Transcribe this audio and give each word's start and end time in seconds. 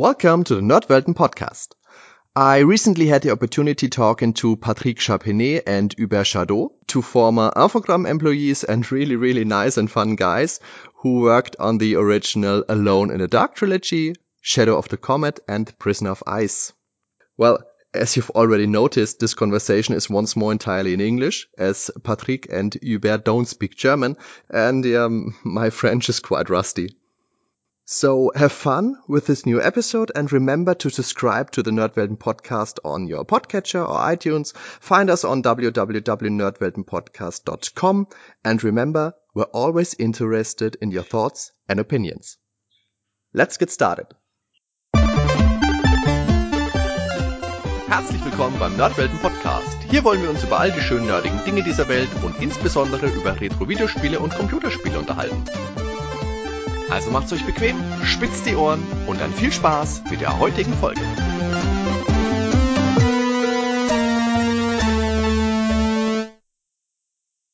Welcome 0.00 0.44
to 0.44 0.54
the 0.54 0.62
Nerdwelten 0.62 1.12
podcast. 1.14 1.72
I 2.34 2.60
recently 2.60 3.06
had 3.08 3.20
the 3.20 3.32
opportunity 3.32 3.90
talking 3.90 4.32
to 4.32 4.56
Patrick 4.56 4.96
Chapenet 4.96 5.64
and 5.66 5.94
Hubert 5.94 6.24
Chardot, 6.24 6.70
two 6.86 7.02
former 7.02 7.50
Infogrames 7.54 8.08
employees 8.08 8.64
and 8.64 8.90
really, 8.90 9.16
really 9.16 9.44
nice 9.44 9.76
and 9.76 9.90
fun 9.90 10.16
guys 10.16 10.58
who 11.02 11.20
worked 11.20 11.56
on 11.58 11.76
the 11.76 11.96
original 11.96 12.64
Alone 12.66 13.10
in 13.10 13.18
the 13.18 13.28
Dark 13.28 13.56
trilogy, 13.56 14.14
Shadow 14.40 14.78
of 14.78 14.88
the 14.88 14.96
Comet, 14.96 15.38
and 15.46 15.78
Prisoner 15.78 16.12
of 16.12 16.22
Ice. 16.26 16.72
Well, 17.36 17.58
as 17.92 18.16
you've 18.16 18.30
already 18.30 18.66
noticed, 18.66 19.18
this 19.20 19.34
conversation 19.34 19.94
is 19.96 20.08
once 20.08 20.34
more 20.34 20.50
entirely 20.50 20.94
in 20.94 21.02
English, 21.02 21.46
as 21.58 21.90
Patrick 22.02 22.50
and 22.50 22.74
Hubert 22.80 23.26
don't 23.26 23.44
speak 23.46 23.76
German, 23.76 24.16
and 24.48 24.86
um, 24.96 25.36
my 25.44 25.68
French 25.78 26.08
is 26.08 26.20
quite 26.20 26.48
rusty. 26.48 26.96
So 27.92 28.30
have 28.36 28.52
fun 28.52 28.98
with 29.08 29.26
this 29.26 29.44
new 29.44 29.60
episode 29.60 30.12
and 30.14 30.30
remember 30.30 30.74
to 30.74 30.90
subscribe 30.90 31.50
to 31.50 31.64
the 31.64 31.72
Nerdwelten 31.72 32.18
podcast 32.18 32.78
on 32.84 33.08
your 33.08 33.24
podcatcher 33.24 33.82
or 33.82 33.98
iTunes. 33.98 34.54
Find 34.54 35.10
us 35.10 35.24
on 35.24 35.42
www.nerdweltenpodcast.com 35.42 38.06
and 38.44 38.62
remember, 38.62 39.14
we're 39.34 39.42
always 39.42 39.94
interested 39.94 40.76
in 40.80 40.92
your 40.92 41.02
thoughts 41.02 41.50
and 41.68 41.80
opinions. 41.80 42.38
Let's 43.34 43.56
get 43.56 43.72
started. 43.72 44.06
Herzlich 47.88 48.24
willkommen 48.24 48.60
beim 48.60 48.76
Nerdwelten 48.76 49.18
Podcast. 49.18 49.78
Hier 49.90 50.04
wollen 50.04 50.22
wir 50.22 50.30
uns 50.30 50.44
über 50.44 50.60
all 50.60 50.70
die 50.70 50.80
schönen 50.80 51.08
nerdigen 51.08 51.44
Dinge 51.44 51.64
dieser 51.64 51.88
Welt 51.88 52.10
und 52.22 52.40
insbesondere 52.40 53.08
über 53.08 53.40
Retro-Videospiele 53.40 54.20
und 54.20 54.32
Computerspiele 54.32 54.96
unterhalten. 54.96 55.42
Also 56.90 57.10
macht's 57.10 57.32
euch 57.32 57.46
bequem, 57.46 57.76
spitzt 58.04 58.46
die 58.46 58.56
Ohren 58.56 58.82
und 59.06 59.20
dann 59.20 59.32
viel 59.32 59.52
Spaß 59.52 60.02
mit 60.10 60.20
der 60.20 60.38
heutigen 60.38 60.74
Folge. 60.74 61.00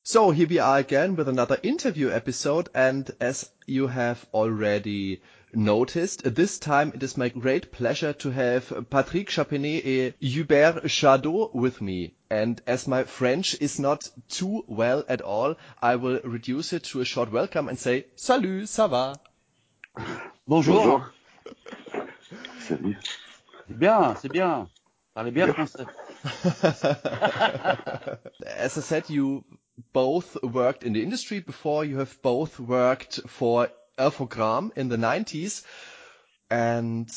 So 0.03 0.33
here 0.33 0.48
we 0.48 0.62
are 0.62 0.79
again 0.79 1.19
with 1.19 1.29
another 1.29 1.59
interview 1.62 2.09
episode 2.09 2.70
and 2.75 3.14
as 3.20 3.53
you 3.67 3.89
have 3.89 4.27
already 4.33 5.20
noticed, 5.57 6.23
this 6.35 6.59
time 6.59 6.93
it 6.95 7.03
is 7.03 7.17
my 7.17 7.31
great 7.31 7.73
pleasure 7.73 8.12
to 8.12 8.31
have 8.31 8.87
Patrick 8.91 9.29
Chapenet 9.29 9.85
and 9.85 10.15
Hubert 10.21 10.85
Chardot 10.85 11.55
with 11.55 11.81
me. 11.81 12.15
And 12.31 12.61
as 12.67 12.87
my 12.87 13.05
French 13.05 13.57
is 13.61 13.81
not 13.81 14.09
too 14.29 14.65
well 14.69 15.05
at 15.09 15.23
all, 15.23 15.57
I 15.81 15.97
will 15.97 16.21
reduce 16.23 16.73
it 16.73 16.85
to 16.85 17.01
a 17.01 17.05
short 17.05 17.33
welcome 17.33 17.69
and 17.69 17.79
say 17.79 18.07
Salut, 18.17 18.67
ça 18.67 18.89
va? 18.89 19.17
Bonjour. 20.47 20.77
Bonjour. 20.77 21.07
Salut. 22.61 22.97
C'est 23.67 23.79
bien, 23.79 24.15
c'est 24.20 24.33
bien. 24.33 24.69
Parlez 25.15 25.31
bien 25.33 25.48
français. 25.48 25.87
As 28.47 28.77
I 28.77 28.81
said, 28.81 29.09
you 29.09 29.45
both 29.93 30.37
worked 30.43 30.85
in 30.85 30.93
the 30.93 31.03
industry 31.03 31.41
before. 31.41 31.85
You 31.85 31.98
have 31.98 32.20
both 32.23 32.61
worked 32.61 33.20
for 33.27 33.69
Infogrames 33.98 34.77
in 34.77 34.89
the 34.89 34.97
90s. 34.97 35.64
And 36.50 37.11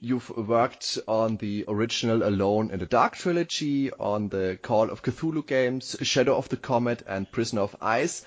you've 0.00 0.30
worked 0.30 0.98
on 1.08 1.36
the 1.38 1.64
original 1.66 2.22
Alone 2.22 2.70
in 2.70 2.78
the 2.78 2.86
Dark 2.86 3.16
trilogy, 3.16 3.90
on 3.92 4.28
the 4.28 4.58
Call 4.62 4.90
of 4.90 5.02
Cthulhu 5.02 5.46
games, 5.46 5.96
Shadow 6.02 6.36
of 6.36 6.48
the 6.48 6.56
Comet, 6.56 7.02
and 7.06 7.30
Prisoner 7.30 7.62
of 7.62 7.76
Ice. 7.80 8.24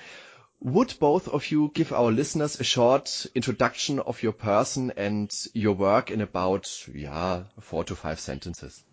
Would 0.61 0.95
both 0.99 1.29
of 1.29 1.49
you 1.51 1.71
give 1.73 1.93
our 1.93 2.11
listeners 2.11 2.59
a 2.59 2.65
short 2.65 3.25
introduction 3.33 3.99
of 3.99 4.21
your 4.21 4.33
person 4.33 4.91
and 4.97 5.33
your 5.53 5.73
work 5.73 6.11
in 6.11 6.19
about, 6.19 6.69
yeah, 6.93 7.43
four 7.61 7.85
to 7.85 7.95
five 7.95 8.19
sentences? 8.19 8.83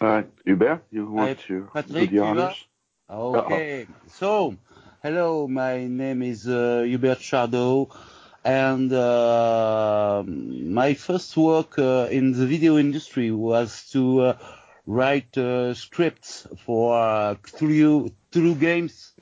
Uh, 0.00 0.22
Hubert, 0.44 0.84
you 0.90 1.10
want 1.10 1.38
Hi, 1.38 1.46
to 1.48 1.68
Patrick, 1.74 2.10
do 2.10 2.16
the 2.16 2.24
honors? 2.24 2.64
Okay. 3.10 3.86
So, 4.08 4.56
hello, 5.02 5.46
my 5.48 5.86
name 5.86 6.22
is 6.22 6.48
uh, 6.48 6.82
Hubert 6.86 7.18
Chardot, 7.18 7.94
and 8.46 8.92
uh, 8.92 10.22
my 10.24 10.94
first 10.94 11.36
work 11.36 11.80
uh, 11.80 12.06
in 12.08 12.30
the 12.30 12.46
video 12.46 12.78
industry 12.78 13.32
was 13.32 13.90
to 13.90 14.20
uh, 14.20 14.38
write 14.86 15.36
uh, 15.36 15.74
scripts 15.74 16.46
for 16.64 16.96
uh, 16.96 17.34
Cthulhu, 17.42 18.12
Cthulhu 18.30 18.58
games. 18.60 19.14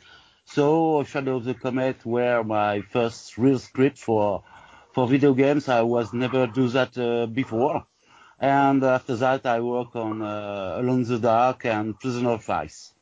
So, 0.45 1.05
Shadow 1.05 1.37
of 1.37 1.45
the 1.45 1.55
Comet 1.55 2.05
were 2.05 2.45
my 2.45 2.83
first 2.83 3.39
real 3.39 3.59
script 3.59 3.97
for 3.97 4.45
for 4.93 5.09
video 5.09 5.33
games. 5.33 5.71
I 5.71 5.81
was 5.81 6.13
never 6.13 6.47
do 6.47 6.69
that 6.69 6.99
uh, 6.99 7.25
before. 7.25 7.87
And 8.39 8.85
after 8.85 9.17
that, 9.17 9.47
I 9.47 9.61
work 9.61 9.97
on 9.97 10.21
uh, 10.21 10.77
Alone 10.81 11.03
in 11.03 11.09
the 11.09 11.19
Dark 11.19 11.65
and 11.65 11.99
Prisoner 11.99 12.33
of 12.33 12.51
Ice. 12.51 12.93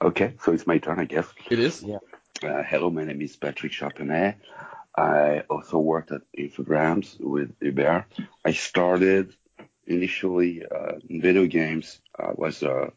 Okay, 0.00 0.34
so 0.40 0.52
it's 0.52 0.68
my 0.68 0.78
turn, 0.78 1.00
I 1.00 1.04
guess. 1.06 1.26
It 1.50 1.58
is? 1.58 1.82
Yeah. 1.82 1.98
Uh, 2.42 2.62
hello, 2.62 2.90
my 2.90 3.04
name 3.04 3.22
is 3.22 3.34
Patrick 3.36 3.72
Chapenet. 3.72 4.36
I 4.96 5.40
also 5.50 5.78
worked 5.78 6.12
at 6.12 6.22
Infogrames 6.38 7.18
with 7.20 7.54
Hubert. 7.60 8.04
I 8.44 8.52
started 8.52 9.34
initially 9.86 10.64
uh, 10.64 10.98
in 11.08 11.20
video 11.20 11.46
games. 11.46 12.00
I 12.18 12.30
was 12.34 12.62
uh, 12.62 12.90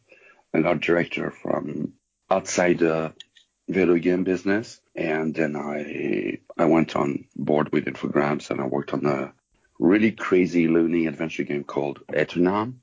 an 0.52 0.66
art 0.66 0.80
director 0.80 1.30
from 1.30 1.94
outside 2.30 2.78
the 2.78 3.12
video 3.68 3.96
game 3.96 4.24
business, 4.24 4.80
and 4.94 5.34
then 5.34 5.56
I 5.56 6.38
I 6.56 6.64
went 6.66 6.96
on 6.96 7.24
board 7.36 7.72
with 7.72 7.86
Infogrames 7.86 8.50
and 8.50 8.60
I 8.60 8.66
worked 8.66 8.92
on 8.94 9.04
a 9.06 9.32
really 9.78 10.12
crazy 10.12 10.68
loony 10.68 11.06
adventure 11.06 11.44
game 11.44 11.64
called 11.64 12.00
Eternam. 12.08 12.74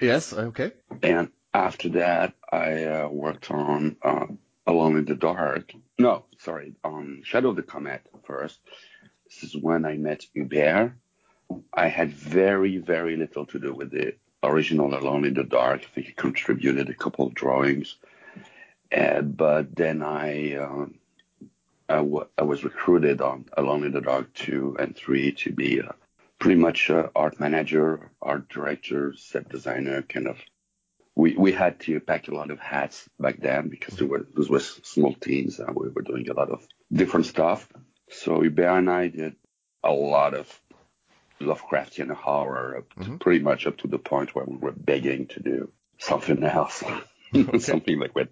Yes, 0.00 0.32
okay. 0.32 0.72
And 1.02 1.30
after 1.52 1.90
that, 1.90 2.34
I 2.50 2.84
uh, 2.84 3.08
worked 3.08 3.50
on 3.50 3.96
uh, 4.02 4.26
Alone 4.66 4.96
in 4.96 5.04
the 5.04 5.14
Dark. 5.14 5.72
No, 5.98 6.24
sorry, 6.38 6.74
on 6.82 7.22
Shadow 7.24 7.50
of 7.50 7.56
the 7.56 7.62
Comet 7.62 8.02
first. 8.24 8.60
This 9.26 9.44
is 9.44 9.56
when 9.56 9.84
I 9.84 9.96
met 9.96 10.26
Hubert. 10.32 10.94
I 11.72 11.88
had 11.88 12.10
very, 12.12 12.78
very 12.78 13.16
little 13.16 13.46
to 13.46 13.58
do 13.58 13.74
with 13.74 13.90
the 13.90 14.14
original 14.42 14.94
Alone 14.94 15.24
in 15.24 15.34
the 15.34 15.44
Dark. 15.44 15.82
I 15.82 15.94
think 15.94 16.06
he 16.06 16.12
contributed 16.12 16.88
a 16.88 16.94
couple 16.94 17.26
of 17.26 17.34
drawings. 17.34 17.96
Uh, 18.94 19.22
but 19.22 19.74
then 19.74 20.02
I, 20.02 20.54
um, 20.56 20.94
I, 21.88 21.96
w- 21.96 22.26
I 22.38 22.42
was 22.42 22.64
recruited 22.64 23.20
on 23.20 23.46
Alone 23.56 23.84
in 23.84 23.92
the 23.92 24.00
Dark 24.00 24.32
2 24.34 24.76
and 24.78 24.96
3 24.96 25.32
to 25.32 25.52
be 25.52 25.80
uh, 25.80 25.92
pretty 26.38 26.60
much 26.60 26.90
uh, 26.90 27.08
art 27.14 27.40
manager, 27.40 28.10
art 28.22 28.48
director, 28.48 29.14
set 29.16 29.48
designer, 29.48 30.02
kind 30.02 30.28
of 30.28 30.38
we 31.16 31.34
we 31.36 31.52
had 31.52 31.80
to 31.80 32.00
pack 32.00 32.28
a 32.28 32.34
lot 32.34 32.50
of 32.50 32.58
hats 32.58 33.08
back 33.20 33.40
then 33.40 33.68
because 33.68 33.96
there 33.96 34.08
were 34.08 34.26
those 34.34 34.50
were 34.50 34.60
small 34.60 35.14
teams 35.14 35.58
and 35.60 35.74
we 35.76 35.88
were 35.88 36.02
doing 36.02 36.28
a 36.28 36.34
lot 36.34 36.50
of 36.50 36.66
different 36.92 37.26
stuff. 37.26 37.68
So 38.10 38.40
Hubert 38.40 38.78
and 38.78 38.90
I 38.90 39.08
did 39.08 39.36
a 39.82 39.92
lot 39.92 40.34
of 40.34 40.60
Lovecraftian 41.40 42.10
horror, 42.12 42.78
up 42.78 42.94
to 42.94 43.10
Mhm. 43.10 43.20
pretty 43.20 43.42
much 43.42 43.66
up 43.66 43.76
to 43.78 43.88
the 43.88 43.98
point 43.98 44.34
where 44.34 44.44
we 44.44 44.56
were 44.56 44.72
begging 44.72 45.26
to 45.28 45.40
do 45.40 45.70
something 45.98 46.42
else, 46.42 46.82
something 47.58 47.98
like 47.98 48.14
with 48.14 48.30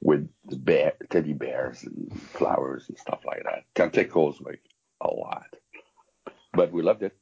with 0.00 0.28
bear, 0.42 0.92
teddy 1.10 1.32
bears 1.32 1.82
and 1.84 2.12
flowers 2.20 2.88
and 2.88 2.98
stuff 2.98 3.24
like 3.24 3.42
that. 3.44 3.64
Tentacles, 3.74 4.40
like 4.40 4.60
a 5.00 5.08
lot, 5.08 5.46
but 6.52 6.72
we 6.72 6.82
loved 6.82 7.02
it. 7.02 7.16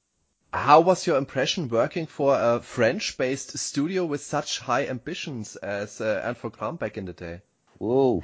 How 0.54 0.78
was 0.78 1.04
your 1.04 1.18
impression 1.18 1.68
working 1.68 2.06
for 2.06 2.38
a 2.40 2.60
French-based 2.60 3.58
studio 3.58 4.04
with 4.04 4.20
such 4.22 4.60
high 4.60 4.86
ambitions 4.86 5.56
as 5.56 6.00
uh, 6.00 6.22
Infogrames 6.24 6.78
back 6.78 6.96
in 6.96 7.06
the 7.06 7.12
day? 7.12 7.40
Whoa. 7.78 8.22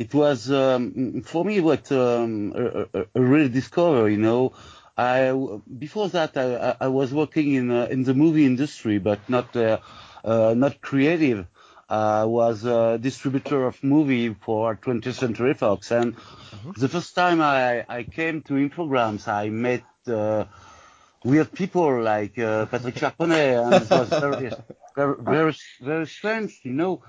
It 0.00 0.12
was, 0.12 0.50
um, 0.50 1.22
for 1.22 1.44
me, 1.44 1.60
what, 1.60 1.92
um, 1.92 2.52
a, 2.56 2.80
a, 2.98 3.06
a 3.14 3.20
real 3.20 3.48
discovery, 3.48 4.14
you 4.14 4.18
know. 4.18 4.52
I, 4.98 5.30
before 5.78 6.08
that, 6.08 6.36
I, 6.36 6.74
I- 6.80 6.88
was 6.88 7.14
working 7.14 7.54
in, 7.54 7.70
uh, 7.70 7.86
in 7.88 8.02
the 8.02 8.14
movie 8.14 8.44
industry, 8.44 8.98
but 8.98 9.20
not, 9.28 9.54
uh, 9.54 9.78
uh, 10.24 10.54
not 10.56 10.80
creative. 10.80 11.46
I 11.88 12.24
was 12.24 12.64
a 12.64 12.98
distributor 12.98 13.64
of 13.64 13.82
movie 13.84 14.34
for 14.34 14.74
20th 14.74 15.14
Century 15.14 15.54
Fox. 15.54 15.92
And 15.92 16.16
the 16.76 16.88
first 16.88 17.14
time 17.14 17.40
I, 17.40 17.86
I 17.88 18.02
came 18.02 18.42
to 18.42 18.54
Infogrames, 18.54 19.28
I 19.28 19.50
met, 19.50 19.84
uh, 20.08 20.44
weird 21.24 21.52
people 21.52 22.02
like 22.02 22.38
uh, 22.38 22.66
Patrick 22.66 22.96
Charponet, 22.96 23.66
and 23.66 23.82
it 23.82 23.90
was 23.92 24.14
very, 24.14 24.52
very, 24.96 25.14
very, 25.20 25.54
very 25.80 26.06
strange, 26.06 26.60
you 26.64 26.72
know, 26.72 27.02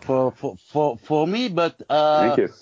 for 0.00 0.32
for 0.32 0.56
for, 0.72 0.98
for 0.98 1.26
me. 1.26 1.48
But 1.48 1.80
uh, 1.88 2.20
Thank 2.20 2.36
you. 2.38 2.54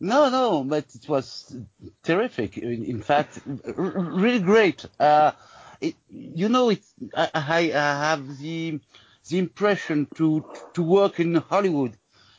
no, 0.00 0.28
no, 0.30 0.64
but 0.64 0.86
it 0.94 1.08
was 1.08 1.56
terrific. 2.02 2.58
In, 2.58 2.84
in 2.84 3.02
fact, 3.02 3.40
really 3.76 4.40
great. 4.40 4.84
Uh, 4.98 5.32
it, 5.80 5.94
you 6.10 6.48
know, 6.48 6.70
it, 6.70 6.82
I, 7.16 7.30
I 7.34 7.58
I 7.74 8.08
have 8.10 8.38
the 8.38 8.80
the 9.28 9.38
impression 9.38 10.06
to 10.16 10.44
to 10.74 10.82
work 10.82 11.20
in 11.20 11.34
Hollywood 11.36 11.96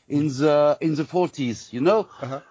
in 0.07 0.27
the 0.27 0.77
in 0.81 0.95
the 0.95 1.03
40s. 1.03 1.71
You 1.73 1.81
know, 1.81 2.07
Uh-huh. 2.21 2.41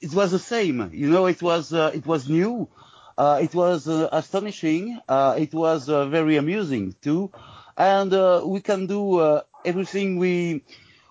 It 0.00 0.12
was 0.14 0.30
the 0.30 0.38
same. 0.38 0.90
You 0.92 1.10
know, 1.10 1.26
it 1.26 1.42
was 1.42 1.72
uh, 1.72 1.90
it 1.94 2.06
was 2.06 2.28
new. 2.28 2.68
Uh, 3.18 3.38
it 3.42 3.54
was 3.54 3.88
uh, 3.88 4.08
astonishing. 4.12 5.00
Uh, 5.08 5.34
it 5.38 5.52
was 5.54 5.88
uh, 5.88 6.06
very 6.06 6.36
amusing 6.36 6.94
too, 7.02 7.30
and 7.76 8.12
uh, 8.12 8.42
we 8.44 8.60
can 8.60 8.86
do 8.86 9.18
uh, 9.20 9.42
everything 9.64 10.16
we 10.18 10.62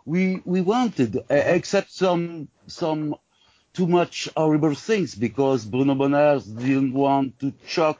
we 0.06 0.42
we 0.46 0.62
wanted, 0.62 1.18
uh, 1.18 1.22
except 1.30 1.92
some 1.92 2.48
some 2.68 3.16
too 3.74 3.88
much 3.88 4.30
horrible 4.38 4.76
things 4.76 5.16
because 5.16 5.66
Bruno 5.66 5.96
Bonnell 5.96 6.40
didn't 6.40 6.94
want 6.94 7.40
to 7.40 7.54
shock 7.66 8.00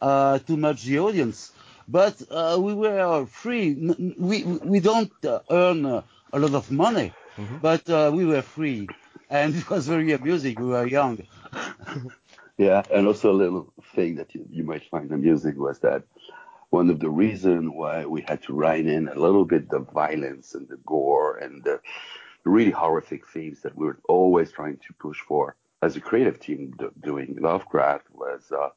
uh, 0.00 0.38
too 0.40 0.56
much 0.56 0.82
the 0.84 0.98
audience. 1.00 1.52
But 1.88 2.22
uh, 2.30 2.58
we 2.60 2.74
were 2.74 3.26
free. 3.26 3.74
We 4.18 4.44
we 4.44 4.80
don't 4.80 5.12
uh, 5.24 5.40
earn 5.50 5.84
uh, 5.86 6.02
a 6.32 6.38
lot 6.38 6.54
of 6.54 6.70
money, 6.70 7.14
but 7.60 7.88
uh, 7.90 8.10
we 8.14 8.24
were 8.26 8.42
free, 8.42 8.92
and 9.28 9.54
it 9.54 9.68
was 9.70 9.88
very 9.88 10.12
amusing. 10.12 10.56
We 10.58 10.66
were 10.66 10.86
young. 10.86 11.18
Yeah, 12.60 12.82
and 12.92 13.06
also 13.06 13.32
a 13.32 13.40
little 13.44 13.72
thing 13.94 14.16
that 14.16 14.34
you, 14.34 14.44
you 14.50 14.64
might 14.64 14.84
find 14.90 15.10
amusing 15.12 15.58
was 15.58 15.78
that 15.80 16.02
one 16.68 16.90
of 16.90 17.00
the 17.00 17.08
reasons 17.08 17.70
why 17.74 18.04
we 18.04 18.20
had 18.20 18.42
to 18.42 18.52
write 18.52 18.86
in 18.86 19.08
a 19.08 19.18
little 19.18 19.46
bit 19.46 19.70
the 19.70 19.78
violence 19.78 20.54
and 20.54 20.68
the 20.68 20.76
gore 20.84 21.38
and 21.38 21.64
the 21.64 21.80
really 22.44 22.70
horrific 22.70 23.26
themes 23.26 23.62
that 23.62 23.74
we 23.76 23.86
were 23.86 24.00
always 24.10 24.52
trying 24.52 24.76
to 24.86 24.92
push 24.98 25.18
for 25.20 25.56
as 25.82 25.96
a 25.96 26.02
creative 26.02 26.38
team 26.38 26.74
do, 26.78 26.92
doing 27.02 27.38
Lovecraft 27.40 28.06
was 28.12 28.52
uh, 28.52 28.68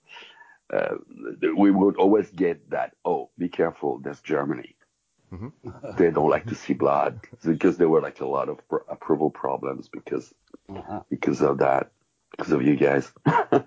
uh, 0.73 0.95
we 1.57 1.69
would 1.71 1.97
always 1.97 2.29
get 2.31 2.69
that 2.69 2.95
oh 3.03 3.29
be 3.37 3.49
careful 3.49 3.99
there's 3.99 4.21
Germany. 4.21 4.77
They 5.97 6.11
don't 6.11 6.29
like 6.29 6.47
to 6.47 6.55
see 6.55 6.73
blood 6.73 7.19
because 7.43 7.77
there 7.77 7.89
were 7.89 8.01
like 8.01 8.21
a 8.21 8.27
lot 8.37 8.47
of 8.47 8.65
pr- 8.69 8.87
approval 8.87 9.29
problems 9.29 9.89
because 9.89 10.33
Uh-uh. 10.69 11.01
because 11.09 11.41
of 11.41 11.57
that 11.57 11.91
because 12.37 12.51
of 12.51 12.61
you 12.61 12.75
guys. 12.75 13.11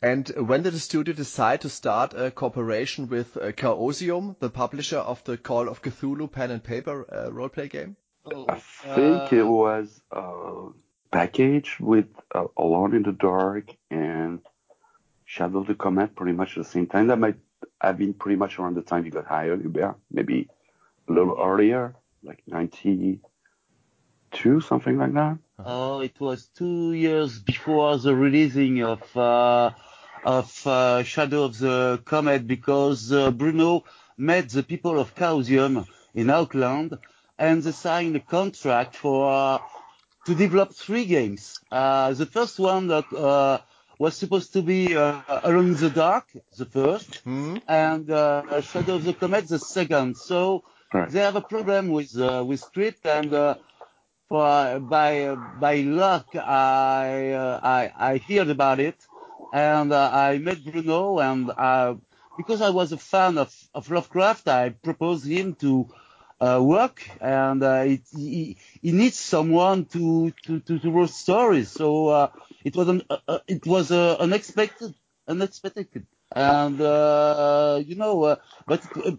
And 0.00 0.28
when 0.28 0.62
did 0.62 0.74
the 0.74 0.78
studio 0.78 1.12
decide 1.12 1.62
to 1.62 1.68
start 1.68 2.14
a 2.14 2.30
cooperation 2.30 3.08
with 3.08 3.36
uh, 3.36 3.50
Chaosium, 3.50 4.38
the 4.38 4.48
publisher 4.48 4.98
of 4.98 5.24
the 5.24 5.36
Call 5.36 5.68
of 5.68 5.82
Cthulhu 5.82 6.30
pen 6.30 6.52
and 6.52 6.62
paper 6.62 7.04
uh, 7.10 7.30
roleplay 7.30 7.68
game? 7.68 7.96
I 8.48 8.60
think 8.60 9.32
it 9.32 9.42
was 9.42 10.00
a 10.12 10.68
package 11.10 11.80
with 11.80 12.06
uh, 12.32 12.44
Alone 12.56 12.94
in 12.94 13.02
the 13.02 13.12
Dark 13.12 13.74
and 13.90 14.40
Shadow 15.24 15.58
of 15.58 15.66
the 15.66 15.74
Comet 15.74 16.14
pretty 16.14 16.32
much 16.32 16.56
at 16.56 16.62
the 16.62 16.70
same 16.70 16.86
time. 16.86 17.08
That 17.08 17.18
might 17.18 17.38
have 17.80 17.98
been 17.98 18.14
pretty 18.14 18.36
much 18.36 18.58
around 18.58 18.76
the 18.76 18.82
time 18.82 19.04
you 19.04 19.10
got 19.10 19.26
hired, 19.26 19.62
Hubert. 19.62 19.96
Maybe 20.12 20.48
a 21.08 21.12
little 21.12 21.36
earlier, 21.42 21.96
like 22.22 22.44
92, 22.46 24.60
something 24.60 24.96
like 24.96 25.14
that. 25.14 25.38
Oh, 25.64 26.00
it 26.00 26.20
was 26.20 26.46
two 26.46 26.92
years 26.92 27.40
before 27.40 27.96
the 27.98 28.14
releasing 28.14 28.82
of 28.84 29.16
uh, 29.16 29.72
of 30.24 30.66
uh, 30.66 31.02
Shadow 31.02 31.42
of 31.44 31.58
the 31.58 32.00
Comet 32.04 32.46
because 32.46 33.12
uh, 33.12 33.32
Bruno 33.32 33.84
met 34.16 34.48
the 34.50 34.62
people 34.62 35.00
of 35.00 35.14
Chaosium 35.16 35.84
in 36.14 36.30
Oakland 36.30 36.96
and 37.38 37.60
they 37.62 37.72
signed 37.72 38.14
a 38.14 38.20
contract 38.20 38.94
for 38.94 39.30
uh, 39.32 39.58
to 40.26 40.34
develop 40.36 40.74
three 40.74 41.06
games. 41.06 41.58
Uh, 41.72 42.12
the 42.12 42.26
first 42.26 42.60
one 42.60 42.86
that 42.88 43.12
uh, 43.12 43.58
was 43.98 44.16
supposed 44.16 44.52
to 44.52 44.62
be 44.62 44.96
uh, 44.96 45.22
in 45.44 45.74
the 45.74 45.90
Dark, 45.90 46.26
the 46.56 46.66
first, 46.66 47.22
and 47.66 48.08
uh, 48.10 48.60
Shadow 48.60 48.94
of 48.94 49.04
the 49.04 49.12
Comet, 49.14 49.48
the 49.48 49.58
second. 49.58 50.16
So 50.16 50.62
Right. 50.90 51.10
they 51.10 51.20
have 51.20 51.36
a 51.36 51.42
problem 51.42 51.88
with 51.88 52.16
uh, 52.16 52.44
with 52.46 52.60
script 52.60 53.04
and. 53.06 53.34
For 54.28 54.78
by 54.80 55.34
by 55.36 55.76
luck 55.82 56.34
I 56.34 57.32
uh, 57.32 57.60
I 57.62 57.92
I 57.96 58.18
heard 58.18 58.48
about 58.50 58.78
it 58.80 58.96
and 59.52 59.92
uh, 59.92 60.10
I 60.12 60.38
met 60.38 60.62
Bruno 60.64 61.18
and 61.18 61.50
uh, 61.50 61.94
because 62.36 62.60
I 62.60 62.70
was 62.70 62.92
a 62.92 62.98
fan 62.98 63.38
of, 63.38 63.54
of 63.74 63.90
Lovecraft 63.90 64.48
I 64.48 64.70
proposed 64.70 65.26
him 65.26 65.54
to 65.56 65.88
uh, 66.40 66.60
work 66.62 67.02
and 67.20 67.62
uh, 67.62 67.84
it, 67.86 68.02
he, 68.12 68.58
he 68.82 68.92
needs 68.92 69.16
someone 69.18 69.86
to 69.86 70.30
to 70.44 70.60
to, 70.60 70.78
to 70.78 70.90
write 70.90 71.10
stories. 71.10 71.70
So 71.70 72.08
uh, 72.08 72.28
it 72.64 72.76
was 72.76 72.88
an 72.88 73.02
it 73.48 73.66
was 73.66 73.90
uh, 73.90 74.16
unexpected 74.20 74.94
unexpected. 75.26 76.06
And 76.32 76.80
uh, 76.80 77.80
you 77.84 77.94
know 77.96 78.22
uh, 78.24 78.36
but 78.66 78.82
uh, 78.96 79.12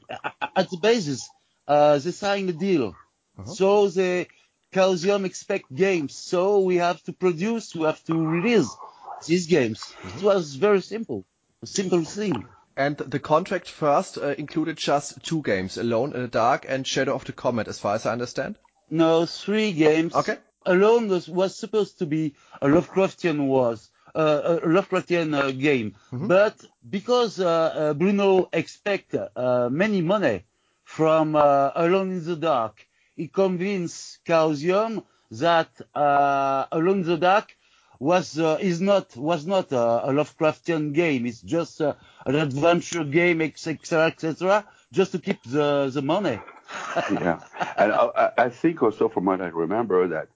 at 0.55 0.69
the 0.69 0.77
basis 0.77 1.33
uh, 1.67 1.97
they 1.97 2.11
signed 2.11 2.49
a 2.49 2.53
deal. 2.53 2.95
So 3.43 3.87
they 3.87 4.27
Chaosium 4.73 5.25
expect 5.25 5.73
games, 5.73 6.15
so 6.15 6.59
we 6.59 6.75
have 6.77 7.01
to 7.03 7.13
produce, 7.13 7.75
we 7.75 7.85
have 7.85 8.03
to 8.05 8.15
release 8.15 8.69
these 9.25 9.47
games. 9.47 9.93
It 10.15 10.23
was 10.23 10.55
very 10.55 10.81
simple, 10.81 11.25
a 11.63 11.67
simple 11.67 12.03
thing. 12.03 12.45
And 12.77 12.95
the 12.97 13.19
contract 13.19 13.67
first 13.69 14.17
uh, 14.17 14.35
included 14.37 14.77
just 14.77 15.23
two 15.23 15.41
games, 15.41 15.77
Alone 15.77 16.13
in 16.13 16.21
the 16.21 16.27
Dark 16.27 16.65
and 16.69 16.85
Shadow 16.85 17.15
of 17.15 17.25
the 17.25 17.33
Comet, 17.33 17.67
as 17.67 17.79
far 17.79 17.95
as 17.95 18.05
I 18.05 18.13
understand. 18.13 18.57
No, 18.89 19.25
three 19.25 19.73
games. 19.73 20.15
Okay. 20.15 20.37
Alone 20.65 21.07
was, 21.09 21.27
was 21.27 21.55
supposed 21.55 21.99
to 21.99 22.05
be 22.05 22.35
a 22.61 22.67
Lovecraftian 22.67 23.47
was 23.47 23.89
uh, 24.13 24.59
a 24.63 24.67
Lovecraftian 24.67 25.35
uh, 25.35 25.51
game, 25.51 25.95
but 26.11 26.55
because 26.87 27.39
uh, 27.39 27.47
uh, 27.47 27.93
Bruno 27.93 28.49
expect 28.53 29.15
uh, 29.15 29.69
many 29.71 30.01
money 30.01 30.45
from 30.83 31.35
uh, 31.35 31.71
Alone 31.75 32.11
in 32.11 32.25
the 32.25 32.35
Dark, 32.35 32.85
he 33.19 33.27
convinced 33.27 34.23
Chaosium 34.25 35.03
that 35.31 35.69
uh, 35.93 36.65
Alone 36.71 37.01
in 37.01 37.07
the 37.13 37.17
Dark 37.17 37.47
was 37.99 38.39
uh, 38.39 38.57
is 38.61 38.79
not 38.81 39.15
was 39.17 39.45
not 39.45 39.71
a, 39.73 39.85
a 40.09 40.11
Lovecraftian 40.19 40.93
game. 40.93 41.25
It's 41.25 41.41
just 41.41 41.81
uh, 41.81 41.93
an 42.25 42.35
adventure 42.35 43.03
game, 43.03 43.41
etc., 43.41 44.05
etc., 44.07 44.65
just 44.91 45.11
to 45.11 45.19
keep 45.19 45.41
the 45.43 45.91
the 45.93 46.01
money. 46.01 46.39
yeah, 47.25 47.39
and 47.77 47.91
I, 47.91 48.03
I- 48.23 48.33
I 48.45 48.49
think 48.49 48.81
also 48.81 49.09
from 49.09 49.25
what 49.25 49.41
I 49.41 49.47
remember 49.65 50.07
that 50.15 50.27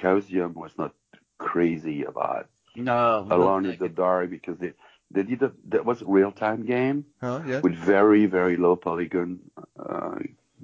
Chaosium 0.00 0.54
was 0.54 0.72
not 0.78 0.92
crazy 1.38 2.04
about 2.04 2.46
No, 2.74 3.26
Alone 3.30 3.66
in 3.66 3.76
the 3.78 3.86
it. 3.86 3.94
Dark 3.94 4.30
because 4.30 4.56
they 4.58 4.72
they 5.10 5.22
did 5.22 5.42
a 5.42 5.52
that 5.72 5.84
was 5.84 6.02
a 6.02 6.06
real 6.06 6.32
time 6.32 6.64
game 6.64 7.04
Huh? 7.20 7.40
Yeah. 7.46 7.60
with 7.60 7.74
very 7.74 8.26
very 8.26 8.56
low 8.56 8.76
polygon. 8.76 9.40
Uh, 9.78 10.16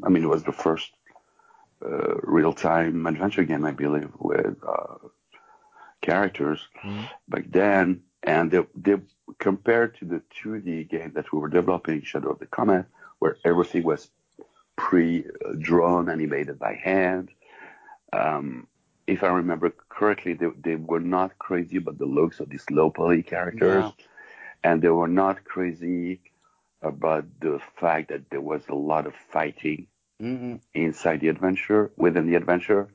I 0.03 0.09
mean, 0.09 0.23
it 0.25 0.29
was 0.37 0.45
the 0.45 0.53
first 0.53 0.91
uh, 1.85 2.15
real 2.23 2.53
time 2.53 3.07
adventure 3.07 3.45
game 3.45 3.65
I 3.65 3.73
believe 3.73 4.11
with 4.19 4.57
uh, 4.67 4.97
characters 6.01 6.61
back 7.29 7.45
then, 7.51 8.03
and 8.23 8.51
they, 8.51 8.61
they 8.75 8.97
compared 9.39 9.97
to 9.99 10.05
the 10.05 10.23
2D 10.43 10.89
game 10.91 11.13
that 11.15 11.33
we 11.33 11.39
were 11.39 11.49
developing, 11.49 12.03
Shadow 12.03 12.31
of 12.31 12.39
the 12.39 12.47
Comet, 12.47 12.87
where 13.19 13.37
everything 13.45 13.83
was 13.85 14.11
pre-drawn, 14.77 16.09
animated 16.09 16.59
by 16.59 16.75
hand. 16.75 17.31
Um, 18.13 18.67
if 19.07 19.23
I 19.23 19.29
remember 19.29 19.73
correctly, 19.89 20.35
they, 20.35 20.49
they 20.63 20.77
were 20.77 21.01
not 21.01 21.39
crazy 21.39 21.77
about 21.79 21.99
the 21.99 22.07
looks 22.07 22.41
of 22.41 22.49
these 22.51 22.65
low 22.71 22.91
poly 22.91 23.23
characters, 23.23 23.85
Yeah. 23.85 24.05
and 24.65 24.83
they 24.83 24.89
were 24.89 25.09
not 25.09 25.45
crazy 25.45 26.21
about 26.83 27.25
the 27.41 27.61
fact 27.81 28.09
that 28.09 28.29
there 28.31 28.41
was 28.41 28.63
a 28.69 28.75
lot 28.75 29.07
of 29.07 29.15
fighting 29.31 29.87
Mhm. 30.23 30.61
inside 30.73 31.21
the 31.21 31.29
adventure, 31.29 31.91
within 31.97 32.27
the 32.27 32.37
adventure, 32.37 32.89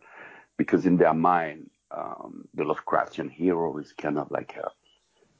because 0.55 0.85
in 0.85 0.95
their 0.97 1.13
mind, 1.13 1.69
um, 1.91 2.47
the 2.53 2.63
Lovecraftian 2.63 3.29
hero 3.29 3.77
is 3.79 3.91
kind 3.93 4.17
of 4.17 4.31
like 4.31 4.55
a, 4.55 4.71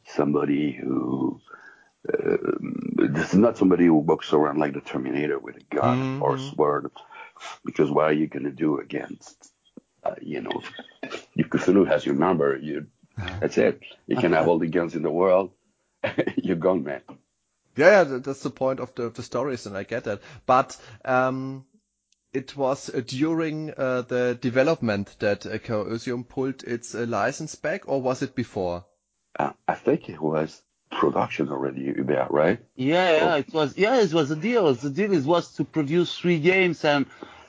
somebody 0.06 0.74
who 0.74 1.39
um, 2.13 2.94
this 3.13 3.34
is 3.34 3.39
not 3.39 3.58
somebody 3.58 3.86
who 3.86 3.96
walks 3.96 4.34
around 4.34 4.60
like 4.60 4.74
the 4.74 4.82
Terminator 4.82 5.39
with 5.39 5.58
a 5.58 5.75
gun 5.75 6.20
or 6.22 6.38
sword, 6.38 6.91
because 7.65 7.89
what 7.89 8.06
are 8.06 8.13
you 8.13 8.27
gonna 8.27 8.51
do 8.51 8.79
against, 8.79 9.51
uh, 10.03 10.15
you 10.22 10.41
know, 10.41 10.62
if 11.36 11.50
Cthulhu 11.50 11.88
has 11.88 12.06
your 12.06 12.15
number, 12.15 12.58
you 12.58 12.88
that's 13.39 13.58
it. 13.58 13.82
You 14.08 14.17
can 14.17 14.34
have 14.34 14.48
all 14.48 14.60
the 14.60 14.67
guns 14.67 14.96
in 14.96 15.03
the 15.03 15.12
world, 15.12 15.51
you're 16.36 16.58
gone, 16.58 16.84
man. 16.84 17.01
Yeah, 17.75 18.03
yeah, 18.03 18.17
that's 18.20 18.41
the 18.41 18.50
point 18.50 18.79
of 18.79 18.94
the, 18.96 19.10
the 19.10 19.24
stories, 19.24 19.67
and 19.67 19.77
I 19.77 19.84
get 19.84 20.06
that. 20.06 20.22
But 20.46 20.77
um, 21.06 21.65
it 22.34 22.55
was 22.55 22.89
uh, 22.89 23.01
during 23.05 23.74
uh, 23.77 24.01
the 24.01 24.38
development 24.39 25.15
that 25.19 25.46
uh, 25.46 25.57
Chaosium 25.57 26.27
pulled 26.27 26.63
its 26.63 26.93
uh, 26.93 27.05
license 27.07 27.55
back, 27.55 27.88
or 27.88 28.01
was 28.01 28.22
it 28.22 28.36
before? 28.36 28.86
Uh, 29.38 29.51
I 29.67 29.75
think 29.75 30.10
it 30.10 30.22
was 30.22 30.62
production 30.91 31.50
already, 31.50 31.86
Hubert, 31.93 32.31
right? 32.31 32.60
Yeah, 32.75 33.12
yeah, 33.12 33.36
it 33.38 33.53
was. 33.53 33.77
Yeah, 33.77 34.01
it 34.01 34.13
was 34.13 34.31
a 34.31 34.36
deal. 34.36 34.74
The 34.74 34.89
deal 34.89 35.13
is 35.13 35.25
was 35.25 35.53
to 35.55 35.63
produce 35.63 36.17
three 36.17 36.39
games, 36.39 36.84
and 36.86 37.05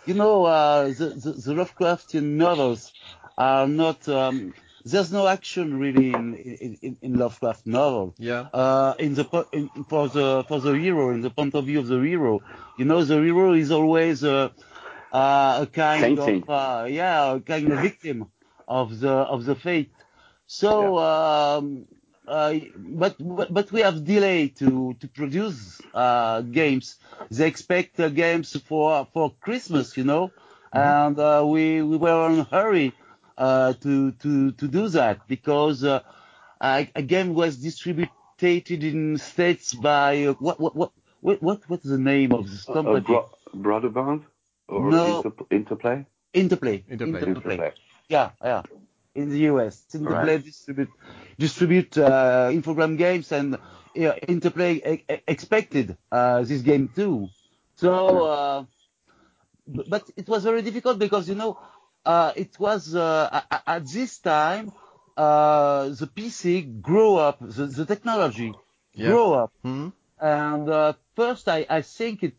you 0.07 0.15
know, 0.15 0.45
uh, 0.45 0.89
the, 0.89 1.11
the 1.11 1.33
the 1.33 1.55
Lovecraftian 1.55 2.37
novels 2.37 2.93
are 3.37 3.67
not. 3.67 4.09
Um, 4.09 4.55
there's 4.91 5.13
no 5.13 5.27
action 5.27 5.79
really 5.79 6.13
in 6.13 6.35
in, 6.35 6.79
in, 6.83 6.97
in 7.03 7.13
Lovecraft 7.19 7.67
novel. 7.67 8.15
Yeah. 8.19 8.49
Uh, 8.53 8.95
in 8.99 9.15
the 9.15 9.47
in, 9.53 9.69
for 9.89 10.09
the 10.09 10.45
for 10.49 10.61
the 10.61 10.73
hero, 10.73 11.11
in 11.11 11.21
the 11.21 11.31
point 11.31 11.55
of 11.55 11.67
view 11.67 11.81
of 11.81 11.87
the 11.89 12.01
hero, 12.01 12.41
you 12.79 12.85
know, 12.85 13.03
the 13.05 13.17
hero 13.23 13.53
is 13.53 13.71
always 13.71 14.23
a 14.25 14.53
uh, 15.13 15.59
a 15.63 15.67
kind 15.73 16.03
Fainting. 16.19 16.43
of 16.43 16.51
uh, 16.51 16.87
yeah, 16.89 17.35
a 17.35 17.41
kind 17.41 17.73
of 17.73 17.81
victim 17.81 18.27
of 18.67 19.01
the 19.01 19.11
of 19.11 19.45
the 19.45 19.55
fate. 19.55 19.91
So 20.47 20.99
um, 20.99 21.87
uh, 22.27 22.55
but, 22.77 23.17
but 23.19 23.53
but 23.53 23.73
we 23.73 23.81
have 23.81 24.05
delay 24.05 24.49
to 24.61 24.95
to 25.01 25.09
produce 25.09 25.81
uh, 25.95 26.43
games. 26.43 26.97
They 27.31 27.47
expect 27.49 27.99
uh, 28.01 28.09
games 28.09 28.57
for 28.69 29.07
for 29.13 29.33
Christmas, 29.41 29.97
you 29.97 30.05
know, 30.05 30.31
and 30.73 31.19
uh, 31.19 31.43
we 31.47 31.83
we 31.83 31.97
were 31.97 32.31
in 32.31 32.41
a 32.41 32.45
hurry 32.45 32.93
to 33.39 34.13
to 34.13 34.53
to 34.53 34.69
do 34.69 34.89
that 34.89 35.27
because 35.29 35.85
uh, 35.85 36.01
a 36.61 36.89
a 36.95 37.03
game 37.03 37.35
was 37.35 37.57
distributed 37.59 38.85
in 38.85 39.17
states 39.19 39.75
by 39.75 40.25
uh, 40.27 40.33
what 40.39 40.59
what 40.61 40.75
what 40.77 40.93
what 41.21 41.43
what 41.43 41.61
what's 41.69 41.85
the 41.85 41.99
name 41.99 42.33
of 42.35 42.51
this 42.51 42.67
Uh, 42.69 42.75
company? 42.77 42.97
bro- 42.97 43.31
Broadband 43.55 44.25
or 44.69 44.91
No. 44.91 45.05
Inter- 45.05 45.33
Interplay? 45.51 46.07
Interplay. 46.35 46.85
Interplay. 46.89 47.23
Interplay. 47.23 47.73
Yeah, 48.09 48.31
yeah. 48.43 48.63
In 49.15 49.29
the 49.31 49.39
US, 49.51 49.85
Interplay 49.95 50.27
Right. 50.29 50.33
distribute 50.39 50.91
distribute 51.39 51.97
uh, 51.99 52.49
Infogrames 52.51 52.97
games, 52.99 53.33
and 53.33 53.59
yeah, 53.95 54.15
Interplay 54.29 54.75
e- 55.09 55.23
expected 55.27 55.97
uh, 56.13 56.43
this 56.43 56.63
game 56.63 56.89
too. 56.89 57.31
So, 57.77 58.23
uh, 58.25 58.65
b- 59.67 59.85
but 59.87 60.11
it 60.17 60.29
was 60.29 60.45
very 60.45 60.63
difficult 60.63 60.99
because 60.99 61.29
you 61.29 61.35
know 61.35 61.59
uh, 61.61 61.78
it 62.07 62.59
was 62.59 62.95
uh, 62.95 63.29
a- 63.33 63.55
a- 63.55 63.71
at 63.77 63.87
this 63.93 64.19
time 64.19 64.73
uh, 65.17 65.89
the 65.89 66.07
PC 66.07 66.81
grew 66.81 67.17
up, 67.17 67.39
the, 67.41 67.67
the 67.67 67.85
technology 67.87 68.53
Yeah. 68.95 69.11
grew 69.11 69.33
up, 69.35 69.53
Hmm? 69.63 69.89
and 70.21 70.69
uh, 70.69 70.93
first 71.17 71.49
I, 71.49 71.67
I 71.69 71.83
think 71.83 72.23
it 72.23 72.35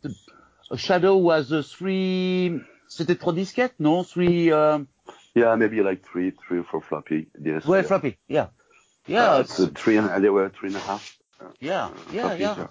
Shadow 0.75 1.17
was 1.17 1.51
a 1.51 1.63
three. 1.63 2.61
C'était 2.87 3.15
trois 3.19 3.33
disquettes, 3.33 3.75
non? 3.79 4.03
Three. 4.03 4.51
Um, 4.51 4.87
Yeah, 5.35 5.55
maybe 5.55 5.81
like 5.81 6.03
three, 6.05 6.31
three 6.31 6.59
or 6.59 6.63
four 6.63 6.81
floppy 6.81 7.27
disks. 7.41 7.67
Well, 7.67 7.81
yeah. 7.81 7.87
floppy, 7.87 8.17
yeah. 8.27 8.47
Yeah, 9.07 9.33
Uh, 9.35 9.39
it's, 9.41 9.53
so 9.55 9.67
three 9.67 9.97
and 9.97 10.23
they 10.23 10.29
were 10.29 10.49
three 10.49 10.69
and 10.69 10.77
a 10.77 10.79
half. 10.79 11.17
uh, 11.41 11.45
yeah, 11.59 11.85
uh, 11.85 11.91
yeah, 12.13 12.23
floppies, 12.29 12.39
yeah. 12.39 12.67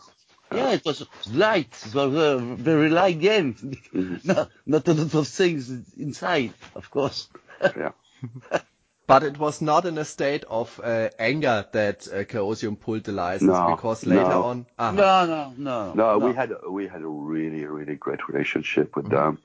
Yeah, 0.53 0.73
it 0.73 0.85
was 0.85 1.05
light. 1.31 1.75
It 1.87 1.95
was 1.95 2.15
a 2.15 2.39
very 2.39 2.89
light 2.91 3.21
game. 3.21 3.55
Mhm. 3.55 4.25
not, 4.25 4.51
not 4.67 4.89
a 4.89 4.95
lot 4.95 5.15
of 5.15 5.29
things 5.29 5.71
inside, 5.97 6.53
of 6.75 6.91
course. 6.91 7.29
Yeah. 7.63 7.93
But 9.07 9.23
it 9.23 9.39
was 9.39 9.63
not 9.63 9.87
in 9.87 9.97
a 9.97 10.05
state 10.05 10.45
of 10.45 10.79
uh, 10.85 11.09
anger 11.19 11.65
that 11.73 12.07
uh, 12.09 12.25
Chaosium 12.25 12.79
pulled 12.79 13.05
the 13.05 13.13
license 13.13 13.49
No, 13.59 13.75
because 13.75 14.05
later 14.05 14.29
no. 14.29 14.43
on, 14.45 14.67
Aha. 14.79 14.93
No, 14.93 15.27
no, 15.27 15.53
no. 15.57 15.93
No, 15.95 16.19
we 16.19 16.35
had 16.35 16.51
a, 16.53 16.71
we 16.71 16.87
had 16.89 17.01
a 17.01 17.09
really 17.09 17.65
really 17.65 17.95
great 17.97 18.29
relationship 18.29 18.95
with 18.97 19.09
them. 19.09 19.39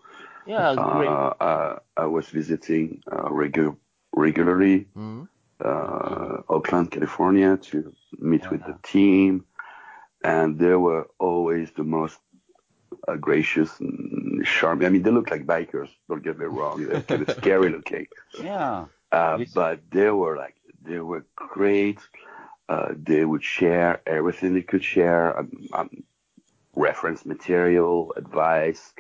Yeah, 0.45 0.75
great. 0.75 1.07
Uh, 1.07 1.33
uh, 1.39 1.79
I 1.95 2.05
was 2.07 2.27
visiting 2.27 3.03
uh, 3.09 3.29
regu- 3.29 3.77
regularly 4.13 4.87
Mhm. 4.97 5.29
uh, 5.63 6.41
Oakland, 6.49 6.91
California, 6.91 7.55
to 7.55 7.93
meet 8.19 8.51
with 8.51 8.65
the 8.65 8.75
team, 8.83 9.45
and 10.23 10.57
they 10.59 10.75
were 10.75 11.07
always 11.19 11.71
the 11.71 11.83
most 11.83 12.17
uh, 13.07 13.15
gracious 13.15 13.79
and 13.79 14.45
charming. 14.45 14.85
I 14.85 14.89
mean, 14.89 15.03
they 15.03 15.11
look 15.11 15.31
like 15.31 15.45
bikers. 15.45 15.89
Don't 16.09 16.23
get 16.23 16.39
me 16.39 16.45
wrong; 16.45 16.85
they're 16.85 17.01
kind 17.01 17.27
of 17.27 17.35
scary 17.37 17.69
looking, 17.69 18.07
Yeah. 18.41 18.85
uh, 19.11 19.39
but 19.53 19.79
they 19.91 20.09
were 20.09 20.37
like 20.37 20.55
they 20.81 20.99
were 20.99 21.25
great. 21.35 21.99
Uh, 22.69 22.93
they 22.95 23.25
would 23.25 23.43
share 23.43 24.01
everything 24.07 24.53
they 24.53 24.61
could 24.61 24.83
share, 24.83 25.37
um, 25.37 25.51
um, 25.73 26.03
reference 26.75 27.25
material, 27.25 28.13
advice. 28.15 28.93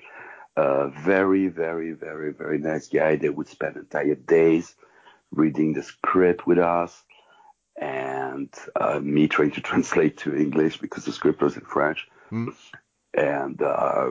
Uh, 0.55 0.89
very, 0.89 1.47
very, 1.47 1.93
very, 1.93 2.31
very 2.31 2.59
nice 2.59 2.87
guy. 2.87 3.15
They 3.15 3.29
would 3.29 3.47
spend 3.47 3.75
entire 3.77 4.13
days 4.15 4.75
reading 5.31 5.73
the 5.73 5.81
script 5.81 6.45
with 6.45 6.59
us, 6.59 7.01
and 7.75 8.49
uh, 8.75 8.99
me 8.99 9.27
trying 9.27 9.51
to 9.51 9.61
translate 9.69 10.17
to 10.17 10.35
English 10.35 10.77
because 10.77 11.05
the 11.05 11.11
script 11.11 11.41
was 11.41 11.55
in 11.55 11.61
French. 11.61 12.07
Hmm. 12.29 12.49
And 13.13 13.61
uh, 13.61 14.09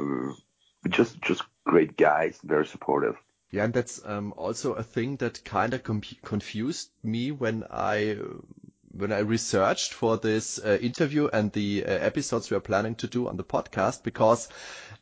just, 0.89 1.21
just 1.23 1.43
great 1.65 1.97
guys, 1.97 2.39
very 2.45 2.67
supportive. 2.67 3.17
Yeah, 3.51 3.65
and 3.65 3.75
that's 3.75 4.01
um, 4.05 4.33
also 4.37 4.73
a 4.73 4.83
thing 4.83 5.17
that 5.17 5.45
kind 5.45 5.75
of 5.75 5.83
com- 5.83 6.03
confused 6.25 6.91
me 7.03 7.33
when 7.33 7.65
I 7.71 8.17
when 8.95 9.13
I 9.13 9.21
researched 9.21 9.95
for 9.95 10.19
this 10.19 10.59
uh, 10.59 10.79
interview 10.81 11.29
and 11.33 11.51
the 11.53 11.85
uh, 11.85 11.91
episodes 11.91 12.51
we 12.51 12.57
are 12.57 12.61
planning 12.61 12.95
to 12.97 13.07
do 13.07 13.29
on 13.29 13.37
the 13.37 13.45
podcast 13.45 14.03
because 14.03 14.49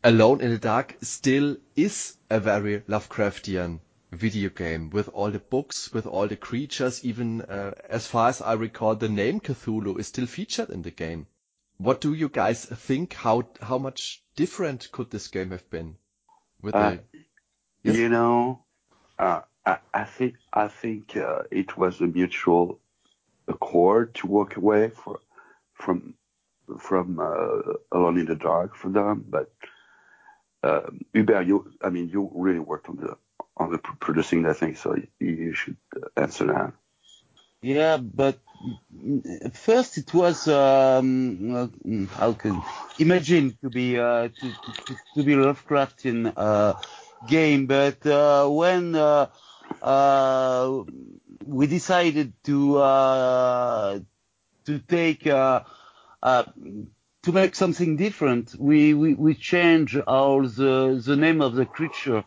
Alone 0.02 0.40
in 0.40 0.50
the 0.50 0.58
Dark 0.58 0.96
still 1.02 1.56
is 1.76 2.16
a 2.30 2.40
very 2.40 2.80
Lovecraftian 2.80 3.80
video 4.10 4.50
game 4.50 4.90
with 4.90 5.08
all 5.08 5.30
the 5.30 5.38
books, 5.38 5.92
with 5.92 6.06
all 6.06 6.26
the 6.28 6.36
creatures, 6.36 7.04
even 7.04 7.42
uh, 7.42 7.72
as 7.88 8.06
far 8.06 8.28
as 8.28 8.40
I 8.40 8.54
recall, 8.54 8.96
the 8.96 9.08
name 9.08 9.40
Cthulhu 9.40 9.98
is 9.98 10.08
still 10.08 10.26
featured 10.26 10.70
in 10.70 10.82
the 10.82 10.90
game. 10.90 11.26
What 11.78 12.00
do 12.00 12.12
you 12.12 12.28
guys 12.28 12.64
think? 12.64 13.14
How 13.14 13.48
how 13.62 13.78
much 13.78 14.22
different 14.36 14.92
could 14.92 15.10
this 15.10 15.28
game 15.28 15.50
have 15.50 15.68
been 15.70 15.96
with 16.60 16.74
Uh, 16.74 16.90
the 16.90 17.00
Yes. 17.82 17.96
You 17.96 18.08
know, 18.10 18.64
uh, 19.18 19.40
I, 19.64 19.78
I 19.94 20.04
think 20.04 20.34
I 20.52 20.68
think 20.68 21.16
uh, 21.16 21.42
it 21.50 21.78
was 21.78 22.00
a 22.00 22.06
mutual 22.06 22.78
accord 23.48 24.14
to 24.16 24.26
walk 24.26 24.56
away 24.56 24.90
for, 24.90 25.20
from 25.72 26.14
from 26.78 27.18
uh, 27.18 27.72
Alone 27.92 28.18
in 28.18 28.26
the 28.26 28.36
Dark 28.36 28.76
for 28.76 28.90
them. 28.90 29.24
But 29.28 29.50
uh, 30.62 30.90
Hubert, 31.14 31.46
you 31.46 31.72
I 31.82 31.88
mean, 31.88 32.10
you 32.10 32.30
really 32.34 32.58
worked 32.58 32.88
on 32.88 32.96
the 32.96 33.16
on 33.60 33.70
the 33.70 33.78
producing 33.78 34.42
that 34.42 34.56
thing, 34.56 34.74
so 34.74 34.96
you, 35.20 35.54
should 35.54 35.76
answer 36.16 36.46
that. 36.46 36.72
Yeah, 37.62 37.98
but 37.98 38.38
mm, 38.94 39.54
first 39.54 39.98
it 39.98 40.14
was 40.14 40.48
um, 40.48 41.54
uh, 41.54 41.68
how 42.16 42.32
can 42.32 42.62
imagine 42.98 43.56
to 43.62 43.68
be 43.68 43.98
uh, 43.98 44.28
to, 44.28 44.52
to, 44.86 44.96
to 45.14 45.22
be 45.22 45.34
Lovecraftian 45.34 46.32
uh, 46.36 46.74
game, 47.28 47.66
but 47.66 48.04
uh, 48.06 48.48
when 48.48 48.94
uh, 48.96 49.26
uh, 49.82 50.82
we 51.44 51.66
decided 51.66 52.32
to 52.44 52.78
uh, 52.78 53.98
to 54.64 54.78
take 54.78 55.26
uh, 55.26 55.60
uh, 56.22 56.44
to 57.24 57.32
make 57.32 57.54
something 57.54 57.96
different, 57.96 58.54
we 58.58 58.94
we, 58.94 59.14
we 59.14 59.34
change 59.34 59.98
all 59.98 60.42
the 60.42 61.02
the 61.04 61.16
name 61.16 61.42
of 61.42 61.54
the 61.54 61.66
creature. 61.66 62.24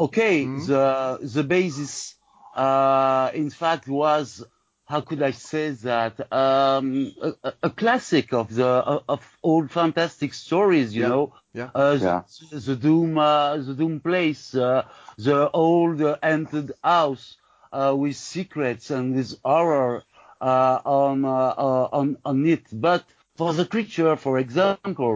Okay, 0.00 0.46
Mhm. 0.46 0.66
the 0.66 0.84
the 1.22 1.44
basis 1.44 2.16
uh, 2.56 3.30
in 3.34 3.50
fact 3.50 3.88
was 3.88 4.44
how 4.86 5.00
could 5.02 5.22
I 5.22 5.32
say 5.32 5.70
that 5.90 6.14
um, 6.32 7.14
a, 7.22 7.32
a- 7.48 7.54
a 7.64 7.70
classic 7.70 8.32
of 8.32 8.54
the 8.54 8.68
of 9.14 9.22
old 9.42 9.70
fantastic 9.70 10.34
stories, 10.34 10.96
you 10.96 11.02
Yeah. 11.02 11.08
know, 11.10 11.34
yeah 11.54 11.70
uh, 11.74 11.98
Yeah. 11.98 12.22
the, 12.50 12.58
the 12.68 12.76
Doom, 12.76 13.18
uh, 13.18 13.56
the 13.58 13.74
Doom 13.74 14.00
place, 14.00 14.54
uh, 14.54 14.84
the 15.18 15.50
old 15.52 16.02
uh, 16.02 16.18
haunted 16.22 16.72
house 16.82 17.36
uh, 17.72 17.94
with 17.96 18.16
secrets 18.16 18.90
and 18.90 19.14
with 19.16 19.30
horror 19.44 20.04
uh, 20.40 20.80
on, 20.84 21.24
uh, 21.24 21.30
uh, 21.66 21.88
on 21.92 22.18
on 22.24 22.46
it. 22.46 22.66
But 22.72 23.04
for 23.36 23.52
the 23.54 23.66
creature, 23.66 24.16
for 24.16 24.38
example, 24.38 25.12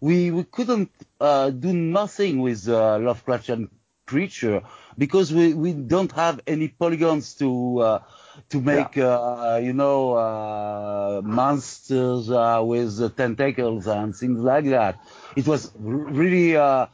we 0.00 0.30
we 0.30 0.44
couldn't 0.44 0.90
uh, 1.20 1.50
do 1.50 1.72
nothing 1.72 2.40
with 2.40 2.68
uh, 2.68 2.98
Lovecraftian 3.06 3.68
creature 4.06 4.62
because 4.98 5.32
we, 5.32 5.54
we 5.54 5.72
don't 5.72 6.12
have 6.12 6.40
any 6.46 6.68
polygons 6.68 7.34
to 7.34 7.78
uh, 7.80 7.98
to 8.50 8.60
make 8.60 8.96
uh, 8.98 9.60
you 9.62 9.72
know 9.72 10.14
uh, 10.14 11.22
monsters 11.24 12.30
uh, 12.30 12.62
with 12.64 13.00
uh, 13.00 13.08
tentacles 13.10 13.86
and 13.86 14.14
things 14.16 14.38
like 14.40 14.66
that. 14.66 14.98
It 15.36 15.46
was 15.46 15.66
r- 15.74 15.80
really 15.82 16.56
uh, 16.56 16.86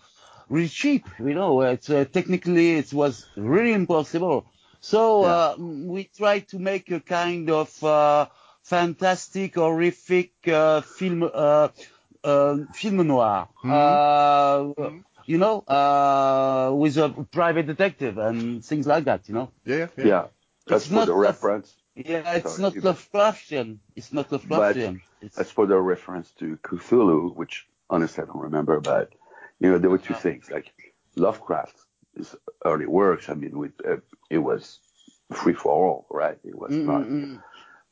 really 0.49 0.69
cheap, 0.69 1.09
you 1.19 1.35
know. 1.35 1.61
It's 1.62 1.90
uh, 1.90 2.05
technically 2.05 2.73
it 2.76 2.93
was 2.93 3.26
really 3.37 3.73
impossible. 3.73 4.47
So 4.81 5.25
uh, 5.25 5.55
we 5.59 6.05
tried 6.05 6.49
to 6.49 6.59
make 6.59 6.90
a 6.90 7.00
kind 7.00 7.50
of 7.50 7.85
uh, 7.85 8.26
fantastic, 8.62 9.55
horrific 9.57 10.33
uh, 10.49 10.81
film 10.83 11.23
uh, 11.33 11.69
uh, 12.25 12.57
film 12.73 13.07
noir. 13.07 13.49
Uh, 13.69 14.73
You 15.31 15.39
know, 15.39 15.61
uh, 15.61 16.73
with 16.75 16.97
a 16.99 17.09
private 17.31 17.67
detective 17.67 18.19
and 18.19 18.65
things 18.65 18.85
like 18.93 19.05
that. 19.05 19.29
You 19.29 19.35
know. 19.35 19.49
yeah 19.65 19.87
yeah 19.97 20.07
Yeah, 20.13 20.25
that's 20.67 20.85
It's 20.85 20.89
for 20.93 20.95
not 20.99 21.07
the 21.07 21.15
reference. 21.29 21.69
Yeah, 21.95 22.35
it's 22.39 22.51
Sorry, 22.57 22.63
not 22.65 22.75
you- 22.75 22.83
Lovecraftian. 22.83 23.69
It's 23.95 24.13
not 24.13 24.27
Lovecraftian. 24.31 25.01
It's, 25.23 25.37
That's 25.37 25.53
for 25.59 25.67
the 25.67 25.79
reference 25.95 26.29
to 26.41 26.47
Cthulhu, 26.67 27.19
which 27.41 27.55
honestly 27.89 28.25
I 28.25 28.27
don't 28.27 28.43
remember, 28.51 28.81
but 28.81 29.07
you 29.61 29.71
know 29.71 29.79
there 29.79 29.91
were 29.95 30.05
two 30.09 30.15
Yeah. 30.19 30.27
things. 30.27 30.51
Like 30.51 30.67
Lovecraft, 31.27 31.77
his 32.17 32.35
early 32.71 32.87
works. 32.87 33.29
I 33.29 33.35
mean, 33.35 33.55
with 33.63 33.75
uh, 33.87 33.99
it 34.37 34.39
was 34.51 34.81
free 35.41 35.55
for 35.63 35.71
all, 35.87 36.07
right? 36.11 36.39
It 36.53 36.57
was 36.65 36.73
Mm, 36.73 36.87
not 36.93 37.03
mm, 37.03 37.25
mm. 37.27 37.43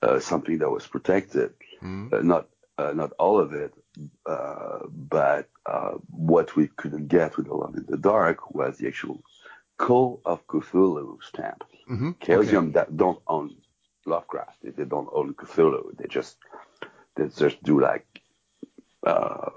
uh, 0.07 0.19
something 0.31 0.59
that 0.59 0.71
was 0.77 0.85
protected. 0.95 1.51
Mhm. 1.83 2.13
Uh, 2.13 2.23
not 2.33 2.45
uh, 2.81 2.93
not 3.01 3.11
all 3.25 3.39
of 3.47 3.51
it, 3.65 3.73
uh, 4.35 4.81
but 5.13 5.43
uh, 5.73 5.95
what 6.33 6.49
we 6.57 6.65
couldn't 6.81 7.09
get 7.19 7.31
with 7.37 7.49
Alone 7.55 7.75
in 7.81 7.87
the 7.93 8.01
Dark 8.13 8.39
was 8.59 8.73
the 8.79 8.87
actual 8.93 9.19
Call 9.87 10.21
of 10.33 10.39
Cthulhu 10.51 11.09
stamp. 11.31 11.61
Mhm. 11.95 12.11
Chaosium 12.25 12.67
that 12.77 12.89
don't 13.03 13.23
own 13.35 13.49
Lovecraft. 14.13 14.57
They, 14.63 14.71
they 14.79 14.85
don't 14.95 15.11
own 15.19 15.29
Cthulhu. 15.41 15.83
They 15.99 16.09
just 16.19 16.35
they 17.15 17.27
just 17.45 17.59
do 17.71 17.75
like 17.91 18.07
uh, 19.13 19.51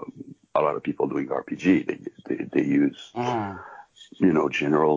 a 0.54 0.60
lot 0.66 0.76
of 0.76 0.82
people 0.88 1.06
doing 1.08 1.28
RPG. 1.28 1.66
They 1.88 1.98
they, 2.26 2.38
they 2.54 2.64
use 2.82 3.00
Ah. 3.14 3.52
you 4.24 4.32
know 4.36 4.48
general 4.62 4.96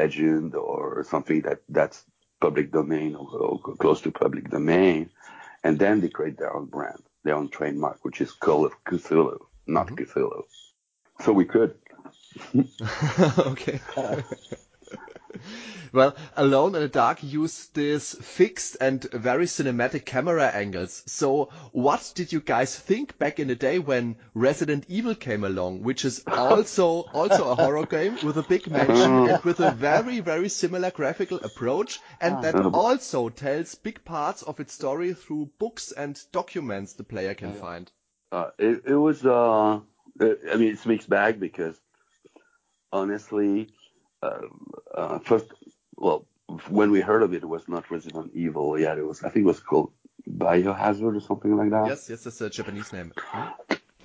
legend 0.00 0.54
or 0.54 1.04
something 1.12 1.40
that 1.46 1.58
that's 1.78 1.98
public 2.40 2.66
domain 2.80 3.10
or, 3.20 3.26
or 3.46 3.58
close 3.82 4.00
to 4.02 4.10
public 4.24 4.44
domain, 4.50 5.10
and 5.64 5.78
then 5.78 6.00
they 6.00 6.08
create 6.08 6.36
their 6.38 6.54
own 6.56 6.66
brand, 6.66 7.02
their 7.24 7.34
own 7.40 7.48
trademark, 7.56 7.98
which 8.06 8.20
is 8.24 8.30
Call 8.32 8.64
of 8.68 8.72
Cthulhu, 8.84 9.38
not 9.68 9.88
Cthulhu. 9.88 10.42
Mm-hmm. 10.42 11.24
So 11.24 11.32
we 11.32 11.44
could. 11.44 11.74
okay. 13.38 13.80
well, 15.92 16.16
Alone 16.36 16.74
in 16.74 16.80
the 16.80 16.88
Dark 16.88 17.22
used 17.22 17.74
this 17.74 18.14
fixed 18.14 18.76
and 18.80 19.02
very 19.12 19.46
cinematic 19.46 20.04
camera 20.04 20.46
angles. 20.46 21.02
So, 21.06 21.50
what 21.72 22.12
did 22.14 22.32
you 22.32 22.40
guys 22.40 22.76
think 22.76 23.18
back 23.18 23.38
in 23.38 23.48
the 23.48 23.54
day 23.54 23.78
when 23.78 24.16
Resident 24.34 24.84
Evil 24.88 25.14
came 25.14 25.44
along, 25.44 25.82
which 25.82 26.04
is 26.04 26.22
also 26.26 27.02
also 27.12 27.50
a 27.50 27.54
horror 27.54 27.86
game 27.86 28.18
with 28.22 28.36
a 28.36 28.42
big 28.42 28.70
mansion 28.70 29.12
uh-huh. 29.12 29.34
and 29.34 29.44
with 29.44 29.60
a 29.60 29.72
very 29.72 30.20
very 30.20 30.48
similar 30.48 30.90
graphical 30.90 31.38
approach, 31.38 32.00
and 32.20 32.36
ah. 32.36 32.40
that 32.40 32.54
uh-huh. 32.54 32.70
also 32.70 33.28
tells 33.28 33.74
big 33.74 34.04
parts 34.04 34.42
of 34.42 34.60
its 34.60 34.74
story 34.74 35.14
through 35.14 35.50
books 35.58 35.92
and 35.92 36.20
documents 36.32 36.94
the 36.94 37.04
player 37.04 37.34
can 37.34 37.54
find. 37.54 37.90
Uh, 38.30 38.50
it, 38.58 38.82
it 38.86 38.94
was, 38.94 39.24
uh, 39.24 39.80
I 40.20 40.56
mean, 40.56 40.72
it's 40.72 40.84
mixed 40.84 41.08
bag 41.08 41.40
because 41.40 41.80
honestly, 42.92 43.68
uh, 44.22 44.40
uh, 44.94 45.18
first, 45.20 45.46
well, 45.96 46.26
when 46.68 46.90
we 46.90 47.00
heard 47.00 47.22
of 47.22 47.32
it, 47.34 47.42
it 47.42 47.48
was 47.48 47.68
not 47.68 47.90
Resident 47.90 48.32
Evil 48.34 48.78
yet. 48.78 48.98
It 48.98 49.06
was, 49.06 49.22
I 49.22 49.30
think 49.30 49.44
it 49.44 49.46
was 49.46 49.60
called 49.60 49.92
Biohazard 50.28 51.16
or 51.16 51.20
something 51.20 51.56
like 51.56 51.70
that. 51.70 51.88
Yes, 51.88 52.08
yes, 52.10 52.24
that's 52.24 52.40
a 52.40 52.50
Japanese 52.50 52.92
name. 52.92 53.12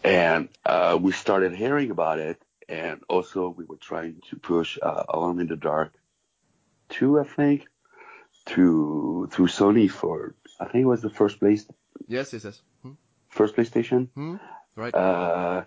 And 0.03 0.49
uh, 0.65 0.97
we 1.01 1.13
started 1.13 1.55
hearing 1.55 1.91
about 1.91 2.19
it, 2.19 2.41
and 2.67 3.01
also 3.07 3.49
we 3.49 3.65
were 3.65 3.77
trying 3.77 4.21
to 4.29 4.35
push 4.35 4.77
uh, 4.81 5.03
Alone 5.07 5.39
in 5.39 5.47
the 5.47 5.55
Dark 5.55 5.93
2, 6.89 7.19
I 7.19 7.23
think, 7.23 7.67
to 8.47 9.29
through 9.31 9.47
Sony 9.47 9.89
for, 9.89 10.35
I 10.59 10.65
think 10.65 10.83
it 10.83 10.87
was 10.87 11.01
the 11.01 11.09
first 11.09 11.39
place, 11.39 11.65
Yes, 12.07 12.33
yes, 12.33 12.43
yes. 12.43 12.61
Hmm? 12.81 12.91
First 13.33 13.55
PlayStation. 13.55 14.09
Hmm? 14.15 14.35
Right. 14.75 14.93
Uh, 14.93 15.63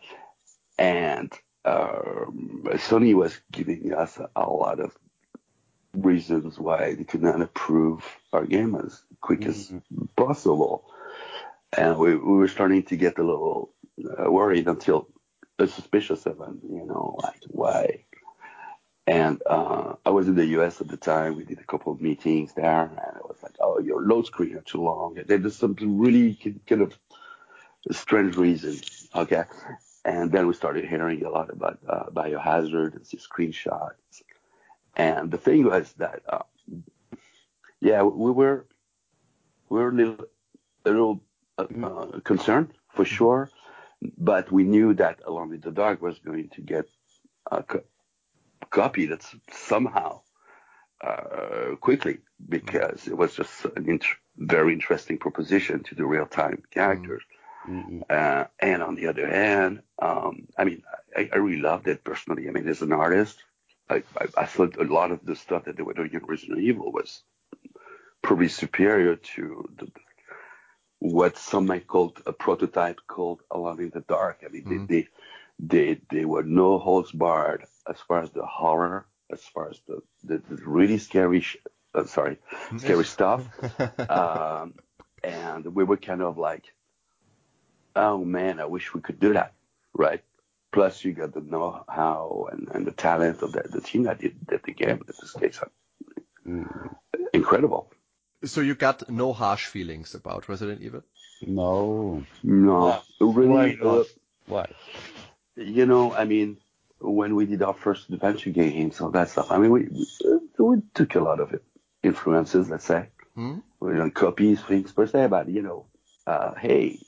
and 0.79 1.33
um, 1.65 2.63
Sony 2.75 3.15
was 3.15 3.39
giving 3.51 3.93
us 3.93 4.19
a 4.35 4.49
lot 4.49 4.81
of 4.81 4.97
reasons 5.95 6.59
why 6.59 6.95
they 6.95 7.05
could 7.05 7.23
not 7.23 7.41
approve 7.41 8.05
our 8.33 8.45
game 8.45 8.75
as 8.77 9.03
quick 9.21 9.45
as 9.47 9.73
possible. 10.17 10.85
And 11.77 11.99
we, 11.99 12.15
we 12.15 12.37
were 12.37 12.49
starting 12.49 12.85
to 12.85 12.97
get 12.97 13.19
a 13.19 13.25
little 13.25 13.73
uh, 14.19 14.31
worried 14.31 14.69
until 14.69 15.09
uh, 15.59 15.67
suspicious 15.67 16.27
of 16.27 16.39
them, 16.39 16.61
you 16.63 16.85
know, 16.85 17.19
like 17.23 17.43
why. 17.49 18.05
And 19.09 19.41
uh, 19.47 19.95
I 20.05 20.11
was 20.11 20.27
in 20.27 20.35
the 20.35 20.47
US 20.59 20.81
at 20.81 20.89
the 20.89 20.97
time. 20.97 21.37
We 21.37 21.45
did 21.45 21.61
a 21.61 21.65
couple 21.65 21.93
of 21.93 22.01
meetings 22.01 22.53
there, 22.55 22.83
and 22.83 23.17
it 23.17 23.23
was 23.23 23.39
like, 23.43 23.55
oh, 23.61 23.79
your 23.79 24.03
load 24.03 24.27
screen 24.27 24.57
are 24.57 24.63
too 24.63 24.83
long. 24.83 25.17
There's 25.27 25.57
something 25.57 25.97
really 25.97 26.61
kind 26.67 26.83
of 26.83 26.99
strange 27.93 28.37
reason. 28.37 28.77
Okay. 29.15 29.45
And 30.05 30.31
then 30.31 30.47
we 30.47 30.55
started 30.55 30.85
hearing 30.85 31.25
a 31.25 31.31
lot 31.31 31.51
about 31.51 31.79
uh, 31.89 32.05
biohazard 32.11 32.95
and 32.95 33.05
screenshots. 33.05 34.23
And 34.97 35.31
the 35.31 35.39
thing 35.39 35.65
was 35.65 35.93
that, 35.95 36.23
uh, 36.29 36.43
yeah, 37.81 38.03
we 38.03 38.31
were 38.31 38.67
we 39.69 39.81
were 39.81 39.89
a 39.89 39.93
little, 39.93 40.25
a 40.85 40.91
little 40.91 41.21
uh, 41.59 42.21
concerned 42.25 42.73
for 42.89 43.05
sure, 43.05 43.51
but 44.17 44.51
we 44.53 44.65
knew 44.65 44.95
that 44.95 45.21
Alone 45.27 45.53
in 45.55 45.61
the 45.61 45.73
Dark 45.73 46.01
was 46.01 46.19
going 46.21 46.49
to 46.51 46.61
get 46.61 46.87
a 47.51 47.63
co- 47.63 47.85
copy 48.71 49.07
that's 49.07 49.35
somehow 49.51 50.21
uh, 51.01 51.75
quickly 51.81 52.19
because 52.49 53.07
it 53.07 53.17
was 53.17 53.35
just 53.35 53.65
an 53.77 53.89
int- 53.89 54.05
very 54.37 54.73
interesting 54.73 55.19
proposition 55.19 55.83
to 55.83 55.95
the 55.95 56.07
real 56.07 56.27
time 56.27 56.63
characters. 56.71 57.23
Uh, 58.09 58.45
and 58.61 58.83
on 58.83 58.95
the 58.95 59.09
other 59.09 59.29
hand, 59.29 59.83
um, 60.01 60.47
I 60.57 60.65
mean, 60.65 60.83
I, 61.17 61.29
I 61.33 61.37
really 61.37 61.61
loved 61.61 61.89
it 61.89 62.05
personally. 62.05 62.49
I 62.49 62.53
mean, 62.53 62.69
as 62.69 62.83
an 62.83 62.93
artist, 62.93 63.37
I, 63.89 64.03
I, 64.19 64.27
I 64.37 64.47
thought 64.47 64.77
a 64.77 64.85
lot 64.85 65.11
of 65.11 65.25
the 65.25 65.37
stuff 65.37 65.65
that 65.65 65.77
they 65.77 65.83
were 65.83 65.95
doing 65.95 66.11
in 66.13 66.25
Resident 66.25 66.61
Evil 66.61 66.93
was 66.93 67.23
probably 68.23 68.49
superior 68.49 69.17
to 69.17 69.69
the, 69.79 69.91
what 70.99 71.37
some 71.37 71.67
might 71.67 71.87
call 71.87 72.15
a 72.27 72.33
prototype 72.33 73.01
called 73.07 73.43
Alone 73.51 73.81
in 73.81 73.91
the 73.91 74.01
Dark. 74.01 74.43
I 74.45 74.49
mean, 74.49 74.87
they, 74.89 75.03
they, 75.03 75.09
they, 75.59 76.01
they 76.11 76.25
were 76.25 76.43
no 76.43 76.79
holds 76.79 77.13
barred 77.13 77.65
as 77.89 77.97
far 78.09 78.23
as 78.23 78.31
the 78.31 78.45
horror, 78.45 79.07
as 79.31 79.43
far 79.43 79.71
as 79.71 79.81
the, 79.87 80.01
the, 80.25 80.39
the 80.49 80.63
really 80.65 80.99
scary, 80.99 81.41
sh- 81.41 81.59
uh, 81.95 82.05
sorry, 82.05 82.39
scary 82.79 83.05
stuff. 83.17 83.47
um, 84.11 84.75
and 85.23 85.75
we 85.75 85.85
were 85.85 85.97
kind 85.97 86.23
of 86.23 86.39
like, 86.39 86.65
oh 87.97 88.25
man, 88.25 88.61
I 88.61 88.67
wish 88.67 88.95
we 88.95 89.01
could 89.01 89.19
do 89.19 89.33
that, 89.33 89.55
right? 89.95 90.23
Plus, 90.73 91.05
you 91.05 91.13
got 91.13 91.33
the 91.33 91.41
know-how 91.41 92.49
and, 92.53 92.69
and 92.75 92.87
the 92.87 92.91
talent 92.93 93.43
of 93.43 93.53
the, 93.53 93.63
the 93.63 93.81
team 93.81 94.03
that 94.05 94.19
did, 94.19 94.47
did 94.47 94.63
the 94.65 94.73
game. 94.73 94.91
In 94.91 95.03
this 95.07 95.33
case, 95.33 95.61
incredible. 97.33 97.91
So 98.45 98.61
you 98.61 98.75
got 98.75 99.09
no 99.09 99.33
harsh 99.33 99.67
feelings 99.67 100.15
about 100.15 100.49
Resident 100.49 100.83
Evil? 100.83 101.03
No. 101.41 102.25
No, 102.43 103.03
really, 103.21 103.77
Why 103.77 103.89
uh. 103.89 104.05
Why? 104.47 104.67
you 105.57 105.87
know, 105.87 106.15
I 106.15 106.25
mean, 106.25 106.59
when 107.01 107.35
we 107.35 107.47
did 107.47 107.63
our 107.63 107.75
first 107.75 108.11
adventure 108.11 108.51
games, 108.51 109.01
all 109.01 109.11
that 109.11 109.31
stuff. 109.31 109.51
I 109.51 109.59
mean, 109.59 109.71
we 109.71 109.89
we, 109.89 110.07
we 110.59 110.83
took 110.95 111.15
a 111.15 111.21
lot 111.21 111.41
of 111.41 111.53
it, 111.53 111.65
influences, 112.03 112.69
let's 112.71 112.85
say. 112.85 113.09
Hmm? 113.35 113.59
We 113.81 113.95
don't 113.95 114.15
copy 114.15 114.55
things 114.57 114.93
per 114.93 115.07
se, 115.07 115.27
but 115.29 115.49
you 115.49 115.63
know, 115.63 115.87
uh, 116.27 116.55
hey, 116.55 117.01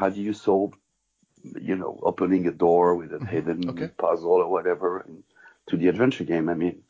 how 0.00 0.08
do 0.10 0.20
you 0.28 0.32
solve, 0.32 0.72
you 1.70 1.76
know, 1.76 1.92
opening 2.10 2.46
a 2.46 2.52
door 2.52 2.96
with 2.96 3.12
a 3.12 3.20
hidden 3.34 3.68
Okay. 3.70 3.90
puzzle 4.04 4.32
or 4.44 4.48
whatever 4.48 5.00
and 5.00 5.22
to 5.68 5.76
the 5.76 5.88
adventure 5.88 6.24
game? 6.24 6.48
I 6.48 6.54
mean, 6.54 6.82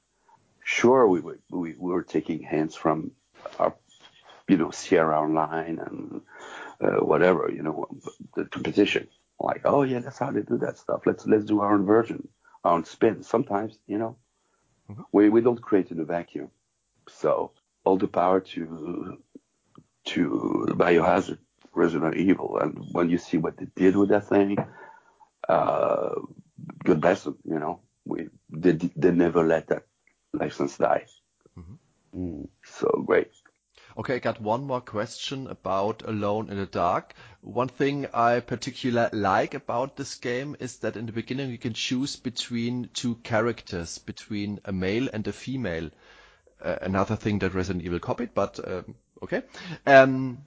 sure, 0.65 1.07
we 1.09 1.21
were 1.21 1.39
we, 1.51 1.75
we 1.85 1.93
were 1.93 2.05
taking 2.17 2.41
hints 2.55 2.77
from 2.77 3.13
our, 3.59 3.75
you 4.49 4.57
know, 4.57 4.71
Sierra 4.71 5.21
Online 5.21 5.79
and 5.87 6.23
uh, 6.85 7.05
whatever, 7.05 7.51
you 7.57 7.63
know, 7.63 7.77
the 8.37 8.45
competition. 8.47 9.09
Like, 9.41 9.63
oh 9.65 9.83
yeah, 9.83 10.01
that's 10.01 10.19
how 10.19 10.31
they 10.33 10.43
do 10.43 10.59
that 10.59 10.79
stuff. 10.79 11.01
Let's 11.07 11.27
let's 11.27 11.47
do 11.47 11.61
our 11.61 11.75
own 11.75 11.87
version, 11.87 12.29
our 12.65 12.75
own 12.75 12.85
spin. 12.85 13.23
Sometimes, 13.23 13.79
you 13.87 13.99
know, 13.99 14.17
we 15.13 15.29
we 15.31 15.41
don't 15.41 15.63
create 15.69 15.91
in 15.91 16.01
a 16.01 16.05
vacuum. 16.05 16.51
So 17.09 17.53
all 17.85 17.99
the 17.99 18.09
power 18.09 18.41
to 18.41 19.19
to 20.07 20.23
Biohazard, 20.71 21.39
Resident 21.75 22.17
Evil, 22.17 22.59
and 22.59 22.87
when 22.93 23.11
you 23.11 23.19
see 23.19 23.39
what 23.39 23.57
they 23.57 23.67
did 23.75 23.97
with 23.97 24.09
that 24.11 24.29
thing, 24.29 24.57
uh, 25.49 26.15
good 26.85 27.01
bless 27.01 27.25
them. 27.25 27.39
You 27.45 27.59
know, 27.59 27.81
we 28.05 28.29
they 28.51 28.73
they 28.73 29.11
never 29.11 29.45
let 29.47 29.69
that 29.69 29.85
license 30.33 30.77
die. 30.79 31.07
So 32.65 33.05
great. 33.07 33.31
Okay, 33.97 34.17
I 34.17 34.19
got 34.19 34.41
one 34.41 34.65
more 34.65 34.81
question 34.81 35.47
about 35.49 36.03
Alone 36.07 36.49
in 36.49 36.57
the 36.57 36.67
Dark. 36.67 37.15
One 37.41 37.69
thing 37.69 38.07
I 38.15 38.41
particularly 38.41 39.19
like 39.19 39.55
about 39.55 39.97
this 39.97 40.15
game 40.15 40.57
is 40.61 40.79
that 40.79 40.97
in 40.97 41.07
the 41.07 41.13
beginning 41.13 41.51
you 41.51 41.59
can 41.59 41.75
choose 41.75 42.17
between 42.17 42.89
two 42.95 43.17
characters, 43.17 43.99
between 43.99 44.61
a 44.65 44.73
male 44.73 45.09
and 45.13 45.27
a 45.27 45.33
female. 45.33 45.91
Uh, 46.63 46.77
another 46.83 47.17
thing 47.17 47.41
that 47.41 47.55
Resident 47.55 47.85
Evil 47.85 47.99
copied, 47.99 48.33
but 48.33 48.61
um, 48.67 48.95
okay. 49.23 49.43
Um, 49.87 50.45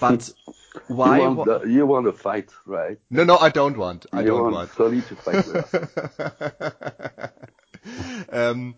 but 0.00 0.30
why? 0.88 1.18
you 1.18 1.30
want 1.30 1.44
the, 1.44 1.68
you 1.68 1.86
want 1.86 2.06
to 2.06 2.12
fight, 2.12 2.50
right? 2.66 2.98
no, 3.10 3.24
no, 3.24 3.36
I 3.36 3.50
don't 3.50 3.76
want. 3.76 4.06
I 4.12 4.20
you 4.20 4.28
don't 4.28 4.42
want 4.42 4.54
want. 4.54 4.72
Sully 4.72 5.02
to 5.02 5.16
fight 5.16 5.46
with 5.46 5.74
um, 8.32 8.74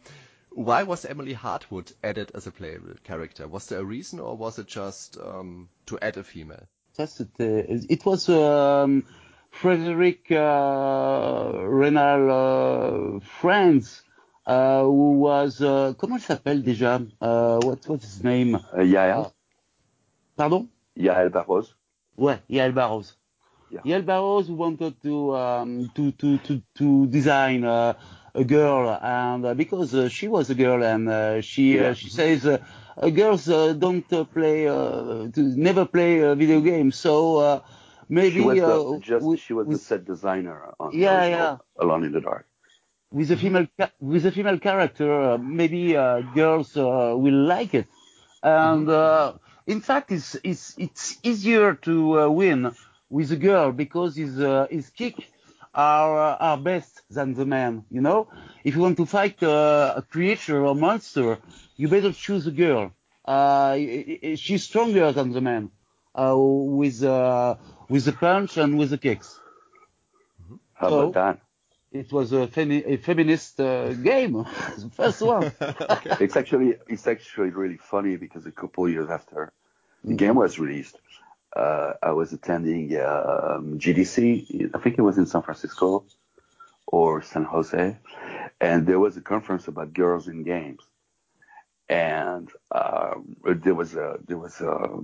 why 0.51 0.85
was 0.85 1.05
Emily 1.05 1.35
Hartwood 1.35 1.93
added 2.03 2.31
as 2.35 2.47
a 2.47 2.51
playable 2.51 2.95
character? 3.03 3.49
Was 3.49 3.67
there 3.67 3.81
a 3.81 3.85
reason, 3.85 4.21
or 4.21 4.37
was 4.37 4.59
it 4.59 4.67
just 4.67 5.19
um, 5.19 5.69
to 5.87 5.99
add 6.01 6.17
a 6.17 6.25
female? 6.25 6.67
Ça, 6.97 7.09
c'était, 7.09 7.67
it 7.91 8.07
was 8.07 8.29
um, 8.29 9.05
Frederick 9.51 10.31
uh, 10.31 11.51
Raynal 11.55 12.31
uh, 12.31 13.21
Friends, 13.21 14.03
uh, 14.47 14.83
who 14.83 15.19
was, 15.19 15.61
uh, 15.61 15.95
comment 15.99 16.17
il 16.17 16.23
s'appelle 16.23 16.63
déjà? 16.63 17.05
Uh, 17.21 17.59
what 17.65 17.89
was 17.89 18.03
his 18.03 18.23
name? 18.23 18.55
Uh, 18.55 18.79
Yael, 18.79 19.33
Pardon? 20.37 20.69
Yael 20.97 21.31
Barroz. 21.31 21.75
Ouais, 22.17 22.41
Yael 22.49 22.73
Barroz. 22.73 23.17
Yeah. 23.71 23.85
Yael 23.85 24.03
Barroz 24.05 24.49
wanted 24.51 25.01
to 25.03 25.35
um, 25.37 25.89
to 25.95 26.13
to 26.13 26.39
to 26.39 26.63
to 26.75 27.07
design 27.07 27.65
uh, 27.65 27.95
a 28.35 28.45
girl, 28.45 28.89
and 29.03 29.45
uh, 29.47 29.55
because 29.55 29.95
uh, 29.95 30.09
she 30.09 30.29
was 30.29 30.51
a 30.51 30.55
girl, 30.55 30.83
and 30.85 31.09
uh, 31.09 31.41
she 31.41 31.79
Yeah. 31.79 31.85
uh, 31.85 31.95
she 31.95 32.11
says, 32.11 32.47
uh, 32.47 32.59
uh, 32.97 33.11
girls 33.11 33.49
uh, 33.49 33.73
don't 33.75 34.11
uh, 34.13 34.25
play, 34.25 34.67
uh, 34.69 35.29
to 35.35 35.41
never 35.69 35.85
play 35.87 36.23
uh, 36.23 36.35
video 36.35 36.61
games. 36.61 36.97
So 36.97 37.39
uh, 37.39 37.61
maybe 38.09 38.37
She 38.37 38.41
was 38.41 38.63
the, 38.63 38.81
uh, 38.81 38.99
just 38.99 39.21
with, 39.21 39.41
she 39.41 39.53
was 39.55 39.69
the 39.69 39.79
set 39.79 40.05
designer 40.05 40.75
on 40.79 40.95
yeah, 40.95 41.27
yeah, 41.27 41.59
Alone 41.79 42.05
in 42.05 42.13
the 42.13 42.21
Dark. 42.21 42.47
with 43.11 43.31
a 43.31 43.37
female 43.37 43.67
ca- 43.79 43.93
with 44.01 44.27
a 44.27 44.33
female 44.33 44.59
character, 44.59 45.11
uh, 45.33 45.39
maybe 45.39 45.97
uh, 45.97 46.21
girls 46.23 46.77
uh, 46.77 47.15
will 47.17 47.41
like 47.55 47.75
it. 47.75 47.89
And 48.43 48.89
uh, 48.89 49.35
in 49.67 49.81
fact, 49.81 50.13
it's 50.13 50.37
it's 50.45 50.75
it's 50.79 51.19
easier 51.23 51.75
to 51.89 52.21
uh, 52.21 52.29
win 52.29 52.75
with 53.11 53.33
a 53.33 53.37
girl 53.37 53.73
because 53.73 54.17
his 54.17 54.39
uh, 54.41 54.67
his 54.71 54.91
kick 54.91 55.17
are 55.75 56.13
uh, 56.19 56.37
are 56.49 56.59
best 56.59 57.03
than 57.11 57.35
the 57.35 57.47
man. 57.47 57.85
You 57.91 58.01
know, 58.01 58.29
if 58.65 58.75
you 58.77 58.83
want 58.83 58.97
to 58.99 59.07
fight 59.07 59.43
uh, 59.43 59.95
a 59.97 60.03
creature 60.03 60.65
or 60.65 60.75
monster, 60.75 61.39
you 61.77 61.89
better 61.89 62.13
choose 62.13 62.47
a 62.47 62.51
girl. 62.53 62.93
Uh, 63.25 63.77
she's 64.37 64.65
stronger 64.65 65.13
than 65.13 65.33
the 65.33 65.41
man 65.41 65.71
uh, 66.15 66.35
with 66.37 67.03
uh, 67.03 67.55
with 67.89 68.05
the 68.05 68.13
punch 68.13 68.57
and 68.59 68.79
with 68.79 68.91
the 68.91 68.99
kicks. 68.99 69.41
How 70.75 70.89
So- 70.89 71.01
about 71.01 71.15
that? 71.15 71.41
It 71.95 72.13
was 72.13 72.33
a, 72.33 72.49
femi- 72.49 72.85
a 72.85 72.97
feminist 72.97 73.61
uh, 73.61 73.93
game, 73.93 74.33
the 74.79 74.91
first 74.93 75.23
one. 75.23 75.53
It's 76.21 76.37
actually 76.37 76.75
it's 76.89 77.07
actually 77.07 77.51
really 77.51 77.77
funny 77.77 78.17
because 78.17 78.45
a 78.47 78.51
couple 78.51 78.89
years 78.89 79.09
after 79.11 79.53
the 80.03 80.15
game 80.15 80.35
was 80.35 80.59
released, 80.59 80.99
uh, 81.55 81.93
I 82.03 82.11
was 82.11 82.33
attending 82.33 82.97
um, 82.97 83.79
GDC. 83.79 84.75
I 84.75 84.79
think 84.81 84.99
it 84.99 85.03
was 85.03 85.19
in 85.19 85.27
San 85.27 85.43
Francisco 85.43 86.05
or 86.89 87.23
San 87.23 87.45
Jose, 87.45 87.97
and 88.61 88.87
there 88.89 88.99
was 88.99 89.17
a 89.17 89.21
conference 89.21 89.69
about 89.69 89.95
girls 89.95 90.27
in 90.27 90.43
games. 90.43 90.83
And 91.89 92.51
um, 92.73 93.37
there 93.45 93.77
was 93.77 93.95
a 93.95 94.19
there 94.27 94.39
was 94.39 94.61
a, 94.61 94.99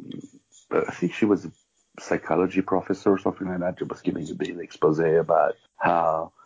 I 0.73 0.93
think 0.99 1.15
she 1.15 1.25
was 1.25 1.45
a 1.45 1.53
psychology 2.01 2.63
professor 2.63 3.13
or 3.13 3.19
something 3.19 3.47
like 3.47 3.61
that. 3.61 3.79
She 3.79 3.85
was 3.85 4.01
giving 4.01 4.29
a 4.29 4.35
big 4.35 4.59
expose 4.59 4.99
about 4.99 5.55
how 5.77 6.33
the 6.33 6.40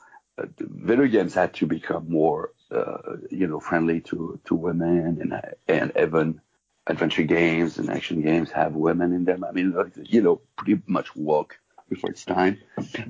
video 0.58 1.06
games 1.06 1.34
had 1.34 1.54
to 1.54 1.66
become 1.66 2.08
more, 2.08 2.52
uh, 2.70 3.16
you 3.30 3.46
know, 3.46 3.60
friendly 3.60 4.00
to, 4.02 4.40
to 4.44 4.54
women 4.54 5.20
and, 5.20 5.40
and 5.68 5.92
even 5.96 6.40
adventure 6.86 7.22
games 7.22 7.78
and 7.78 7.88
action 7.90 8.20
games 8.20 8.50
have 8.50 8.74
women 8.74 9.12
in 9.12 9.24
them. 9.24 9.44
I 9.44 9.52
mean, 9.52 9.74
you 10.04 10.22
know, 10.22 10.40
pretty 10.56 10.82
much 10.86 11.14
woke 11.16 11.58
before 11.88 12.10
its 12.10 12.24
time. 12.24 12.60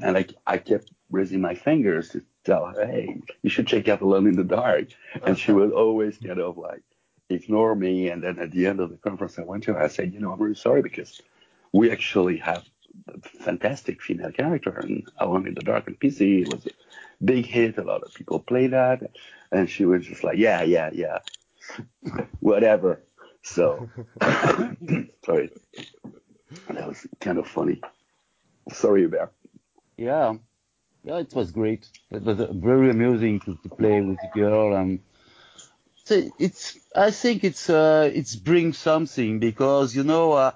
And 0.03 0.15
like, 0.15 0.35
I 0.47 0.59
kept 0.59 0.91
raising 1.11 1.41
my 1.41 1.55
fingers 1.55 2.11
to 2.11 2.23
tell 2.45 2.67
her, 2.67 2.87
hey, 2.87 3.21
you 3.43 3.51
should 3.51 3.67
check 3.67 3.89
out 3.89 4.03
Alone 4.03 4.27
in 4.27 4.37
the 4.37 4.45
Dark. 4.45 4.89
And 5.25 5.39
she 5.39 5.53
would 5.53 5.73
always 5.73 6.19
kind 6.19 6.41
of 6.41 6.59
like 6.59 6.83
ignore 7.31 7.75
me. 7.75 8.11
And 8.11 8.23
then 8.23 8.39
at 8.39 8.51
the 8.51 8.67
end 8.67 8.81
of 8.81 8.91
the 8.91 8.97
conference 8.97 9.39
I 9.39 9.43
went 9.43 9.65
to, 9.65 9.77
I 9.77 9.89
said, 9.89 10.13
you 10.13 10.21
know, 10.21 10.33
I'm 10.33 10.41
really 10.41 10.55
sorry 10.55 10.83
because 10.83 11.21
we 11.73 11.91
actually 11.91 12.37
have 12.39 12.65
a 13.09 13.21
fantastic 13.21 14.01
female 14.01 14.31
character 14.31 14.79
in 14.81 15.05
Alone 15.19 15.49
in 15.49 15.55
the 15.55 15.63
Dark 15.63 15.89
on 15.89 15.95
PC. 15.95 16.43
It 16.43 16.53
was 16.55 16.67
big 17.25 17.47
hit. 17.47 17.79
A 17.79 17.83
lot 17.83 18.03
of 18.03 18.15
people 18.15 18.41
play 18.41 18.69
that. 18.69 19.11
And 19.53 19.69
she 19.71 19.85
was 19.85 20.07
just 20.07 20.25
like, 20.25 20.39
yeah, 20.39 20.63
yeah, 20.63 20.91
yeah, 20.93 21.19
whatever. 22.41 23.03
So, 23.43 23.89
sorry. 25.25 25.51
That 26.69 26.89
was 26.89 27.07
kind 27.21 27.39
of 27.39 27.47
funny. 27.47 27.81
Sorry, 28.73 29.07
Bear. 29.07 29.31
Yeah, 29.97 30.35
yeah, 31.05 31.19
it 31.19 31.35
was 31.35 31.53
great. 31.53 31.87
It 32.11 32.23
was 32.23 32.41
uh, 32.41 32.53
very 32.53 32.91
amusing 32.91 33.41
to, 33.41 33.57
to 33.63 33.69
play 33.69 34.01
with 34.01 34.19
the 34.21 34.41
girl, 34.41 34.75
and 34.75 35.01
so 36.05 36.31
it's. 36.39 36.79
I 36.97 37.11
think 37.11 37.45
it's 37.45 37.69
uh, 37.69 38.11
it's 38.13 38.37
brings 38.37 38.79
something 38.79 39.39
because 39.39 39.95
you 39.95 40.03
know, 40.03 40.33
uh, 40.33 40.53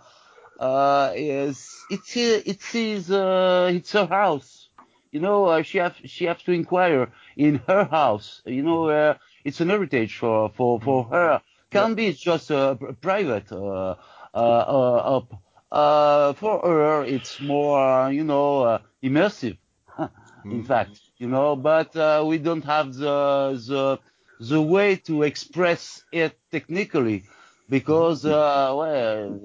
uh, 0.58 1.12
it's 1.14 1.84
it's 1.90 2.16
uh, 2.16 2.40
it 2.44 2.74
is 2.74 3.10
uh, 3.10 3.70
it's 3.72 3.92
her 3.92 4.06
house. 4.06 4.67
You 5.12 5.20
know, 5.20 5.46
uh, 5.46 5.62
she 5.62 5.78
have 5.78 5.96
she 6.04 6.24
have 6.26 6.42
to 6.44 6.52
inquire 6.52 7.10
in 7.36 7.56
her 7.66 7.84
house. 7.84 8.42
You 8.46 8.62
know, 8.62 8.88
uh, 8.88 9.14
it's 9.44 9.60
an 9.60 9.68
heritage 9.70 10.16
for 10.16 10.50
for 10.50 10.80
for 10.80 11.04
her. 11.04 11.42
Can't 11.70 11.96
be 11.96 12.12
just 12.12 12.50
uh, 12.50 12.74
private. 13.00 13.50
Uh, 13.52 13.96
uh, 14.34 14.36
uh, 14.36 15.16
up. 15.18 15.32
Uh, 15.70 16.32
for 16.34 16.60
her, 16.60 17.04
it's 17.04 17.40
more, 17.40 17.78
uh, 17.78 18.08
you 18.08 18.24
know, 18.24 18.62
uh, 18.62 18.78
immersive. 19.02 19.58
in 20.50 20.62
fact, 20.62 21.00
you 21.18 21.28
know, 21.28 21.56
but 21.56 21.94
uh, 21.96 22.24
we 22.26 22.38
don't 22.38 22.64
have 22.64 22.94
the 22.94 23.60
the 23.68 23.98
the 24.40 24.60
way 24.62 24.96
to 24.96 25.22
express 25.22 26.04
it 26.12 26.38
technically 26.50 27.24
because 27.68 28.24
uh, 28.24 28.72
well 28.76 29.40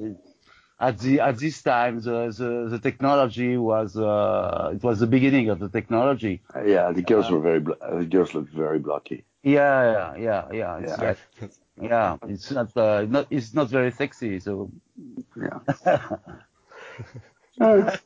at 0.88 1.00
the 1.00 1.20
at 1.22 1.38
this 1.38 1.62
time 1.62 2.02
the 2.02 2.18
the, 2.40 2.50
the 2.74 2.80
technology 2.80 3.58
was 3.58 3.96
uh, 3.96 4.72
it 4.76 4.84
was 4.84 5.00
the 5.00 5.08
beginning 5.08 5.50
of 5.50 5.60
the 5.60 5.70
technology. 5.70 6.42
Uh, 6.56 6.64
yeah, 6.64 6.92
the 6.92 7.02
girls 7.02 7.32
were 7.32 7.40
very, 7.40 7.60
blo- 7.60 7.78
uh, 7.82 8.00
the 8.00 8.06
girls 8.06 8.34
looked 8.34 8.54
very 8.54 8.80
blocky. 8.80 9.24
Yeah, 9.44 9.82
yeah, 9.96 10.16
yeah, 10.28 10.44
yeah. 10.52 10.78
It's 10.80 10.98
Yeah. 10.98 11.08
like- 11.08 11.52
yeah, 11.82 12.18
it's 12.28 12.52
not 12.52 12.78
uh, 12.78 13.06
not 13.16 13.28
it's 13.30 13.54
not 13.54 13.68
very 13.70 13.92
sexy. 13.92 14.40
So 14.40 14.72
Yeah. 15.36 15.60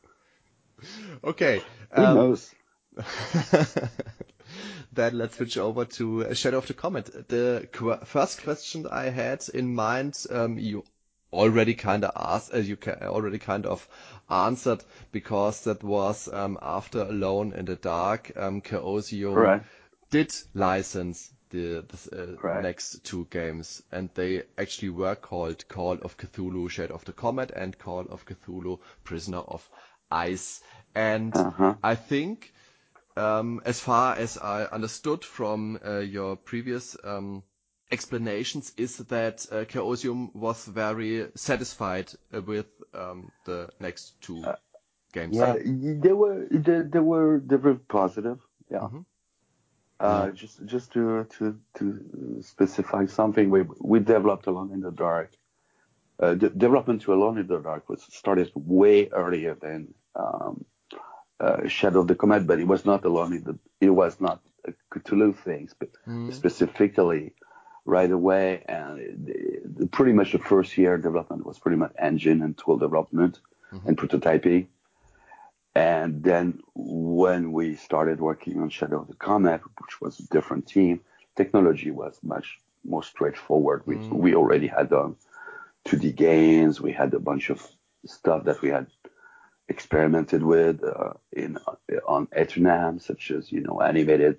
okay. 1.24 1.62
Who 1.96 2.04
um, 2.04 2.16
knows? 2.16 2.56
then 4.94 5.18
let's 5.18 5.36
switch 5.38 5.58
over 5.58 5.86
to 5.86 6.26
uh, 6.26 6.34
Shadow 6.34 6.58
of 6.60 6.68
the 6.68 6.74
Comet. 6.74 7.28
The 7.28 7.68
qu- 7.72 8.06
first 8.06 8.44
question 8.44 8.88
I 8.90 9.10
had 9.10 9.44
in 9.54 9.76
mind, 9.76 10.26
um, 10.32 10.58
you 10.58 10.84
already 11.34 11.74
kind 11.76 12.04
of 12.04 12.12
asked, 12.16 12.54
uh, 12.54 12.58
you 12.58 12.76
ca- 12.78 12.98
already 13.02 13.38
kind 13.40 13.66
of 13.66 13.88
answered 14.30 14.84
because 15.12 15.64
that 15.66 15.84
was 15.84 16.28
um, 16.32 16.58
after 16.62 17.02
Alone 17.02 17.54
in 17.54 17.66
the 17.66 17.76
Dark. 17.76 18.32
Um, 18.36 18.62
Chaosium 18.62 19.36
Right. 19.36 19.62
did 20.10 20.34
license 20.54 21.32
the, 21.50 21.86
the 21.88 22.24
uh, 22.24 22.38
Right. 22.44 22.64
next 22.64 23.04
two 23.04 23.28
games, 23.30 23.82
and 23.92 24.10
they 24.16 24.44
actually 24.58 24.90
were 24.90 25.16
called 25.16 25.68
Call 25.68 25.94
of 26.02 26.18
Cthulhu: 26.18 26.70
Shadow 26.70 26.96
of 26.96 27.06
the 27.06 27.14
Comet 27.14 27.52
and 27.56 27.78
Call 27.78 28.02
of 28.10 28.26
Cthulhu: 28.26 28.80
Prisoner 29.04 29.40
of 29.40 29.68
Ice. 30.12 30.62
And 30.96 31.34
Uh-huh. 31.36 31.74
I 31.84 31.96
think 31.96 32.52
um, 33.16 33.62
as 33.66 33.80
far 33.80 34.16
as 34.16 34.38
I 34.38 34.66
understood 34.66 35.24
from 35.24 35.80
uh, 35.86 36.00
your 36.00 36.36
previous 36.36 36.96
um, 37.04 37.44
explanations, 37.92 38.74
is 38.78 38.98
that 38.98 39.46
uh, 39.52 39.66
Chaosium 39.66 40.34
was 40.36 40.66
very 40.66 41.28
satisfied 41.36 42.12
uh, 42.34 42.42
with 42.42 42.68
um, 42.94 43.32
the 43.46 43.70
next 43.80 44.20
two 44.22 44.44
games. 45.14 45.36
Yeah. 45.36 45.54
Uh, 45.54 45.58
they 45.64 46.14
were 46.14 46.48
they, 46.52 46.82
they 46.82 47.00
were 47.00 47.42
they 47.46 47.56
were 47.56 47.76
positive. 47.76 48.40
Yeah. 48.70 48.80
Mhm. 48.80 49.06
Uh, 50.00 50.30
just 50.30 50.64
just 50.66 50.92
to 50.94 51.26
to 51.38 51.60
to 51.76 52.40
specify 52.42 53.06
something, 53.08 53.50
we 53.50 53.64
we 53.80 54.00
developed 54.00 54.46
Alone 54.48 54.72
in 54.72 54.82
the 54.82 54.92
Dark. 54.92 55.32
Uh, 56.20 56.34
the 56.36 56.50
development 56.50 57.02
to 57.04 57.14
Alone 57.14 57.38
in 57.40 57.48
the 57.48 57.60
Dark 57.60 57.90
was 57.90 58.04
started 58.04 58.52
way 58.56 59.10
earlier 59.10 59.56
than 59.56 59.94
um, 60.16 60.66
uh, 61.40 61.68
Shadow 61.68 62.02
of 62.02 62.08
the 62.08 62.16
Comet, 62.16 62.46
but 62.46 62.60
it 62.60 62.68
was 62.68 62.86
not 62.86 63.06
Alone 63.06 63.34
in 63.34 63.44
the 63.44 63.58
it 63.82 63.90
was 63.90 64.20
not 64.20 64.42
a 64.66 64.74
Cthulhu 64.94 65.36
thing 65.36 65.70
spe- 65.70 65.96
specifically 66.32 67.34
right 67.88 68.12
away, 68.12 68.64
and 68.68 69.90
pretty 69.92 70.12
much 70.12 70.34
the 70.34 70.40
first 70.40 70.78
year 70.78 70.98
development 70.98 71.46
was 71.46 71.58
pretty 71.58 71.78
much 71.78 71.94
engine 71.98 72.42
and 72.42 72.58
tool 72.58 72.78
development 72.78 73.40
mm-hmm. 73.72 73.88
and 73.88 73.98
prototyping. 73.98 74.68
And 75.74 76.22
then 76.22 76.60
when 76.76 77.54
we 77.54 77.76
started 77.76 78.20
working 78.20 78.62
on 78.62 78.70
Shadow 78.70 79.00
of 79.02 79.08
the 79.08 79.16
Comet, 79.16 79.62
which 79.80 80.02
was 80.02 80.20
a 80.20 80.28
different 80.28 80.68
team, 80.68 81.00
technology 81.36 81.92
was 81.92 82.20
much 82.22 82.60
more 82.84 83.04
straightforward. 83.04 83.84
We, 83.86 83.96
mm. 83.96 84.12
we 84.12 84.36
already 84.36 84.68
had 84.68 84.92
um, 84.92 85.16
done 85.86 86.00
2D 86.00 86.16
games. 86.16 86.82
We 86.82 86.92
had 86.92 87.14
a 87.14 87.20
bunch 87.20 87.50
of 87.50 87.66
stuff 88.06 88.44
that 88.46 88.62
we 88.62 88.70
had 88.70 88.88
experimented 89.70 90.44
with 90.44 90.84
uh, 90.84 91.14
in 91.32 91.58
on 92.08 92.28
Eternam, 92.28 93.02
such 93.02 93.32
as 93.32 93.52
you 93.52 93.62
know 93.62 93.82
animated 93.82 94.38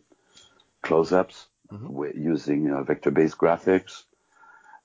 close-ups 0.82 1.46
with 1.70 2.16
using 2.16 2.70
uh, 2.70 2.82
vector-based 2.82 3.36
graphics. 3.38 4.04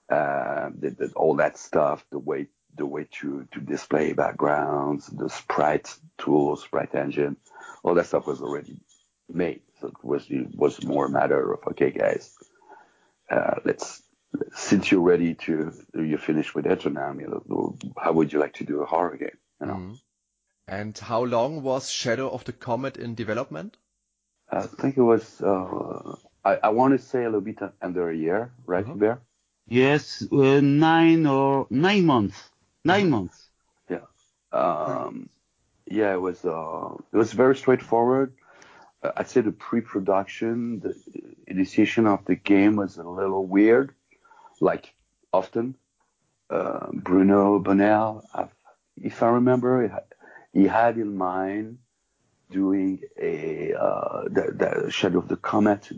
Uh, 0.10 0.70
the, 0.78 0.90
the, 0.92 1.14
all 1.16 1.36
that 1.36 1.58
stuff, 1.58 2.06
the 2.12 2.20
way 2.20 2.48
the 2.76 2.86
way 2.86 3.08
to 3.12 3.48
to 3.52 3.60
display 3.60 4.14
backgrounds, 4.14 5.08
the 5.08 5.30
sprite 5.30 5.96
tools, 6.18 6.64
sprite 6.64 6.94
engine, 6.96 7.38
all 7.84 7.96
that 7.96 8.08
stuff 8.08 8.28
was 8.28 8.42
already 8.42 8.78
made. 9.30 9.62
So 9.80 9.88
it 9.88 10.04
was 10.04 10.26
it 10.30 10.56
was 10.56 10.84
more 10.84 11.06
a 11.06 11.10
matter 11.10 11.54
of 11.54 11.60
okay, 11.72 11.92
guys, 11.92 12.34
uh, 13.30 13.56
let's 13.64 14.04
since 14.56 14.92
you're 14.92 15.02
ready 15.02 15.36
to 15.36 15.72
you're 15.94 16.18
finished 16.18 16.56
with 16.56 16.66
know, 17.28 17.78
how 17.98 18.12
would 18.14 18.34
you 18.34 18.40
like 18.40 18.54
to 18.56 18.66
do 18.66 18.82
a 18.82 18.86
horror 18.86 19.18
game? 19.18 19.38
You 19.62 19.68
know, 19.68 19.96
And 20.68 20.98
how 20.98 21.24
long 21.24 21.62
was 21.62 21.90
Shadow 21.90 22.30
of 22.30 22.44
the 22.44 22.54
Comet 22.54 22.98
in 22.98 23.16
development? 23.16 23.78
I 24.50 24.64
think 24.64 24.98
it 24.98 25.02
was 25.02 25.42
uh, 25.42 26.16
I, 26.46 26.60
I 26.64 26.70
want 26.70 27.00
to 27.00 27.06
say 27.06 27.22
a 27.22 27.26
little 27.26 27.42
bit 27.42 27.60
under 27.82 28.10
a 28.10 28.16
year, 28.16 28.52
right, 28.66 28.86
Bear? 29.00 29.20
Yes, 29.68 30.26
uh, 30.32 30.60
nine 30.62 31.26
or 31.26 31.68
nine 31.70 32.06
months. 32.06 32.50
Nine 32.84 33.10
months. 33.10 33.48
Yeah. 33.90 34.00
Um, 34.52 35.30
yeah, 35.90 36.14
it 36.14 36.22
was 36.22 36.44
uh, 36.44 36.96
it 37.12 37.18
was 37.18 37.32
very 37.32 37.56
straightforward. 37.56 38.34
Uh, 39.02 39.12
I'd 39.18 39.30
say 39.30 39.42
the 39.42 39.52
pre-production, 39.52 40.80
the 40.82 40.96
initiation 41.48 42.08
of 42.08 42.26
the 42.26 42.36
game 42.36 42.76
was 42.76 42.98
a 42.98 43.04
little 43.04 43.46
weird, 43.46 43.94
like 44.60 44.94
often. 45.32 45.76
Uh, 46.50 46.88
Bruno 46.92 47.58
Bonnell, 47.60 48.24
if 48.98 49.24
I 49.24 49.30
remember, 49.30 50.06
he 50.52 50.68
had 50.68 50.98
in 50.98 51.16
mind 51.18 51.80
doing 52.50 53.02
a 53.20 53.74
uh, 53.74 54.24
the, 54.24 54.84
the 54.84 54.92
Shadow 54.92 55.20
of 55.20 55.28
the 55.28 55.38
Comet. 55.38 55.90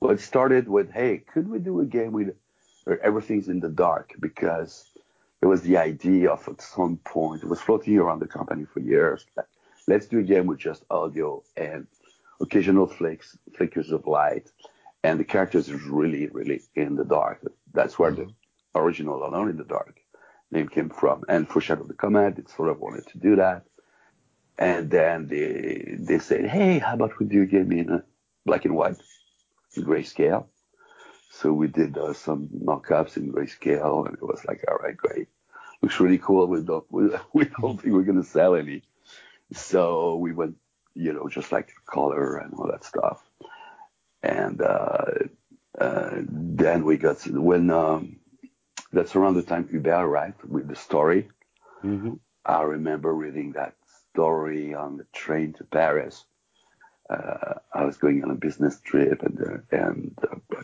Well, 0.00 0.12
it 0.12 0.20
started 0.20 0.68
with, 0.68 0.90
hey, 0.90 1.18
could 1.32 1.48
we 1.48 1.58
do 1.58 1.80
a 1.80 1.86
game 1.86 2.12
with 2.12 2.34
where 2.84 3.02
everything's 3.02 3.48
in 3.48 3.60
the 3.60 3.68
dark? 3.68 4.12
Because 4.20 4.90
it 5.40 5.46
was 5.46 5.62
the 5.62 5.76
idea 5.76 6.30
of 6.30 6.46
at 6.48 6.60
some 6.60 6.98
point, 6.98 7.42
it 7.42 7.48
was 7.48 7.60
floating 7.60 7.98
around 7.98 8.20
the 8.20 8.26
company 8.26 8.64
for 8.64 8.80
years. 8.80 9.26
Like, 9.36 9.46
let's 9.88 10.06
do 10.06 10.18
a 10.18 10.22
game 10.22 10.46
with 10.46 10.58
just 10.58 10.84
audio 10.90 11.42
and 11.56 11.86
occasional 12.40 12.86
flicks, 12.86 13.38
flickers 13.56 13.90
of 13.90 14.06
light, 14.06 14.50
and 15.02 15.18
the 15.18 15.24
characters 15.24 15.68
is 15.68 15.82
really, 15.82 16.26
really 16.28 16.62
in 16.74 16.96
the 16.96 17.04
dark. 17.04 17.40
That's 17.72 17.98
where 17.98 18.10
the 18.10 18.28
original 18.74 19.24
Alone 19.24 19.50
in 19.50 19.56
the 19.56 19.64
Dark 19.64 20.00
name 20.50 20.68
came 20.68 20.90
from. 20.90 21.24
And 21.28 21.48
for 21.48 21.60
Shadow 21.60 21.82
of 21.82 21.88
the 21.88 21.94
Comet, 21.94 22.38
it 22.38 22.50
sort 22.50 22.68
of 22.68 22.80
wanted 22.80 23.06
to 23.08 23.18
do 23.18 23.36
that. 23.36 23.64
And 24.58 24.90
then 24.90 25.26
they 25.28 25.96
they 25.98 26.18
said, 26.18 26.46
hey, 26.46 26.78
how 26.78 26.94
about 26.94 27.18
we 27.18 27.26
do 27.26 27.42
a 27.42 27.46
game 27.46 27.72
in 27.72 28.02
black 28.44 28.64
and 28.64 28.74
white, 28.74 28.96
in 29.74 29.84
grayscale? 29.84 30.46
So 31.30 31.52
we 31.52 31.68
did 31.68 31.98
uh, 31.98 32.14
some 32.14 32.48
mock-ups 32.52 33.18
in 33.18 33.32
grayscale, 33.32 34.06
and 34.06 34.14
it 34.14 34.22
was 34.22 34.42
like, 34.46 34.64
all 34.68 34.78
right, 34.78 34.96
great, 34.96 35.28
looks 35.82 36.00
really 36.00 36.18
cool. 36.18 36.46
We 36.46 36.62
don't 36.62 36.86
we, 36.90 37.10
we 37.34 37.44
don't 37.60 37.80
think 37.80 37.94
we're 37.94 38.02
gonna 38.02 38.24
sell 38.24 38.54
any. 38.54 38.82
So 39.52 40.16
we 40.16 40.32
went, 40.32 40.56
you 40.94 41.12
know, 41.12 41.28
just 41.28 41.52
like 41.52 41.72
color 41.84 42.38
and 42.38 42.54
all 42.54 42.68
that 42.70 42.84
stuff. 42.84 43.22
And 44.22 44.60
uh, 44.62 45.28
uh, 45.78 46.22
then 46.28 46.84
we 46.84 46.96
got 46.96 47.26
when 47.26 47.70
um, 47.70 48.16
that's 48.92 49.14
around 49.14 49.34
the 49.34 49.42
time 49.42 49.68
Hubert 49.68 50.02
arrived 50.02 50.42
with 50.44 50.66
the 50.66 50.76
story. 50.76 51.28
Mm-hmm. 51.84 52.14
I 52.44 52.62
remember 52.62 53.12
reading 53.12 53.52
that 53.52 53.74
story 54.16 54.74
on 54.74 54.96
the 54.96 55.04
train 55.12 55.52
to 55.52 55.64
Paris. 55.64 56.24
Uh, 57.10 57.54
I 57.70 57.84
was 57.84 57.98
going 57.98 58.24
on 58.24 58.30
a 58.30 58.34
business 58.46 58.80
trip, 58.80 59.22
and 59.22 59.38
uh, 59.38 59.76
and 59.76 60.18
uh, 60.22 60.62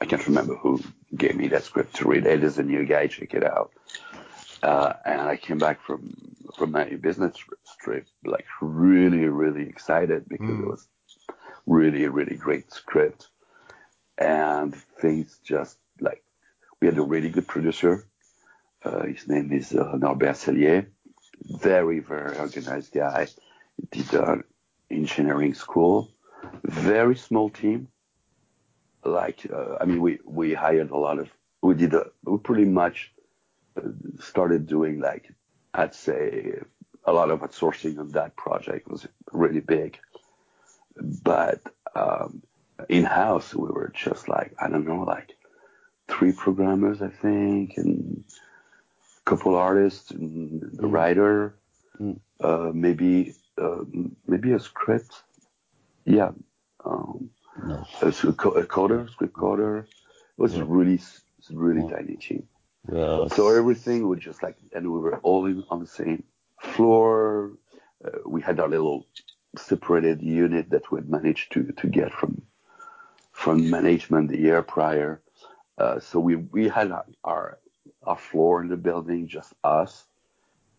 I 0.00 0.04
can't 0.06 0.24
remember 0.28 0.54
who 0.54 0.80
gave 1.14 1.34
me 1.34 1.48
that 1.48 1.64
script 1.64 1.96
to 1.96 2.08
read. 2.08 2.26
Hey, 2.26 2.36
there's 2.36 2.58
a 2.58 2.62
new 2.62 2.84
guy, 2.86 3.08
check 3.08 3.34
it 3.34 3.42
out. 3.42 3.72
Uh, 4.62 4.92
and 5.04 5.20
I 5.20 5.36
came 5.36 5.58
back 5.58 5.82
from 5.82 6.14
from 6.56 6.70
my 6.70 6.84
business 6.84 7.34
trip 7.82 8.06
like 8.24 8.46
really, 8.60 9.26
really 9.26 9.68
excited 9.68 10.28
because 10.28 10.54
mm. 10.56 10.62
it 10.62 10.68
was 10.68 10.86
really, 11.66 12.06
really 12.06 12.36
great 12.36 12.72
script, 12.72 13.26
and 14.16 14.76
things 15.02 15.40
just 15.42 15.76
like 16.00 16.22
we 16.80 16.86
had 16.86 16.98
a 16.98 17.02
really 17.02 17.30
good 17.30 17.48
producer. 17.48 18.06
Uh, 18.84 19.06
his 19.06 19.26
name 19.26 19.50
is 19.52 19.74
uh, 19.74 19.96
Norbert 19.96 20.36
Cellier. 20.36 20.86
Very, 21.44 22.00
very 22.00 22.36
organized 22.38 22.92
guy. 22.92 23.28
Did 23.90 24.12
an 24.14 24.44
engineering 24.90 25.54
school. 25.54 26.10
Very 26.64 27.16
small 27.16 27.50
team. 27.50 27.88
Like, 29.04 29.46
uh, 29.50 29.76
I 29.80 29.84
mean, 29.86 30.00
we, 30.00 30.18
we 30.24 30.52
hired 30.52 30.90
a 30.90 30.96
lot 30.96 31.18
of, 31.18 31.30
we 31.62 31.74
did, 31.74 31.94
a, 31.94 32.06
we 32.24 32.38
pretty 32.38 32.66
much 32.66 33.12
uh, 33.76 33.88
started 34.20 34.66
doing 34.66 35.00
like, 35.00 35.32
I'd 35.72 35.94
say 35.94 36.58
a 37.04 37.12
lot 37.12 37.30
of 37.30 37.40
outsourcing 37.40 37.98
on 37.98 38.10
that 38.10 38.36
project 38.36 38.88
was 38.88 39.06
really 39.32 39.60
big. 39.60 39.98
But, 41.24 41.62
um, 41.94 42.42
in 42.88 43.04
house, 43.04 43.54
we 43.54 43.68
were 43.68 43.92
just 43.94 44.28
like, 44.28 44.54
I 44.60 44.68
don't 44.68 44.86
know, 44.86 45.02
like 45.02 45.32
three 46.08 46.32
programmers, 46.32 47.00
I 47.00 47.08
think, 47.08 47.74
and 47.76 48.24
couple 49.30 49.54
artists, 49.54 50.10
and 50.10 50.62
a 50.62 50.82
mm. 50.82 50.92
writer, 50.92 51.54
mm. 52.00 52.18
Uh, 52.40 52.70
maybe 52.74 53.34
uh, 53.64 53.82
maybe 54.26 54.52
a 54.52 54.60
script. 54.60 55.12
Yeah, 56.04 56.30
um, 56.84 57.30
no. 57.62 57.86
a, 58.00 58.08
a, 58.08 58.66
coder, 58.74 59.10
script 59.10 59.34
coder. 59.34 59.84
It 59.84 60.38
was 60.44 60.54
yeah. 60.56 60.64
really 60.66 60.98
really 61.52 61.82
yeah. 61.82 61.96
tiny 61.96 62.16
team. 62.16 62.42
Yeah. 62.90 63.28
So 63.36 63.42
everything 63.60 64.08
was 64.08 64.20
just 64.20 64.42
like, 64.42 64.56
and 64.72 64.90
we 64.90 64.98
were 64.98 65.18
all 65.18 65.44
in, 65.46 65.64
on 65.70 65.80
the 65.80 65.86
same 65.86 66.24
floor. 66.58 67.52
Uh, 68.04 68.18
we 68.26 68.40
had 68.40 68.58
our 68.58 68.68
little 68.68 69.06
separated 69.56 70.22
unit 70.22 70.70
that 70.70 70.90
we 70.90 70.98
had 71.00 71.08
managed 71.10 71.52
to 71.52 71.60
to 71.80 71.86
get 71.86 72.10
from 72.18 72.42
from 73.32 73.70
management 73.70 74.30
the 74.30 74.38
year 74.38 74.62
prior. 74.62 75.20
Uh, 75.78 76.00
so 76.00 76.18
we 76.18 76.36
we 76.56 76.68
had 76.68 76.90
our 76.90 77.06
our 77.22 77.59
floor 78.16 78.62
in 78.62 78.68
the 78.68 78.76
building, 78.76 79.28
just 79.28 79.52
us, 79.62 80.04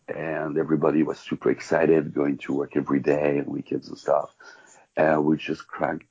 and 0.07 0.57
everybody 0.57 1.03
was 1.03 1.19
super 1.19 1.49
excited 1.49 2.13
going 2.13 2.37
to 2.39 2.53
work 2.53 2.75
every 2.75 2.99
day 2.99 3.37
and 3.37 3.47
weekends 3.47 3.87
and 3.89 3.97
stuff. 3.97 4.33
And 4.97 5.25
we 5.25 5.37
just 5.37 5.67
cranked 5.67 6.05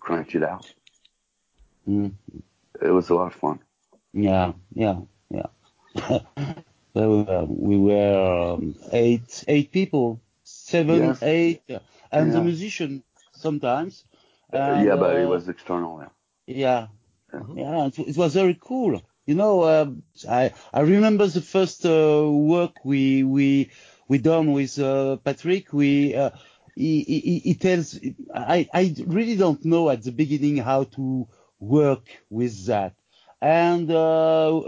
cranked 0.00 0.34
it 0.34 0.42
out. 0.42 0.72
Mm. 1.88 2.12
It 2.80 2.90
was 2.90 3.10
a 3.10 3.14
lot 3.14 3.32
of 3.32 3.34
fun. 3.34 3.58
Yeah, 4.12 4.52
yeah, 4.74 5.00
yeah. 5.30 5.48
we 6.94 7.76
were 7.76 8.54
um, 8.54 8.74
eight 8.92 9.44
eight 9.48 9.72
people, 9.72 10.20
seven, 10.44 11.02
yes. 11.02 11.22
eight, 11.22 11.62
and 12.12 12.28
yeah. 12.28 12.32
the 12.32 12.42
musician 12.42 13.02
sometimes. 13.32 14.04
And, 14.50 14.86
uh, 14.86 14.90
yeah, 14.90 14.96
but 14.96 15.16
it 15.16 15.24
uh, 15.24 15.28
was 15.28 15.48
external. 15.48 16.00
Yeah. 16.00 16.08
Yeah, 16.46 16.86
Mm-hmm. 17.34 17.58
Yeah, 17.58 17.86
it, 17.86 17.98
it, 17.98 18.16
was 18.16 18.34
very 18.34 18.56
cool. 18.60 19.02
You 19.26 19.34
know, 19.34 19.62
uh, 19.62 19.90
I 20.28 20.52
I 20.72 20.80
remember 20.80 21.26
the 21.26 21.40
first 21.40 21.86
uh, 21.86 22.28
work 22.30 22.84
we 22.84 23.24
we 23.24 23.70
we 24.06 24.18
done 24.18 24.52
with 24.52 24.78
uh, 24.78 25.16
Patrick. 25.16 25.72
We 25.72 26.14
uh, 26.14 26.30
he, 26.76 27.02
he, 27.02 27.38
he, 27.38 27.54
tells 27.54 27.98
I 28.34 28.68
I 28.74 28.94
really 29.06 29.36
don't 29.36 29.64
know 29.64 29.88
at 29.88 30.02
the 30.02 30.12
beginning 30.12 30.58
how 30.58 30.84
to 30.96 31.26
work 31.58 32.06
with 32.28 32.66
that, 32.66 32.94
and 33.40 33.90
uh, 33.90 34.60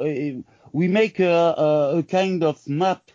we 0.72 0.88
make 0.88 1.20
a, 1.20 1.94
a, 1.98 2.02
kind 2.02 2.42
of 2.42 2.66
map 2.66 3.10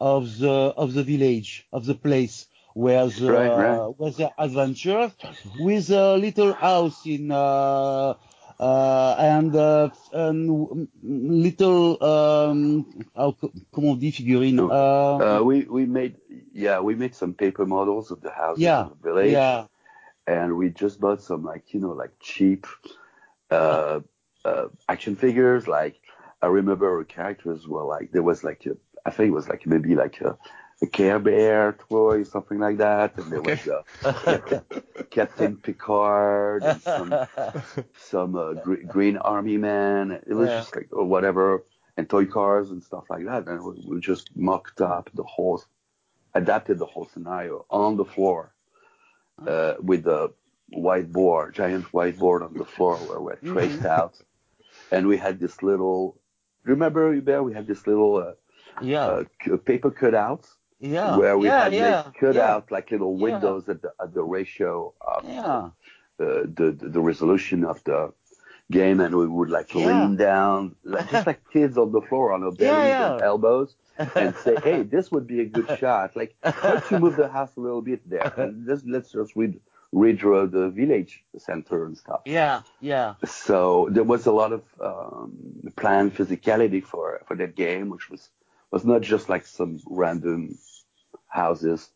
of 0.00 0.38
the 0.38 0.50
of 0.50 0.94
the 0.94 1.02
village 1.02 1.66
of 1.72 1.84
the 1.84 1.94
place 1.94 2.46
where 2.72 3.06
the 3.06 3.32
right, 3.32 3.48
right. 3.48 3.94
where 3.96 4.10
the 4.12 4.30
adventure 4.38 5.12
with 5.58 5.90
a 5.90 6.16
little 6.16 6.52
house 6.52 7.06
in 7.06 7.30
uh, 7.30 8.14
and, 8.58 9.54
uh, 9.54 9.90
and 10.12 10.88
little 11.02 12.02
um, 12.02 12.86
how, 13.14 13.36
comment 13.72 13.98
dit 14.00 14.12
figurine? 14.12 14.60
Uh, 14.60 15.40
we 15.42 15.64
we 15.64 15.86
made 15.86 16.16
yeah 16.52 16.80
we 16.80 16.94
made 16.94 17.14
some 17.14 17.34
paper 17.34 17.66
models 17.66 18.10
of 18.10 18.20
the 18.20 18.30
houses 18.30 18.62
yeah, 18.62 18.84
in 18.84 18.88
the 18.88 19.08
village. 19.08 19.32
Yeah. 19.32 19.66
And 20.26 20.56
we 20.56 20.70
just 20.70 21.00
bought 21.00 21.22
some 21.22 21.44
like 21.44 21.72
you 21.72 21.80
know 21.80 21.92
like 21.92 22.12
cheap 22.20 22.66
uh, 23.50 24.00
uh, 24.44 24.68
action 24.88 25.16
figures. 25.16 25.68
Like 25.68 26.00
I 26.42 26.46
remember 26.46 26.88
our 26.88 27.04
characters 27.04 27.68
were 27.68 27.84
like 27.84 28.10
there 28.12 28.22
was 28.22 28.42
like 28.42 28.66
a, 28.66 28.76
I 29.04 29.10
think 29.10 29.28
it 29.28 29.34
was 29.34 29.48
like 29.48 29.66
maybe 29.66 29.94
like 29.94 30.20
a 30.20 30.36
a 30.82 30.86
Care 30.86 31.18
Bear 31.18 31.76
toy, 31.88 32.22
something 32.24 32.58
like 32.58 32.78
that, 32.78 33.16
and 33.16 33.32
there 33.32 33.38
okay. 33.38 33.58
was 33.64 33.84
uh, 34.04 34.60
Captain 35.10 35.56
Picard, 35.56 36.62
and 36.62 36.82
some 36.82 37.14
some 37.98 38.36
uh, 38.36 38.52
gr- 38.54 38.82
Green 38.86 39.16
Army 39.16 39.56
Man. 39.56 40.10
It 40.26 40.34
was 40.34 40.48
yeah. 40.48 40.58
just 40.58 40.76
like 40.76 40.88
or 40.92 41.04
whatever, 41.04 41.64
and 41.96 42.08
toy 42.08 42.26
cars 42.26 42.70
and 42.70 42.82
stuff 42.82 43.04
like 43.08 43.24
that. 43.24 43.46
And 43.46 43.62
we, 43.62 43.84
we 43.88 44.00
just 44.00 44.36
mocked 44.36 44.82
up 44.82 45.08
the 45.14 45.22
whole, 45.22 45.62
adapted 46.34 46.78
the 46.78 46.86
whole 46.86 47.06
scenario 47.06 47.64
on 47.70 47.96
the 47.96 48.04
floor 48.04 48.52
uh, 49.46 49.74
with 49.80 50.04
the 50.04 50.32
whiteboard, 50.74 51.54
giant 51.54 51.86
whiteboard 51.86 52.42
on 52.42 52.52
the 52.52 52.66
floor 52.66 52.96
where 52.96 53.20
we 53.20 53.32
mm-hmm. 53.32 53.52
traced 53.54 53.78
mm-hmm. 53.78 53.86
out, 53.86 54.20
and 54.90 55.06
we 55.06 55.16
had 55.16 55.40
this 55.40 55.62
little. 55.62 56.20
Remember, 56.64 57.14
Hubert, 57.14 57.44
we 57.44 57.54
had 57.54 57.66
this 57.66 57.86
little 57.86 58.16
uh, 58.16 58.32
yeah 58.82 59.06
uh, 59.06 59.56
paper 59.64 59.90
cutouts 59.90 60.48
yeah. 60.80 61.16
Where 61.16 61.38
we 61.38 61.46
yeah, 61.46 61.64
had 61.64 61.72
yeah, 61.72 62.02
like 62.02 62.18
cut 62.18 62.34
yeah. 62.34 62.54
out 62.54 62.70
like 62.70 62.90
little 62.90 63.16
windows 63.16 63.64
yeah. 63.66 63.74
at 63.74 63.82
the 63.82 63.92
at 64.00 64.14
the 64.14 64.22
ratio 64.22 64.92
of 65.00 65.28
yeah. 65.28 65.70
the, 66.18 66.50
the 66.54 66.88
the 66.88 67.00
resolution 67.00 67.64
of 67.64 67.82
the 67.84 68.12
game, 68.70 69.00
and 69.00 69.14
we 69.14 69.26
would 69.26 69.50
like 69.50 69.74
lean 69.74 70.16
down, 70.16 70.74
like, 70.84 71.10
just 71.10 71.26
like 71.26 71.40
kids 71.52 71.78
on 71.78 71.92
the 71.92 72.00
floor 72.02 72.32
on 72.32 72.42
our 72.42 72.52
bellies 72.52 73.12
and 73.12 73.22
elbows, 73.22 73.74
and 73.98 74.34
say, 74.36 74.56
"Hey, 74.62 74.82
this 74.82 75.10
would 75.10 75.26
be 75.26 75.40
a 75.40 75.44
good 75.44 75.78
shot." 75.78 76.16
Like, 76.16 76.34
let's 76.42 76.90
move 76.90 77.16
the 77.16 77.28
house 77.28 77.56
a 77.56 77.60
little 77.60 77.82
bit 77.82 78.08
there, 78.08 78.32
and 78.36 78.66
just 78.68 78.86
let's 78.86 79.12
just 79.12 79.36
read 79.36 79.60
redraw 79.94 80.50
the 80.50 80.68
village 80.70 81.24
center 81.38 81.86
and 81.86 81.96
stuff. 81.96 82.20
Yeah, 82.26 82.62
yeah. 82.80 83.14
So 83.24 83.88
there 83.90 84.04
was 84.04 84.26
a 84.26 84.32
lot 84.32 84.52
of 84.52 84.62
um, 84.80 85.72
planned 85.76 86.14
physicality 86.14 86.82
for 86.82 87.22
for 87.26 87.36
that 87.36 87.54
game, 87.54 87.88
which 87.90 88.10
was 88.10 88.28
was 88.70 88.84
not 88.84 89.02
just 89.02 89.28
like 89.28 89.46
some 89.46 89.80
random 89.86 90.58
houses. 91.28 91.90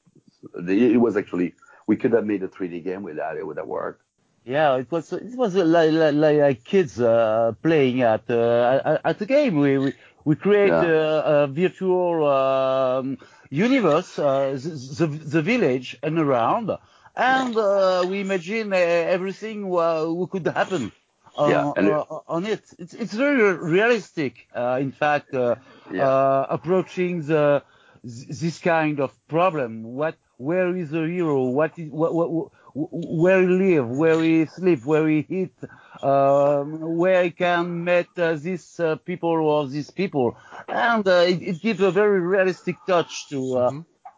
It 0.68 1.00
was 1.00 1.16
actually 1.16 1.54
we 1.86 1.96
could 1.96 2.12
have 2.12 2.26
made 2.26 2.42
a 2.42 2.48
3D 2.48 2.80
game 2.80 3.02
with 3.02 3.16
that. 3.16 3.36
It 3.36 3.46
would 3.46 3.58
have 3.58 3.66
worked. 3.66 4.02
Yeah, 4.44 4.76
it 4.76 4.90
was 4.90 5.12
it 5.12 5.36
was 5.36 5.54
like 5.56 5.90
like, 5.92 6.14
like 6.14 6.64
kids 6.64 7.00
uh, 7.00 7.52
playing 7.62 8.02
at 8.02 8.28
uh, 8.30 8.98
at 9.04 9.18
the 9.18 9.26
game. 9.26 9.58
We 9.58 9.78
we, 9.78 9.94
we 10.24 10.36
create 10.36 10.80
Yeah. 10.80 10.82
a, 10.82 11.42
a 11.44 11.46
virtual 11.48 12.26
um, 12.26 13.18
universe, 13.50 14.18
uh, 14.18 14.52
the, 14.52 14.70
the 14.98 15.06
the 15.34 15.42
village 15.42 15.96
and 16.02 16.18
around, 16.18 16.70
and 17.16 17.56
uh, 17.56 18.04
we 18.08 18.20
imagine 18.20 18.72
uh, 18.72 18.76
everything 18.76 19.64
uh, 19.64 20.06
what 20.06 20.30
could 20.30 20.46
happen. 20.46 20.92
Uh, 21.38 21.46
Yeah, 21.48 21.72
it- 21.76 21.92
uh, 21.92 22.04
on 22.28 22.44
it, 22.46 22.62
it's 22.78 22.94
it's 22.94 23.14
very 23.14 23.54
realistic. 23.54 24.46
Uh, 24.54 24.78
in 24.80 24.92
fact, 24.92 25.34
uh, 25.34 25.56
Yeah. 25.90 26.08
uh, 26.08 26.46
approaching 26.50 27.22
the 27.22 27.62
this 28.02 28.58
kind 28.58 28.98
of 29.00 29.10
problem. 29.28 29.82
What, 29.84 30.14
where 30.38 30.74
is 30.74 30.90
the 30.90 31.04
hero? 31.06 31.42
What 31.44 31.78
is, 31.78 31.90
what, 31.90 32.14
what, 32.14 32.50
where 32.74 33.42
he 33.42 33.46
live, 33.46 33.88
where 33.90 34.22
he 34.22 34.46
sleep, 34.46 34.84
where 34.86 35.06
he 35.08 35.26
eat, 35.28 35.54
um, 36.02 36.96
where 36.96 37.24
he 37.24 37.30
can 37.30 37.84
meet 37.84 38.06
uh, 38.16 38.34
these 38.36 38.80
uh, 38.80 38.96
people 38.96 39.30
or 39.30 39.66
these 39.68 39.90
people, 39.90 40.36
and 40.68 41.06
uh, 41.06 41.24
it, 41.28 41.42
it 41.42 41.60
gives 41.60 41.80
a 41.80 41.90
very 41.90 42.20
realistic 42.20 42.76
touch 42.86 43.28
to. 43.28 43.58
Uh, 43.58 43.70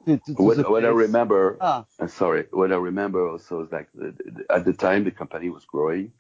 to, 0.07 0.17
to, 0.19 0.35
to 0.35 0.43
What, 0.43 0.57
the 0.57 0.63
what 0.71 0.85
I 0.85 0.89
remember, 0.89 1.57
Ah. 1.61 1.85
uh, 2.01 2.07
sorry, 2.09 2.47
what 2.51 2.73
I 2.73 2.77
remember 2.77 3.29
also 3.29 3.63
is 3.65 3.71
like 3.73 3.89
the, 3.95 4.13
the, 4.37 4.45
at 4.53 4.65
the 4.65 4.73
time 4.73 5.05
the 5.05 5.13
company 5.13 5.49
was 5.49 5.65
growing, 5.65 6.13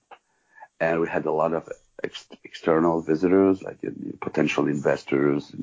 and 0.82 1.00
we 1.00 1.08
had 1.08 1.24
a 1.26 1.30
lot 1.30 1.52
of 1.52 1.68
ex- 2.02 2.26
external 2.42 3.00
visitors, 3.00 3.62
like 3.62 3.78
potential 4.20 4.66
investors, 4.66 5.54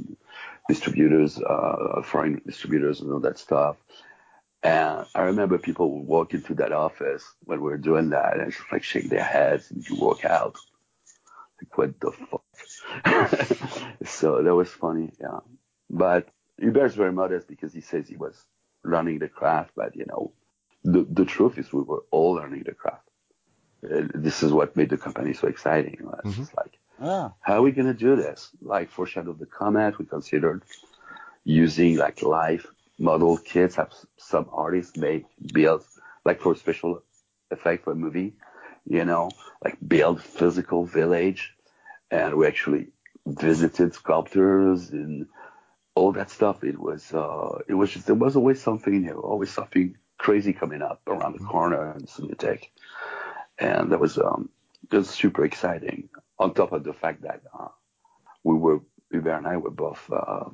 distributors, 0.69 1.37
uh, 1.41 2.01
foreign 2.03 2.41
distributors, 2.45 3.01
and 3.01 3.11
all 3.11 3.19
that 3.19 3.37
stuff. 3.37 3.75
And 4.63 5.05
I 5.13 5.23
remember 5.23 5.57
people 5.57 5.91
would 5.91 6.07
walk 6.07 6.33
into 6.33 6.53
that 6.55 6.71
office 6.71 7.23
when 7.43 7.59
we 7.59 7.69
were 7.69 7.77
doing 7.77 8.11
that 8.11 8.39
and 8.39 8.49
just 8.49 8.71
like 8.71 8.83
shake 8.83 9.09
their 9.09 9.23
heads 9.23 9.69
and 9.71 9.87
you 9.89 9.97
walk 9.97 10.23
out. 10.23 10.55
Like, 11.61 11.77
what 11.77 11.99
the 11.99 12.11
fuck? 12.11 13.97
so 14.05 14.41
that 14.41 14.55
was 14.55 14.69
funny, 14.69 15.11
yeah. 15.19 15.39
But 15.89 16.29
Hubert's 16.61 16.95
very 16.95 17.11
modest 17.11 17.49
because 17.49 17.73
he 17.73 17.81
says 17.81 18.07
he 18.07 18.15
was 18.15 18.45
learning 18.85 19.19
the 19.19 19.27
craft, 19.27 19.71
but 19.75 19.97
you 19.97 20.05
know, 20.07 20.31
the, 20.85 21.05
the 21.09 21.25
truth 21.25 21.57
is 21.57 21.73
we 21.73 21.81
were 21.81 22.03
all 22.09 22.35
learning 22.35 22.63
the 22.65 22.73
craft. 22.73 23.08
Uh, 23.83 24.03
this 24.13 24.43
is 24.43 24.51
what 24.51 24.75
made 24.75 24.89
the 24.89 24.97
company 24.97 25.33
so 25.33 25.47
exciting. 25.47 25.93
It 25.93 26.05
was 26.05 26.35
just 26.35 26.57
like, 26.57 26.77
Ah, 27.01 27.33
how 27.41 27.55
are 27.55 27.61
we 27.61 27.71
going 27.71 27.87
to 27.87 27.93
do 27.93 28.15
this? 28.15 28.49
Like 28.61 28.89
for 28.91 29.05
Shadow 29.05 29.31
of 29.31 29.39
the 29.39 29.45
Comet, 29.45 29.97
we 29.97 30.05
considered 30.05 30.63
using 31.45 31.95
like 31.97 32.21
live 32.21 32.67
model 32.97 33.37
kits, 33.37 33.75
have 33.75 33.93
some 34.17 34.47
artists 34.51 34.97
make 34.97 35.25
build, 35.53 35.83
like 36.25 36.41
for 36.41 36.55
special 36.55 37.01
effect 37.51 37.85
for 37.85 37.93
a 37.93 37.95
movie, 37.95 38.33
you 38.85 39.05
know, 39.05 39.31
like 39.63 39.77
build 39.85 40.21
physical 40.21 40.85
village. 40.85 41.53
And 42.11 42.35
we 42.35 42.47
actually 42.47 42.87
visited 43.25 43.93
sculptors 43.93 44.89
and 44.89 45.27
all 45.95 46.11
that 46.13 46.29
stuff. 46.29 46.63
It 46.63 46.77
was, 46.77 47.13
uh, 47.13 47.59
it 47.67 47.75
was 47.75 47.91
just, 47.91 48.07
there 48.07 48.15
was 48.15 48.35
always 48.35 48.61
something 48.61 49.01
new, 49.01 49.19
always 49.19 49.51
something 49.51 49.95
crazy 50.17 50.51
coming 50.53 50.81
up 50.81 51.01
around 51.07 51.33
the 51.39 51.45
corner 51.45 51.93
in 51.93 52.05
Cinetech. 52.05 52.65
And 53.59 53.91
that 53.91 53.99
was, 53.99 54.17
um, 54.17 54.49
it 54.91 54.95
was 54.95 55.09
super 55.09 55.43
exciting. 55.45 56.09
On 56.37 56.53
top 56.53 56.71
of 56.71 56.83
the 56.83 56.93
fact 56.93 57.23
that, 57.23 57.41
uh, 57.57 57.67
we 58.43 58.55
were, 58.55 58.79
Hubert 59.11 59.37
and 59.37 59.47
I 59.47 59.57
were 59.57 59.71
both, 59.71 60.09
uh, 60.11 60.45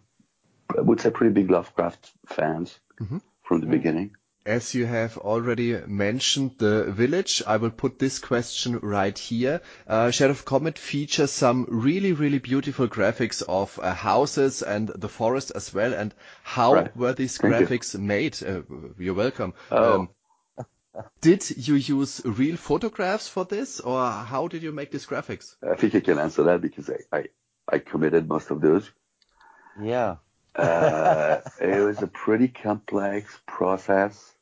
I 0.78 0.82
would 0.82 1.00
say 1.00 1.12
pretty 1.12 1.34
big 1.34 1.52
Lovecraft 1.52 2.12
fans 2.28 2.80
from 3.44 3.62
the 3.62 3.68
beginning. 3.68 4.16
As 4.48 4.76
you 4.76 4.86
have 4.86 5.18
already 5.18 5.76
mentioned 5.88 6.60
the 6.60 6.84
village, 6.84 7.42
I 7.48 7.58
will 7.58 7.72
put 7.72 7.98
this 7.98 8.20
question 8.20 8.78
right 8.80 9.18
here. 9.18 9.62
Uh, 9.88 10.12
Shadow 10.12 10.32
of 10.32 10.46
Comet 10.46 10.78
features 10.78 11.32
some 11.32 11.66
really, 11.68 12.14
really 12.14 12.38
beautiful 12.38 12.88
graphics 12.88 13.42
of 13.48 13.80
uh, 13.82 13.94
houses 13.94 14.62
and 14.62 14.88
the 14.88 15.10
forest 15.10 15.52
as 15.56 15.74
well. 15.74 15.94
And 15.96 16.14
how 16.44 16.74
Right. 16.76 16.96
were 16.96 17.14
these 17.14 17.38
Thank 17.38 17.60
you. 17.60 17.66
graphics 17.66 17.98
made? 18.00 18.38
Uh, 18.44 18.62
you're 19.00 19.16
welcome. 19.16 19.56
Oh. 19.72 20.10
Did 21.22 21.68
you 21.68 21.76
use 21.76 22.22
real 22.26 22.58
photographs 22.58 23.28
for 23.28 23.46
this 23.46 23.80
or 23.80 24.10
how 24.10 24.48
did 24.48 24.64
you 24.64 24.72
make 24.72 24.92
these 24.92 25.06
graphics? 25.06 25.56
I 25.64 25.76
think 25.76 25.96
I 25.96 26.00
can 26.00 26.20
answer 26.20 26.44
that 26.44 26.62
because 26.62 26.90
I, 26.90 27.18
I, 27.18 27.26
I 27.68 27.80
committed 27.80 28.28
most 28.28 28.52
of 28.52 28.62
those. 28.62 28.90
yeah. 29.82 30.18
Uh, 30.56 31.42
it 31.60 31.84
was 31.84 32.02
a 32.02 32.08
pretty 32.08 32.48
complex 32.48 33.38
process 33.46 34.36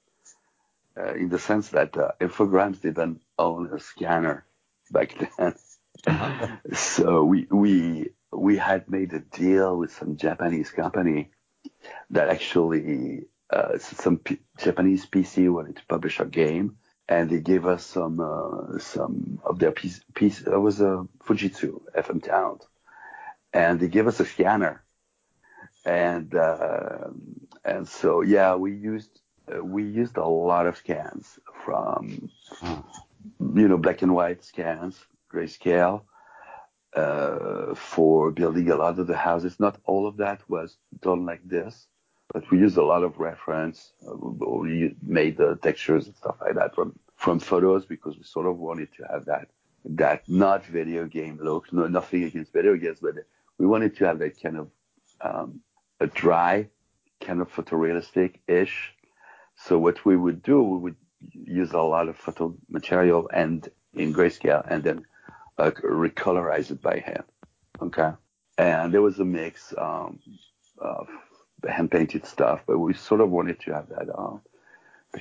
uh, 0.96 1.16
in 1.16 1.30
the 1.30 1.40
sense 1.40 1.70
that 1.70 1.98
uh, 1.98 2.12
Infogrames 2.22 2.82
didn't 2.82 3.20
own 3.40 3.74
a 3.74 3.80
scanner 3.80 4.46
back 4.92 5.16
then. 5.38 5.56
so 6.74 7.24
we 7.24 7.48
we 7.50 8.10
we 8.32 8.58
had 8.58 8.90
made 8.90 9.14
a 9.14 9.20
deal 9.20 9.76
with 9.76 9.92
some 9.94 10.18
Japanese 10.18 10.70
company 10.70 11.32
that 12.12 12.30
actually 12.30 13.26
uh, 13.54 13.78
some 13.78 14.18
P- 14.18 14.40
Japanese 14.58 15.06
PC 15.06 15.52
wanted 15.52 15.78
to 15.78 15.86
publish 15.88 16.20
a 16.20 16.26
game, 16.26 16.78
and 17.08 17.30
they 17.30 17.40
gave 17.40 17.66
us 17.66 17.86
some 17.86 18.20
uh, 18.20 18.80
some 18.80 19.40
of 19.46 19.60
their 19.60 19.72
piece. 19.72 20.02
piece 20.16 20.40
that 20.40 20.60
was 20.60 20.82
a 20.82 21.08
Fujitsu 21.26 21.82
FM 21.96 22.24
Towns, 22.24 22.64
and 23.54 23.80
they 23.80 23.88
gave 23.88 24.08
us 24.08 24.20
a 24.20 24.26
scanner 24.26 24.84
and 25.86 26.34
uh, 26.36 27.10
and 27.66 27.88
so 27.88 28.22
yeah, 28.22 28.56
we 28.56 28.74
used 28.74 29.20
uh, 29.54 29.64
we 29.64 29.84
used 29.84 30.18
a 30.18 30.26
lot 30.26 30.68
of 30.68 30.78
scans 30.78 31.40
from 31.66 32.30
you 32.62 33.68
know 33.68 33.78
black 33.78 34.02
and 34.02 34.16
white 34.16 34.44
scans, 34.44 35.00
grayscale, 35.32 36.04
uh, 36.96 37.76
for 37.76 38.32
building 38.32 38.70
a 38.70 38.76
lot 38.76 39.00
of 39.00 39.08
the 39.08 39.18
houses. 39.18 39.60
Not 39.60 39.80
all 39.86 40.08
of 40.08 40.18
that 40.18 40.42
was 40.50 40.78
done 41.02 41.26
like 41.26 41.42
this, 41.48 41.88
but 42.34 42.50
we 42.50 42.58
used 42.58 42.78
a 42.78 42.84
lot 42.84 43.04
of 43.04 43.20
reference. 43.20 43.94
Uh, 44.06 44.16
we 44.16 44.96
made 45.04 45.38
the 45.38 45.56
textures 45.62 46.08
and 46.08 46.16
stuff 46.16 46.36
like 46.42 46.56
that 46.56 46.76
from 46.76 47.00
from 47.16 47.40
photos 47.40 47.86
because 47.86 48.18
we 48.18 48.24
sort 48.24 48.48
of 48.48 48.58
wanted 48.58 48.90
to 48.98 49.04
have 49.10 49.26
that 49.26 49.48
that 49.86 50.28
not 50.28 50.66
video 50.66 51.06
game 51.06 51.40
look. 51.42 51.72
No, 51.72 51.88
nothing 51.88 52.24
against 52.24 52.52
video 52.52 52.76
games, 52.76 53.00
but 53.02 53.16
we 53.58 53.66
wanted 53.66 53.96
to 53.98 54.06
have 54.06 54.20
that 54.20 54.42
kind 54.42 54.58
of 54.58 54.70
um, 55.22 55.62
a 56.00 56.08
dry, 56.08 56.68
kind 57.22 57.40
of 57.40 57.54
photorealistic-ish. 57.54 58.94
So 59.56 59.78
what 59.78 60.04
we 60.04 60.18
would 60.18 60.42
do, 60.42 60.62
we 60.62 60.78
would 60.80 60.96
use 61.32 61.72
a 61.72 61.82
lot 61.82 62.10
of 62.10 62.18
photo 62.18 62.56
material 62.70 63.30
and 63.32 63.70
in 63.94 64.14
grayscale, 64.14 64.66
and 64.68 64.84
then 64.84 65.06
uh, 65.58 65.72
recolorize 65.84 66.72
it 66.72 66.82
by 66.82 66.98
hand. 67.06 67.24
Okay, 67.80 68.12
and 68.58 68.92
there 68.92 69.04
was 69.04 69.20
a 69.20 69.26
mix 69.26 69.74
um, 69.78 70.20
of 70.80 71.08
hand 71.68 71.92
painted 71.92 72.26
stuff, 72.26 72.62
but 72.68 72.78
we 72.78 72.94
sort 72.94 73.22
of 73.22 73.30
wanted 73.30 73.60
to 73.62 73.74
have 73.74 73.90
that 73.90 74.10
uh, 74.14 74.38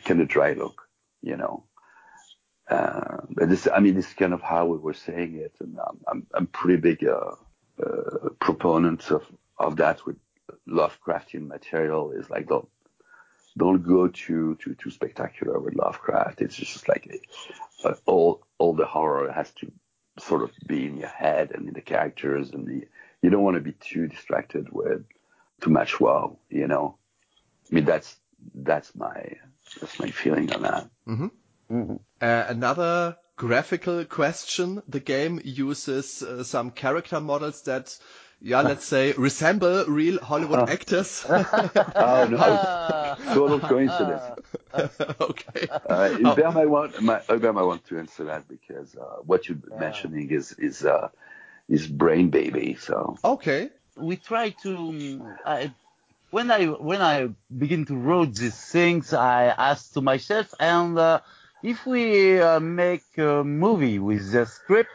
kind 0.05 0.21
of 0.21 0.29
dry 0.29 0.53
look, 0.53 0.83
you 1.23 1.37
know. 1.37 1.65
Uh, 2.69 3.19
but 3.31 3.49
this, 3.49 3.69
I 3.73 3.81
mean, 3.81 3.95
this 3.95 4.09
is 4.09 4.15
kind 4.15 4.33
of 4.33 4.41
how 4.41 4.67
we 4.67 4.79
were 4.79 4.95
saying 4.95 5.37
it, 5.37 5.55
and 5.61 5.79
um, 5.79 5.99
I'm 6.07 6.27
I'm 6.33 6.47
pretty 6.47 6.81
big 6.81 7.05
uh, 7.05 7.35
uh, 7.83 8.29
proponent 8.39 9.11
of 9.11 9.25
of 9.59 9.77
that 9.77 10.07
with 10.07 10.17
Lovecraftian 10.69 11.47
material. 11.47 12.13
Is 12.13 12.31
like 12.31 12.49
don't 12.49 12.69
don't 13.59 13.83
go 13.83 14.09
too 14.09 14.57
too 14.61 14.75
too 14.75 14.91
spectacular 14.91 15.59
with 15.59 15.75
Lovecraft. 15.75 16.41
It's 16.41 16.57
just 16.57 16.89
like 16.89 17.21
uh, 17.85 17.95
all 18.07 18.43
all 18.59 18.75
the 18.75 18.87
horror 18.87 19.31
has 19.31 19.51
to 19.61 19.71
sort 20.19 20.43
of 20.43 20.51
be 20.67 20.87
in 20.87 20.99
your 20.99 21.09
head 21.09 21.51
and 21.53 21.69
in 21.69 21.75
the 21.75 21.81
characters, 21.83 22.51
and 22.53 22.67
the 22.67 22.87
you 23.23 23.31
don't 23.31 23.43
want 23.43 23.57
to 23.57 23.61
be 23.61 23.73
too 23.73 24.09
distracted 24.09 24.69
with 24.71 25.05
too 25.63 25.71
much 25.71 26.01
wow. 26.01 26.37
You 26.51 26.67
know, 26.67 26.99
I 27.71 27.75
mean 27.75 27.85
that's 27.87 28.17
that's 28.55 28.95
my 28.95 29.37
that's 29.81 29.99
my 29.99 30.11
feeling 30.11 30.53
on 30.53 30.63
that. 30.63 30.91
Mhm. 31.09 31.31
Uh, 32.21 32.45
another 32.49 33.17
graphical 33.37 34.05
question. 34.05 34.83
The 34.89 35.01
game 35.01 35.41
uses 35.43 36.23
uh, 36.23 36.45
some 36.45 36.71
character 36.71 37.21
models 37.21 37.63
that, 37.63 37.97
yeah, 38.41 38.61
let's 38.71 38.85
say 38.85 39.13
resemble 39.13 39.87
real 39.87 40.21
Hollywood 40.21 40.69
actors. 40.69 41.25
Oh 41.27 42.27
no, 42.27 43.17
total 43.35 43.61
coincidence. 43.61 44.23
okay. 45.21 45.69
Uh, 45.89 46.09
Hubert 46.11 46.53
might 46.53 46.69
want 46.69 47.01
my, 47.03 47.21
Hubert 47.29 47.53
might 47.55 47.63
want 47.63 47.85
to 47.87 47.99
answer 47.99 48.25
that 48.25 48.47
because 48.49 48.95
uh, 48.97 49.17
what 49.25 49.49
you're 49.49 49.59
mentioning 49.79 50.31
is 50.31 50.53
is 50.59 50.85
uh, 50.85 51.09
is 51.69 51.87
brain 51.87 52.31
baby. 52.31 52.77
So 52.79 53.17
Okay. 53.25 53.71
We 53.97 54.17
try 54.17 54.51
to 54.63 54.77
um, 54.77 55.37
I, 55.45 55.73
when 56.31 56.51
I 56.51 56.67
when 56.67 57.03
I 57.03 57.29
begin 57.57 57.85
to 57.87 57.95
write 57.97 58.35
these 58.35 58.57
things, 58.57 59.13
I 59.13 59.47
ask 59.47 59.93
to 59.95 60.01
myself, 60.01 60.55
and 60.59 60.99
uh, 60.99 61.21
if 61.63 61.87
we 61.87 62.41
uh, 62.41 62.59
make 62.61 63.05
a 63.19 63.45
movie 63.45 63.99
with 63.99 64.33
the 64.33 64.47
script, 64.47 64.91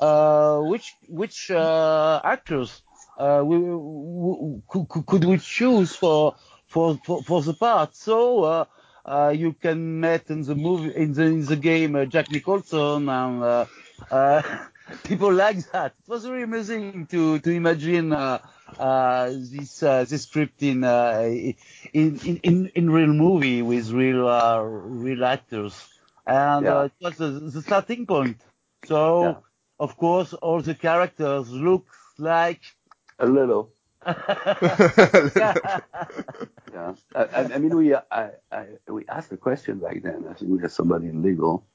uh, 0.00 0.60
which 0.60 0.94
which 1.08 1.50
uh, 1.50 2.20
actors 2.24 2.82
uh, 3.18 3.42
we, 3.44 3.58
we, 3.58 4.62
could, 4.68 5.24
we 5.24 5.38
choose 5.38 5.94
for 5.96 6.36
for 6.68 6.98
for, 7.04 7.22
for 7.22 7.42
the 7.42 7.54
part? 7.54 7.96
So 7.96 8.66
uh, 9.04 9.32
you 9.34 9.54
can 9.54 10.00
meet 10.00 10.30
in 10.30 10.42
the 10.42 10.54
movie 10.54 10.94
in 10.94 11.12
the 11.14 11.24
in 11.24 11.44
the 11.44 11.56
game 11.56 12.08
Jack 12.08 12.30
Nicholson 12.30 13.08
and 13.08 13.66
people 15.04 15.32
like 15.32 15.58
that. 15.72 15.94
It 16.04 16.08
was 16.08 16.24
very 16.24 16.42
amazing 16.42 17.06
to 17.06 17.38
to 17.40 17.50
imagine 17.50 18.12
uh, 18.12 18.38
uh, 18.78 19.26
this 19.32 19.82
uh, 19.82 20.04
this 20.04 20.22
script 20.22 20.62
in, 20.62 20.84
uh, 20.84 21.22
in 21.92 22.18
in 22.24 22.36
in 22.42 22.66
in 22.74 22.90
real 22.90 23.08
movie 23.12 23.62
with 23.62 23.90
real 23.90 24.28
uh, 24.28 24.60
real 24.60 25.24
actors, 25.24 25.74
and 26.26 26.66
Yeah. 26.66 26.76
uh, 26.76 26.82
it 26.84 26.92
was 27.00 27.16
the, 27.16 27.30
the 27.30 27.62
starting 27.62 28.06
point. 28.06 28.40
So 28.84 29.22
Yeah. 29.22 29.34
of 29.78 29.96
course 29.96 30.32
all 30.34 30.60
the 30.60 30.74
characters 30.74 31.50
look 31.50 31.86
like. 32.18 32.62
A 33.18 33.26
little. 33.26 33.72
yeah. 34.06 35.54
Yeah. 36.72 36.94
I, 37.14 37.24
I, 37.54 37.58
mean, 37.58 37.76
we 37.76 37.94
I, 37.94 38.30
I 38.52 38.66
we 38.88 39.04
asked 39.08 39.30
the 39.30 39.36
question 39.36 39.78
back 39.78 40.02
then. 40.02 40.26
I 40.28 40.34
think 40.34 40.50
we 40.50 40.60
had 40.60 40.70
somebody 40.72 41.08
in 41.08 41.22
legal, 41.22 41.66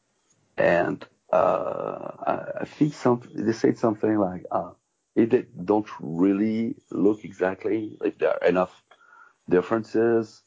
and 0.57 1.05
uh, 1.32 2.11
I, 2.27 2.61
I 2.61 2.65
think 2.65 2.93
some 2.93 3.21
they 3.34 3.53
said 3.53 3.77
something 3.77 4.17
like, 4.17 4.45
uh, 4.51 4.71
if 5.15 5.29
they 5.29 5.45
don't 5.63 5.88
really 5.99 6.75
look 6.89 7.23
exactly 7.23 7.97
if 8.01 8.17
there 8.17 8.32
are 8.32 8.47
enough 8.47 8.84
differences, 9.49 10.41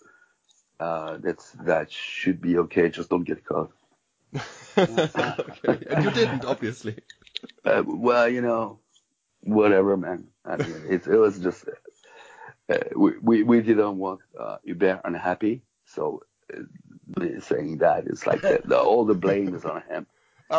uh, 0.80 1.18
that's 1.18 1.52
that 1.64 1.90
should 1.90 2.40
be 2.40 2.58
okay. 2.58 2.88
Just 2.88 3.10
don't 3.10 3.24
get 3.24 3.44
caught. 3.44 3.72
okay. 4.76 5.78
And 5.90 6.04
you 6.04 6.10
didn't, 6.10 6.44
obviously. 6.44 6.96
Uh, 7.64 7.82
well, 7.86 8.28
you 8.28 8.40
know, 8.40 8.80
whatever, 9.40 9.96
man. 9.96 10.28
I 10.44 10.56
mean, 10.56 10.82
it, 10.88 11.06
it 11.06 11.16
was 11.16 11.38
just 11.38 11.64
uh, 12.68 12.78
we, 12.96 13.12
we 13.18 13.42
we 13.42 13.60
didn't 13.60 13.98
want 13.98 14.20
uh, 14.38 14.56
Hubert 14.64 15.00
unhappy, 15.04 15.62
so 15.84 16.22
uh, 16.52 17.40
saying 17.40 17.78
that 17.78 18.06
it's 18.06 18.26
like 18.26 18.40
the, 18.42 18.60
the, 18.64 18.78
all 18.78 19.04
the 19.04 19.14
blame 19.14 19.54
is 19.54 19.64
on 19.64 19.82
him. 19.82 20.06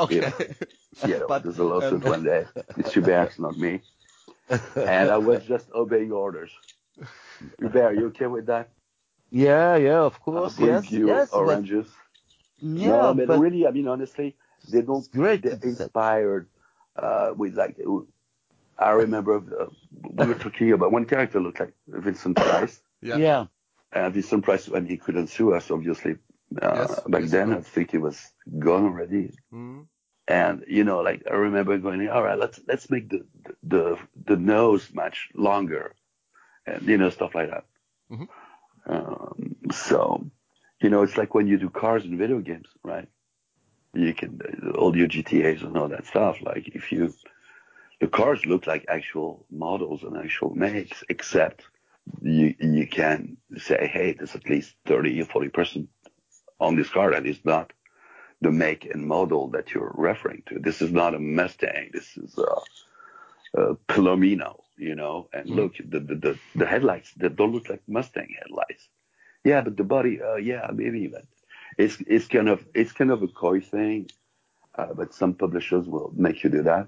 Okay. 0.04 0.32
You 1.06 1.20
know, 1.20 1.26
But, 1.28 1.44
there's 1.44 1.60
a 1.60 1.64
lawsuit 1.64 2.06
um, 2.06 2.10
one 2.10 2.24
day. 2.24 2.46
It's 2.78 2.94
Hubert, 2.94 3.38
not 3.38 3.58
me. 3.58 3.82
And 4.76 5.10
I 5.10 5.18
was 5.18 5.44
just 5.46 5.68
obeying 5.74 6.12
orders. 6.12 6.52
Hubert, 7.60 7.94
you 7.98 8.08
okay 8.08 8.28
with 8.28 8.46
that? 8.46 8.70
Yeah, 9.32 9.76
yeah, 9.76 10.00
of 10.00 10.14
I'll 10.14 10.20
course, 10.34 10.56
bring 10.56 10.70
yes, 10.70 10.92
you 10.92 11.08
yes. 11.08 11.30
but- 11.32 11.38
oranges. 11.38 11.88
yeah, 12.60 12.88
no, 12.88 13.14
but, 13.14 13.28
but 13.28 13.40
really, 13.40 13.68
I 13.68 13.72
mean, 13.72 13.88
honestly, 13.88 14.36
they 14.72 14.82
don't. 14.82 15.10
Great. 15.12 15.42
They're 15.44 15.60
inspired 15.62 16.48
uh, 16.96 17.34
with 17.36 17.56
like. 17.56 17.78
I 18.78 18.92
remember 18.92 19.36
uh, 19.38 19.66
we 20.02 20.26
were 20.28 20.36
talking 20.36 20.72
about 20.72 20.92
one 20.92 21.06
character 21.06 21.40
looked 21.40 21.60
like 21.60 21.74
Vincent 21.88 22.36
Price. 22.38 22.82
Yeah. 23.02 23.16
uh, 23.16 23.18
yeah, 23.18 23.46
And 23.92 24.14
Vincent 24.14 24.44
Price, 24.44 24.68
when 24.70 24.86
he 24.86 24.98
couldn't 24.98 25.28
sue 25.28 25.54
us, 25.54 25.70
obviously, 25.72 26.16
uh, 26.62 26.88
Yes, 26.88 27.00
back 27.08 27.22
yes, 27.22 27.32
then, 27.32 27.52
he 27.52 27.58
I 27.58 27.62
think 27.62 27.92
he 27.92 27.98
was 27.98 28.32
gone 28.60 28.86
already. 28.86 29.32
Mm. 29.54 29.88
And 30.28 30.64
you 30.68 30.84
know, 30.84 31.02
like 31.02 31.24
I 31.30 31.34
remember 31.36 31.78
going, 31.78 32.08
all 32.10 32.24
right, 32.24 32.38
let's 32.40 32.60
let's 32.68 32.90
make 32.90 33.10
the 33.10 33.26
the 33.64 33.98
the 34.26 34.38
nose 34.38 34.92
much 34.94 35.30
longer, 35.36 35.94
and 36.66 36.82
you 36.88 36.98
know 36.98 37.10
stuff 37.10 37.36
like 37.36 37.50
that. 37.52 37.66
Mhm. 38.12 38.28
Um, 38.88 39.56
so, 39.72 40.26
you 40.82 40.90
know, 40.90 41.04
it's 41.04 41.18
like 41.18 41.34
when 41.34 41.48
you 41.48 41.58
do 41.58 41.70
cars 41.70 42.06
in 42.06 42.18
video 42.18 42.40
games, 42.40 42.68
right? 42.84 43.08
You 43.94 44.14
can 44.14 44.40
all 44.78 44.96
your 44.96 45.08
GTA's 45.08 45.64
and 45.64 45.78
all 45.78 45.88
that 45.90 46.06
stuff. 46.08 46.42
Like 46.42 46.70
if 46.76 46.92
you, 46.92 47.14
the 48.02 48.08
cars 48.08 48.46
look 48.46 48.68
like 48.68 48.86
actual 48.90 49.46
models 49.52 50.04
and 50.04 50.18
actual 50.18 50.54
makes, 50.56 51.04
except 51.10 51.66
you 52.22 52.56
you 52.60 52.88
can 52.88 53.38
say, 53.58 53.88
hey, 53.92 54.14
there's 54.14 54.36
at 54.36 54.50
least 54.50 54.76
thirty 54.86 55.22
or 55.22 55.26
forty 55.26 55.50
percent 55.50 55.90
on 56.60 56.76
this 56.76 56.90
car 56.90 57.12
that 57.12 57.26
is 57.26 57.44
not 57.46 57.74
the 58.42 58.52
make 58.52 58.86
and 58.86 59.06
model 59.08 59.50
that 59.50 59.74
you're 59.74 59.94
referring 59.96 60.44
to. 60.48 60.60
This 60.60 60.82
is 60.82 60.92
not 60.92 61.16
a 61.16 61.20
Mustang. 61.20 61.90
This 61.94 62.18
is 62.18 62.38
a, 62.38 62.82
a 63.62 63.76
Palomino, 63.88 64.62
you 64.78 64.96
know. 64.96 65.30
And 65.34 65.50
Mhm. 65.50 65.56
look, 65.56 65.74
the, 65.78 66.00
the 66.00 66.16
the 66.16 66.40
the 66.56 66.66
headlights 66.66 67.14
that 67.18 67.36
don't 67.36 67.54
look 67.54 67.70
like 67.70 67.82
Mustang 67.88 68.30
headlights. 68.42 68.90
Yeah, 69.44 69.62
but 69.62 69.78
the 69.78 69.84
body, 69.84 70.22
uh, 70.22 70.36
yeah, 70.36 70.70
maybe, 70.74 71.08
but 71.08 71.26
it's 71.78 71.98
it's 72.08 72.28
kind 72.28 72.50
of 72.50 72.66
it's 72.74 72.92
kind 72.92 73.12
of 73.12 73.24
a 73.24 73.28
coy 73.28 73.62
thing. 73.62 74.10
Uh, 74.76 74.94
but 74.94 75.14
some 75.14 75.34
publishers 75.34 75.88
will 75.88 76.12
make 76.16 76.44
you 76.44 76.50
do 76.50 76.64
that 76.64 76.88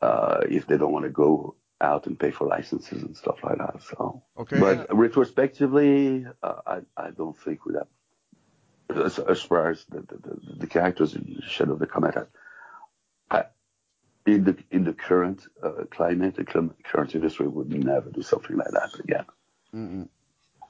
uh, 0.00 0.40
if 0.48 0.66
they 0.66 0.76
don't 0.76 0.92
want 0.92 1.04
to 1.04 1.10
go 1.10 1.56
out 1.80 2.06
and 2.06 2.18
pay 2.18 2.30
for 2.30 2.46
licenses 2.46 3.02
and 3.02 3.16
stuff 3.16 3.38
like 3.44 3.58
that. 3.58 3.82
So, 3.82 4.22
Okay. 4.38 4.58
but 4.60 4.94
retrospectively, 4.96 6.26
uh, 6.42 6.60
I 6.66 6.80
I 6.96 7.10
don't 7.10 7.36
think 7.38 7.64
we 7.66 7.74
have 7.74 7.88
as, 8.98 9.18
as 9.18 9.42
far 9.42 9.70
as 9.70 9.84
the, 9.86 10.00
the, 10.00 10.16
the, 10.16 10.56
the 10.60 10.66
characters 10.66 11.14
in 11.14 11.40
Shadow 11.46 11.72
of 11.74 11.78
the 11.78 11.86
Comet, 11.86 12.16
I, 13.30 13.36
I, 13.38 13.44
in 14.26 14.44
the 14.44 14.56
in 14.70 14.84
the 14.84 14.92
current 14.92 15.46
uh, 15.62 15.84
climate, 15.90 16.36
the 16.36 16.44
clim- 16.44 16.74
current 16.84 17.14
industry 17.14 17.48
would 17.48 17.70
never 17.70 18.10
do 18.10 18.22
something 18.22 18.56
like 18.56 18.70
that 18.70 18.98
again. 19.00 19.24
Mm-mm. 19.74 20.08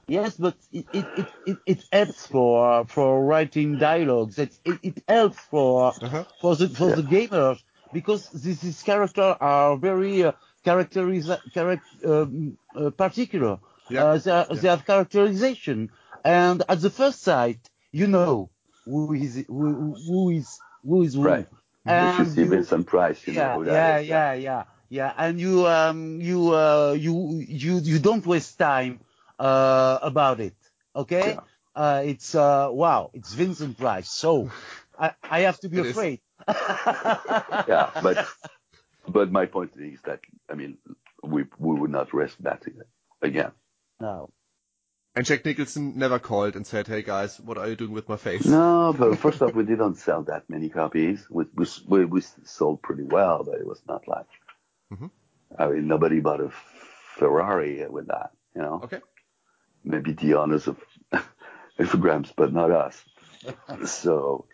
Yes, 0.07 0.35
but 0.35 0.55
it, 0.71 0.85
it, 0.91 1.05
it, 1.15 1.27
it, 1.45 1.57
it 1.65 1.83
helps 1.91 2.27
for 2.27 2.85
for 2.87 3.23
writing 3.23 3.77
dialogues. 3.77 4.37
It, 4.37 4.57
it, 4.65 4.79
it 4.83 5.03
helps 5.07 5.39
for 5.39 5.93
Uh-huh. 6.01 6.23
for 6.41 6.55
the 6.55 6.67
for 6.69 6.89
Yeah. 6.89 6.95
the 6.95 7.03
gamers 7.03 7.63
because 7.93 8.29
these, 8.31 8.59
these 8.61 8.83
characters 8.83 9.35
are 9.39 9.77
very 9.77 10.23
uh, 10.23 10.33
characteriza- 10.65 11.39
charac- 11.53 12.05
um, 12.05 12.57
uh, 12.75 12.89
particular. 12.89 13.59
Yeah. 13.89 14.03
Uh, 14.05 14.17
they, 14.17 14.31
are, 14.31 14.47
Yeah. 14.49 14.55
they 14.61 14.67
have 14.67 14.85
characterization, 14.85 15.91
and 16.25 16.63
at 16.67 16.81
the 16.81 16.89
first 16.89 17.21
sight, 17.21 17.69
you 17.93 18.07
know 18.07 18.51
who 18.85 19.13
is 19.13 19.45
who, 19.47 19.95
who 20.07 20.29
is 20.31 20.61
who 20.83 21.03
is 21.03 21.15
who. 21.15 21.21
Right. 21.21 21.47
if 21.85 22.19
you 22.19 22.25
And 22.25 22.25
see 22.25 22.43
you- 22.43 22.45
Vincent 22.45 22.87
Price, 22.87 23.27
you 23.27 23.33
know 23.33 23.49
yeah, 23.49 23.51
who 23.51 23.65
yeah, 23.65 23.81
that 23.81 23.83
is. 23.85 24.11
yeah, 24.11 24.33
yeah, 24.33 24.63
yeah. 24.89 25.13
And 25.17 25.39
you, 25.41 25.67
um, 25.67 26.21
you, 26.21 26.53
uh, 26.53 26.93
you, 26.99 27.43
you, 27.47 27.77
you 27.79 27.99
don't 27.99 28.25
waste 28.25 28.57
time, 28.59 28.99
uh, 29.39 29.99
about 30.01 30.39
it. 30.41 30.55
Okay? 30.95 31.39
Yeah. 31.39 31.41
Uh, 31.75 32.03
it's, 32.05 32.35
uh, 32.35 32.69
wow, 32.71 33.11
it's 33.13 33.33
Vincent 33.33 33.77
Price. 33.77 34.09
So 34.09 34.51
I, 34.99 35.13
I 35.29 35.41
have 35.41 35.59
to 35.61 35.69
be 35.69 35.77
It 35.79 35.85
is. 35.85 35.95
afraid. 35.95 36.21
yeah, 37.67 37.91
but 37.99 38.19
but 39.07 39.31
my 39.31 39.45
point 39.45 39.71
is 39.77 40.01
that 40.03 40.21
I 40.49 40.55
mean 40.55 40.77
we 41.23 41.45
we 41.59 41.79
would 41.79 41.91
not 41.91 42.13
risk 42.13 42.37
that 42.39 42.65
again. 43.21 43.51
no. 43.99 44.31
And 45.15 45.25
Jack 45.25 45.45
Nicholson 45.45 45.97
never 45.97 46.17
called 46.17 46.55
and 46.55 46.65
said, 46.65 46.87
"Hey 46.87 47.03
guys, 47.03 47.39
what 47.39 47.57
are 47.57 47.67
you 47.67 47.75
doing 47.75 47.91
with 47.91 48.09
my 48.09 48.17
face?" 48.17 48.47
No, 48.47 48.95
but 48.97 49.17
first 49.19 49.41
off, 49.43 49.53
we 49.53 49.63
didn't 49.63 49.95
sell 49.95 50.23
that 50.23 50.49
many 50.49 50.69
copies. 50.69 51.27
We 51.29 51.45
we 51.87 52.05
we, 52.05 52.21
sold 52.45 52.81
pretty 52.81 53.03
well, 53.03 53.43
but 53.43 53.59
it 53.59 53.67
was 53.67 53.81
not 53.87 54.07
like 54.07 54.25
Mhm. 54.91 55.11
I 55.57 55.67
mean 55.67 55.87
nobody 55.87 56.19
bought 56.19 56.41
a 56.41 56.49
Ferrari 57.17 57.85
with 57.87 58.07
that. 58.07 58.31
You 58.55 58.61
know, 58.63 58.81
Okay. 58.85 59.01
maybe 59.83 60.13
the 60.13 60.33
owners 60.35 60.67
of 60.67 60.77
Infogrames, 61.79 62.33
but 62.35 62.51
not 62.51 62.71
us. 62.71 63.03
so 63.85 64.47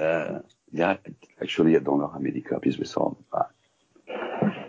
uh, 0.00 0.40
yeah, 0.72 0.96
actually, 1.40 1.76
I 1.76 1.80
don't 1.80 2.00
know 2.00 2.08
how 2.08 2.18
many 2.18 2.40
copies 2.40 2.78
we 2.78 2.84
sold. 2.84 3.22
But 3.30 3.50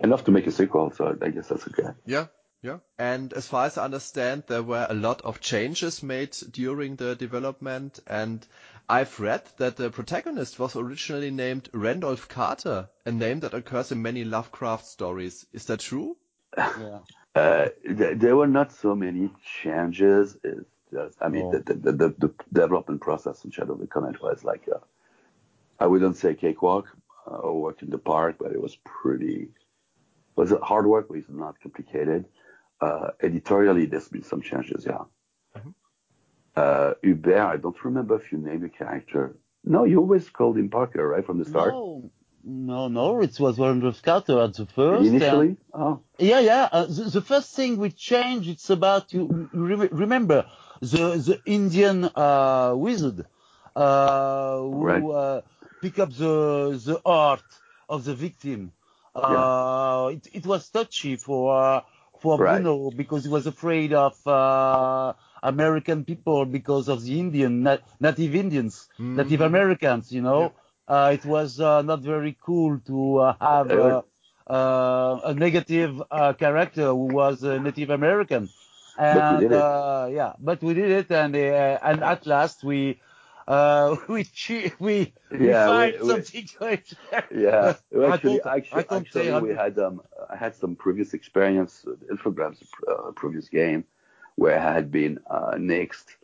enough 0.03 0.25
to 0.25 0.31
make 0.31 0.45
a 0.45 0.51
sequel, 0.51 0.91
so 0.91 1.17
I 1.21 1.29
guess 1.29 1.47
that's 1.47 1.67
okay. 1.67 1.89
Yeah. 2.05 2.27
Yeah. 2.63 2.77
And 2.99 3.33
as 3.33 3.47
far 3.47 3.65
as 3.65 3.77
I 3.77 3.85
understand, 3.85 4.43
there 4.47 4.61
were 4.61 4.85
a 4.87 4.93
lot 4.93 5.21
of 5.23 5.41
changes 5.41 6.03
made 6.03 6.31
during 6.51 6.95
the 6.95 7.15
development. 7.15 7.99
And 8.05 8.45
I've 8.87 9.19
read 9.19 9.41
that 9.57 9.77
the 9.77 9.89
protagonist 9.89 10.59
was 10.59 10.75
originally 10.75 11.31
named 11.31 11.69
Randolph 11.73 12.29
Carter, 12.29 12.89
a 13.05 13.11
name 13.11 13.39
that 13.39 13.55
occurs 13.55 13.91
in 13.91 14.01
many 14.01 14.23
Lovecraft 14.23 14.85
stories. 14.85 15.45
Is 15.53 15.65
that 15.65 15.79
true? 15.79 16.17
Yeah. 16.57 16.99
Uh, 17.33 17.69
th- 17.83 18.19
there 18.19 18.35
were 18.35 18.47
not 18.47 18.73
so 18.73 18.93
many 18.93 19.31
changes. 19.63 20.37
It's 20.43 20.69
just, 20.93 21.17
I 21.21 21.29
mean, 21.29 21.45
Oh. 21.45 21.51
the, 21.57 21.73
the, 21.73 21.91
the, 21.93 22.09
the 22.09 22.33
development 22.51 23.01
process 23.01 23.43
in 23.45 23.51
Shadow 23.51 23.73
of 23.73 23.79
the 23.79 23.87
Comet 23.87 24.21
was 24.21 24.43
like, 24.43 24.67
uh, 24.67 24.79
I 25.79 25.87
wouldn't 25.87 26.17
say 26.17 26.35
cakewalk 26.35 26.87
uh, 27.25 27.37
or 27.37 27.59
work 27.59 27.81
in 27.81 27.89
the 27.89 27.97
park, 27.97 28.35
but 28.37 28.51
it 28.51 28.61
was 28.61 28.75
pretty, 28.83 29.47
was 30.35 30.51
it 30.51 30.61
hard 30.61 30.85
work, 30.85 31.07
but 31.07 31.17
it's 31.17 31.29
not 31.29 31.59
complicated. 31.61 32.25
Uh, 32.81 33.11
editorially, 33.21 33.85
there's 33.85 34.09
been 34.09 34.23
some 34.23 34.41
changes, 34.41 34.85
yeah. 34.85 35.03
Mhm. 35.55 35.73
Uh, 36.55 36.93
Hubert, 37.03 37.37
I 37.53 37.57
don't 37.57 37.81
remember 37.85 38.15
if 38.15 38.31
you 38.31 38.37
named 38.39 38.63
the 38.63 38.69
character. 38.69 39.35
No, 39.63 39.83
you 39.83 39.99
always 39.99 40.29
called 40.29 40.57
him 40.57 40.69
Parker, 40.69 41.07
right, 41.07 41.25
from 41.25 41.37
the 41.37 41.45
start? 41.45 41.73
No, 41.73 42.09
no, 42.43 42.87
no. 42.87 43.21
It 43.21 43.39
was 43.39 43.59
Randolph 43.59 44.01
Carter 44.01 44.39
at 44.41 44.55
the 44.55 44.65
first. 44.65 45.05
and- 45.07 45.15
Initially? 45.15 45.57
Oh, 45.73 45.99
Yeah, 46.17 46.39
yeah. 46.39 46.69
Uh, 46.71 46.85
the, 46.87 47.03
the 47.17 47.21
first 47.21 47.55
thing 47.55 47.77
we 47.77 47.91
changed, 47.91 48.49
it's 48.49 48.69
about 48.71 49.13
you 49.13 49.47
re- 49.53 49.89
remember 49.91 50.45
the 50.81 51.05
the 51.27 51.39
Indian 51.45 52.05
uh, 52.15 52.73
wizard. 52.75 53.25
uh, 53.75 54.57
who 54.57 54.83
Right. 54.89 55.03
uh, 55.03 55.41
pick 55.81 55.99
up 55.99 56.09
the 56.23 56.35
the 56.87 56.99
heart 57.05 57.43
of 57.87 58.03
the 58.07 58.15
victim. 58.15 58.71
Uh, 59.15 60.09
it, 60.15 60.27
it 60.39 60.45
was 60.45 60.69
touchy 60.69 61.15
for 61.15 61.83
for 62.21 62.37
Right. 62.37 62.61
Bruno 62.63 62.91
because 62.91 63.23
he 63.25 63.29
was 63.29 63.47
afraid 63.47 63.93
of 63.93 64.15
uh, 64.27 65.13
American 65.43 66.05
people 66.05 66.45
because 66.45 66.87
of 66.89 67.03
the 67.03 67.19
Indian 67.19 67.63
nat- 67.63 67.83
native 67.99 68.35
Indians, 68.35 68.89
Mm. 68.99 69.15
Native 69.17 69.41
Americans. 69.41 70.11
You 70.11 70.21
know, 70.21 70.53
uh, 70.87 71.11
it 71.13 71.25
was 71.25 71.59
uh, 71.59 71.81
not 71.81 72.01
very 72.01 72.37
cool 72.41 72.79
to 72.87 73.17
uh, 73.19 73.35
have 73.41 73.73
uh, 73.73 74.01
uh, 74.47 75.19
a 75.25 75.33
negative 75.33 76.01
uh, 76.11 76.33
character 76.33 76.87
who 76.87 77.07
was 77.21 77.43
a 77.43 77.59
Native 77.59 77.89
American. 77.89 78.49
And 78.97 79.15
But 79.15 79.29
we 79.31 79.37
did 79.37 79.51
it. 79.51 79.57
Uh, 79.57 80.07
yeah, 80.11 80.33
but 80.39 80.61
we 80.63 80.73
did 80.73 80.91
it, 80.91 81.11
and 81.11 81.35
uh, 81.35 81.79
and 81.89 82.03
at 82.03 82.25
last 82.27 82.63
we 82.63 82.99
uh, 83.51 83.95
we 84.07 84.23
che- 84.23 84.73
we 84.79 85.13
we 85.39 85.47
Yeah, 85.47 85.69
we- 85.69 85.91
find 85.91 85.93
we- 86.01 86.07
something 86.09 86.47
great. 86.57 86.93
Yeah, 87.31 87.75
I 88.07 88.15
actually, 88.15 88.39
can't- 88.39 88.45
I 88.45 88.57
actually, 88.57 88.83
can't 88.83 88.91
actually, 88.91 89.31
we 89.39 89.49
had 89.53 89.79
um, 89.79 90.01
I 90.29 90.35
had 90.35 90.55
some 90.55 90.75
previous 90.75 91.13
experience, 91.13 91.83
with 91.85 92.07
Infogrames, 92.09 92.59
uh, 92.87 93.11
previous 93.11 93.49
game, 93.49 93.85
where 94.35 94.59
I 94.59 94.73
had 94.73 94.91
been 94.91 95.19
uh, 95.29 95.57
next 95.59 96.17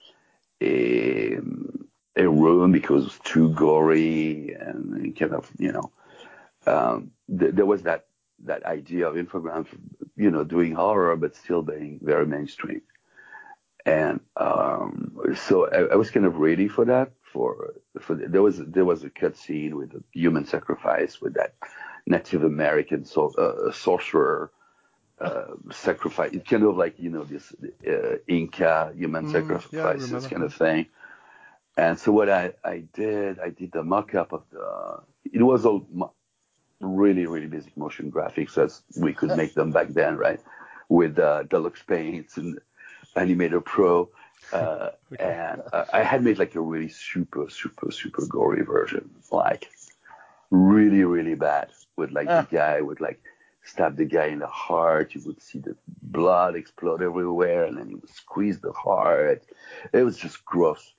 a 0.61 1.37
a 2.15 2.27
room 2.27 2.71
because 2.71 3.03
it 3.03 3.05
was 3.11 3.19
too 3.23 3.49
gory 3.53 4.53
and 4.59 5.15
kind 5.17 5.33
of 5.33 5.51
you 5.59 5.71
know, 5.71 5.91
um, 6.65 7.11
th- 7.39 7.53
there 7.55 7.65
was 7.65 7.83
that 7.83 8.07
that 8.45 8.65
idea 8.65 9.07
of 9.09 9.15
Infogrames, 9.15 9.67
you 10.15 10.31
know, 10.31 10.43
doing 10.43 10.73
horror 10.75 11.15
but 11.17 11.35
still 11.35 11.63
being 11.63 11.99
very 12.03 12.25
mainstream, 12.25 12.81
and 13.85 14.19
um, 14.35 15.17
so 15.35 15.67
I, 15.69 15.93
I 15.93 15.95
was 15.95 16.11
kind 16.11 16.25
of 16.25 16.37
ready 16.37 16.67
for 16.67 16.85
that. 16.85 17.11
For 17.33 17.75
for 18.01 18.15
there 18.15 18.41
was 18.43 18.59
there 18.59 18.85
was 18.85 19.03
a 19.03 19.11
cut 19.11 19.37
scene 19.37 19.77
with 19.77 19.93
a 19.95 20.03
human 20.13 20.45
sacrifice 20.45 21.21
with 21.21 21.35
that 21.35 21.55
Native 22.07 22.43
American 22.43 23.05
so, 23.05 23.29
uh, 23.37 23.71
sorcerer 23.73 24.51
uh, 25.21 25.55
sacrifice. 25.71 26.31
It's 26.33 26.49
kind 26.49 26.63
of 26.63 26.77
like 26.77 26.95
you 26.99 27.11
know 27.11 27.25
this 27.25 27.53
uh, 27.87 28.17
Inca 28.27 28.93
human 28.95 29.25
Mm, 29.25 29.61
sacrifices 29.67 29.87
remember. 29.95 30.27
kind 30.27 30.43
of 30.43 30.53
thing. 30.53 30.87
And 31.77 31.99
so 31.99 32.11
what 32.11 32.29
I, 32.29 32.53
I 32.63 32.85
did, 32.93 33.39
I 33.39 33.49
did 33.51 33.71
the 33.73 33.83
mock-up 33.83 34.33
of 34.33 34.43
the. 34.51 34.99
It 35.33 35.43
was 35.43 35.65
all 35.65 35.87
mo- 35.91 36.13
really 36.81 37.25
really 37.27 37.47
basic 37.47 37.77
motion 37.77 38.11
graphics 38.11 38.57
as 38.57 38.83
we 38.95 39.13
could 39.13 39.35
make 39.35 39.55
them 39.55 39.71
back 39.71 39.89
then, 39.89 40.17
right? 40.17 40.41
With 40.89 41.19
uh, 41.19 41.43
Deluxe 41.43 41.83
Paints 41.83 42.37
and 42.37 42.59
Animator 43.17 43.63
Pro. 43.63 44.09
Uh, 44.51 44.91
and 45.19 45.61
uh, 45.73 45.85
I 45.93 46.03
had 46.03 46.23
made 46.23 46.37
like 46.39 46.55
a 46.55 46.61
really 46.61 46.89
super, 46.89 47.49
super, 47.49 47.91
super 47.91 48.25
gory 48.25 48.63
version, 48.63 49.09
like 49.31 49.69
really, 50.51 51.03
really 51.03 51.35
bad, 51.35 51.69
with 51.97 52.11
like 52.11 52.27
Ah. 52.29 52.41
the 52.49 52.55
guy 52.57 52.81
would 52.81 53.01
like 53.01 53.21
stab 53.63 53.97
the 53.97 54.05
guy 54.05 54.27
in 54.27 54.39
the 54.39 54.47
heart. 54.47 55.13
You 55.15 55.21
would 55.25 55.41
see 55.41 55.59
the 55.59 55.75
blood 56.01 56.55
explode 56.55 57.01
everywhere, 57.01 57.65
and 57.65 57.77
then 57.77 57.89
he 57.89 57.95
would 57.95 58.09
squeeze 58.09 58.59
the 58.59 58.71
heart. 58.71 59.43
It 59.93 60.03
was 60.03 60.17
just 60.17 60.45
gross. 60.45 60.93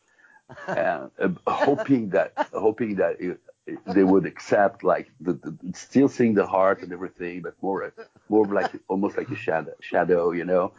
and 0.68 1.10
uh, 1.18 1.28
hoping 1.46 2.10
that, 2.10 2.32
hoping 2.52 2.96
that 2.96 3.20
it, 3.20 3.40
it- 3.66 3.78
they 3.86 4.02
would 4.02 4.24
accept 4.24 4.82
like 4.82 5.10
the, 5.20 5.34
the 5.34 5.54
still 5.74 6.08
seeing 6.08 6.34
the 6.34 6.46
heart 6.46 6.82
and 6.82 6.90
everything, 6.92 7.42
but 7.42 7.54
more, 7.62 7.92
more 8.30 8.46
like 8.46 8.72
almost 8.88 9.18
like 9.18 9.28
a 9.30 9.36
shadow, 9.36 9.74
shadow, 9.80 10.30
you 10.32 10.44
know. 10.44 10.72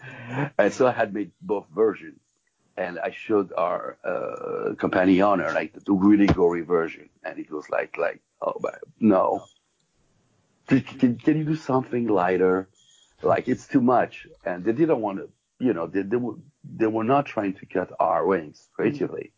And 0.57 0.73
so 0.73 0.87
I 0.87 0.91
had 0.91 1.13
made 1.13 1.31
both 1.41 1.65
versions 1.75 2.19
and 2.79 2.97
I 2.97 3.11
showed 3.11 3.51
our 3.57 3.97
uh, 4.11 4.73
companion 4.75 5.39
like 5.59 5.73
the 5.85 5.93
really 5.93 6.27
gory 6.27 6.61
version, 6.61 7.09
and 7.25 7.37
it 7.37 7.51
was 7.51 7.69
like 7.69 7.97
like 7.97 8.19
oh 8.41 8.55
but 8.61 8.79
no, 8.99 9.43
can, 10.67 10.81
can, 10.81 11.11
can 11.17 11.37
you 11.37 11.43
do 11.43 11.55
something 11.55 12.07
lighter? 12.07 12.69
Like 13.21 13.49
it's 13.49 13.67
too 13.67 13.81
much, 13.81 14.27
and 14.45 14.63
they 14.63 14.71
didn't 14.71 15.01
want 15.01 15.17
to, 15.19 15.29
you 15.59 15.73
know, 15.73 15.87
they 15.87 16.03
they 16.03 16.15
were 16.15 16.37
they 16.79 16.87
were 16.87 17.03
not 17.03 17.25
trying 17.25 17.53
to 17.55 17.65
cut 17.65 17.91
our 17.99 18.25
wings 18.25 18.69
creatively, 18.75 19.33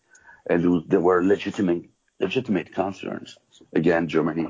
and 0.48 0.64
there 0.64 0.72
was- 0.76 0.86
there 0.92 1.04
were 1.10 1.24
legitimate 1.24 1.86
legitimate 2.20 2.70
concerns. 2.82 3.30
Again 3.74 4.08
Germany, 4.08 4.48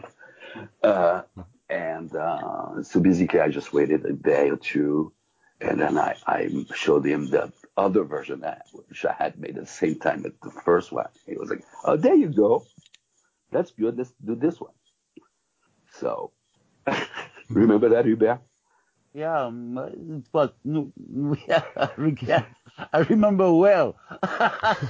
uh, 0.84 1.22
and 1.70 2.14
uh, 2.16 2.84
so 2.84 3.00
basically 3.00 3.40
I 3.40 3.50
just 3.60 3.72
waited 3.72 4.06
a 4.06 4.14
day 4.14 4.50
or 4.50 4.58
two 4.58 5.14
and 5.62 5.80
then 5.80 5.98
I, 5.98 6.16
I 6.26 6.50
showed 6.74 7.06
him 7.06 7.30
the 7.30 7.52
other 7.82 8.04
version 8.04 8.42
that 8.42 8.68
which 8.74 9.06
I 9.06 9.14
had 9.14 9.40
made 9.40 9.58
at 9.58 9.66
the 9.66 9.72
same 9.82 9.96
time 9.96 10.26
as 10.26 10.34
the 10.44 10.52
first 10.62 10.92
one. 10.92 11.08
He 11.26 11.36
was 11.36 11.50
like, 11.50 11.64
"Oh, 11.84 11.98
there 11.98 12.16
you 12.16 12.30
go. 12.30 12.66
That's 13.52 13.72
good. 13.72 13.98
Let's 13.98 14.14
do 14.24 14.36
this 14.36 14.60
one." 14.60 14.74
So, 16.00 16.32
remember 17.50 17.90
that, 17.90 18.06
Hubert? 18.06 18.40
Yeah, 19.14 19.46
um, 19.46 20.24
was 20.32 20.52
no, 20.64 20.92
yeah, 21.48 22.46
I 22.94 23.00
remember 23.00 23.52
well. 23.54 23.98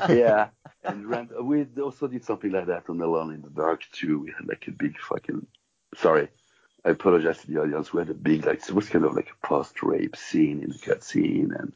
yeah. 0.09 0.49
And 0.83 1.07
Rand, 1.07 1.31
we 1.41 1.65
also 1.81 2.07
did 2.07 2.23
something 2.23 2.51
like 2.51 2.67
that 2.67 2.89
on 2.89 3.01
Alone 3.01 3.33
in 3.33 3.41
the 3.41 3.49
Dark 3.49 3.83
too. 3.91 4.19
We 4.19 4.33
had 4.37 4.47
like 4.47 4.67
a 4.67 4.71
big 4.71 4.99
fucking. 4.99 5.45
Sorry, 5.95 6.27
I 6.85 6.89
apologize 6.89 7.39
to 7.39 7.47
the 7.47 7.61
audience. 7.61 7.93
We 7.93 8.01
had 8.01 8.09
a 8.09 8.15
big 8.15 8.45
like 8.45 8.61
it 8.61 8.75
was 8.75 8.89
kind 8.89 9.05
of 9.05 9.15
like 9.15 9.29
a 9.29 9.47
post-rape 9.47 10.15
scene 10.15 10.61
in 10.63 10.69
the 10.69 10.79
cut 10.79 11.03
scene, 11.03 11.51
and 11.57 11.73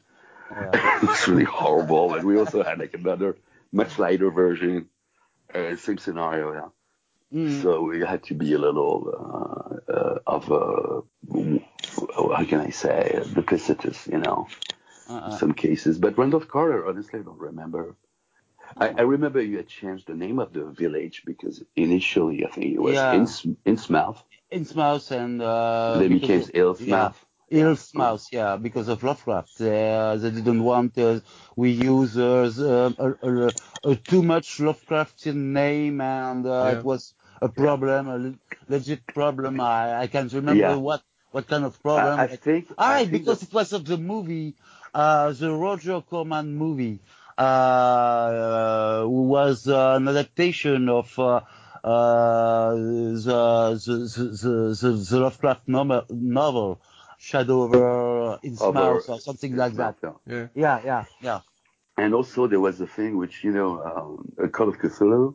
Yeah. 0.50 0.70
it 1.02 1.08
was 1.08 1.28
really 1.28 1.44
horrible. 1.44 2.14
And 2.14 2.24
we 2.24 2.38
also 2.38 2.62
had 2.62 2.78
like 2.78 2.94
another 2.94 3.36
much 3.72 3.98
lighter 3.98 4.30
version, 4.30 4.88
uh, 5.54 5.76
same 5.76 5.98
scenario. 5.98 6.52
Yeah. 6.52 6.68
Mm. 7.32 7.62
So 7.62 7.82
we 7.82 8.00
had 8.00 8.22
to 8.24 8.34
be 8.34 8.52
a 8.52 8.58
little 8.58 9.78
uh, 9.88 9.92
uh, 9.92 10.18
of 10.26 10.50
a 10.50 11.02
how 12.36 12.44
can 12.44 12.60
I 12.60 12.70
say 12.70 13.20
duplicitous, 13.22 14.06
you 14.10 14.18
know, 14.18 14.46
in 15.08 15.14
Uh-uh. 15.14 15.38
some 15.38 15.52
cases. 15.54 15.98
But 15.98 16.18
Randolph 16.18 16.48
Carter, 16.48 16.86
honestly, 16.86 17.20
I 17.20 17.22
don't 17.22 17.38
remember. 17.38 17.96
I, 18.76 18.88
I 18.88 19.02
remember 19.02 19.40
you 19.40 19.58
had 19.58 19.68
changed 19.68 20.06
the 20.06 20.14
name 20.14 20.38
of 20.38 20.52
the 20.52 20.64
village 20.64 21.22
because 21.24 21.62
initially 21.76 22.44
I 22.44 22.50
think 22.50 22.74
it 22.74 22.82
was 22.82 22.94
Yeah. 22.94 23.14
Inns, 23.14 23.42
Innsmouth. 23.64 24.18
Innsmouth 24.52 25.10
and 25.10 25.40
uh, 25.42 25.98
then 25.98 26.18
became. 26.18 26.44
Yeah, 26.80 27.12
Illsmouth, 27.50 28.28
yeah, 28.32 28.56
because 28.56 28.88
of 28.88 29.02
Lovecraft. 29.04 29.58
They, 29.58 29.94
uh, 29.94 30.16
they 30.16 30.30
didn't 30.32 30.64
want 30.64 30.98
uh, 30.98 31.20
we 31.56 31.70
use 31.70 32.18
uh, 32.18 32.50
a, 32.98 33.28
a, 33.28 33.54
a 33.84 33.96
too 33.96 34.22
much 34.22 34.58
Lovecraftian 34.58 35.36
name, 35.36 36.00
and 36.00 36.46
uh, 36.46 36.70
Yeah. 36.72 36.72
it 36.72 36.84
was 36.84 37.14
a 37.42 37.48
problem, 37.48 38.08
a 38.08 38.18
le- 38.18 38.34
legit 38.68 39.06
problem. 39.14 39.60
I, 39.60 40.02
I 40.02 40.06
can't 40.08 40.32
remember 40.32 40.62
Yeah. 40.62 40.76
what 40.76 41.02
what 41.32 41.46
kind 41.48 41.64
of 41.64 41.80
problem. 41.82 42.20
I, 42.20 42.24
I 42.24 42.36
think. 42.36 42.68
Ah, 42.78 43.04
because 43.04 43.40
that- 43.40 43.48
it 43.48 43.54
was 43.54 43.72
of 43.72 43.86
the 43.86 43.98
movie, 43.98 44.56
uh, 44.94 45.32
the 45.32 45.52
Roger 45.52 46.00
Corman 46.02 46.56
movie, 46.56 47.00
uh, 47.38 47.42
uh, 47.42 49.02
who 49.02 49.22
was 49.28 49.68
uh, 49.68 49.94
an 49.96 50.08
adaptation 50.08 50.88
of 50.88 51.16
uh, 51.18 51.42
uh, 51.84 52.74
the, 52.74 53.80
the, 53.86 53.98
the, 54.42 54.78
the, 54.80 54.92
the 55.10 55.20
Lovecraft 55.20 55.68
novel, 55.68 56.04
novel 56.10 56.80
Shadow 57.18 57.62
over 57.62 58.38
its 58.42 58.60
Over 58.62 58.72
mouth 58.78 59.08
or 59.08 59.20
something 59.20 59.56
like 59.56 59.74
that. 59.76 59.96
Yeah. 60.02 60.12
Yeah. 60.26 60.46
Yeah, 60.54 60.80
yeah, 60.84 61.04
yeah. 61.20 61.40
And 61.96 62.14
also 62.14 62.46
there 62.46 62.60
was 62.60 62.80
a 62.80 62.86
thing 62.86 63.16
which 63.16 63.42
you 63.42 63.52
know, 63.52 63.82
um, 63.82 64.32
a 64.38 64.48
Call 64.48 64.68
of 64.68 64.78
Cthulhu. 64.78 65.34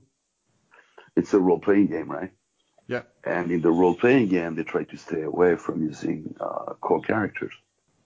It's 1.15 1.34
a 1.34 1.39
role-playing 1.39 1.88
game, 1.88 2.09
right? 2.09 2.32
Yeah. 2.88 3.03
And 3.23 3.51
in 3.51 3.61
the 3.61 3.71
role-playing 3.71 4.29
game, 4.29 4.55
they 4.55 4.63
try 4.63 4.84
to 4.86 4.97
stay 4.97 5.21
away 5.23 5.55
from 5.55 5.84
using 5.84 6.36
uh, 6.39 6.73
core 6.79 7.01
characters. 7.01 7.53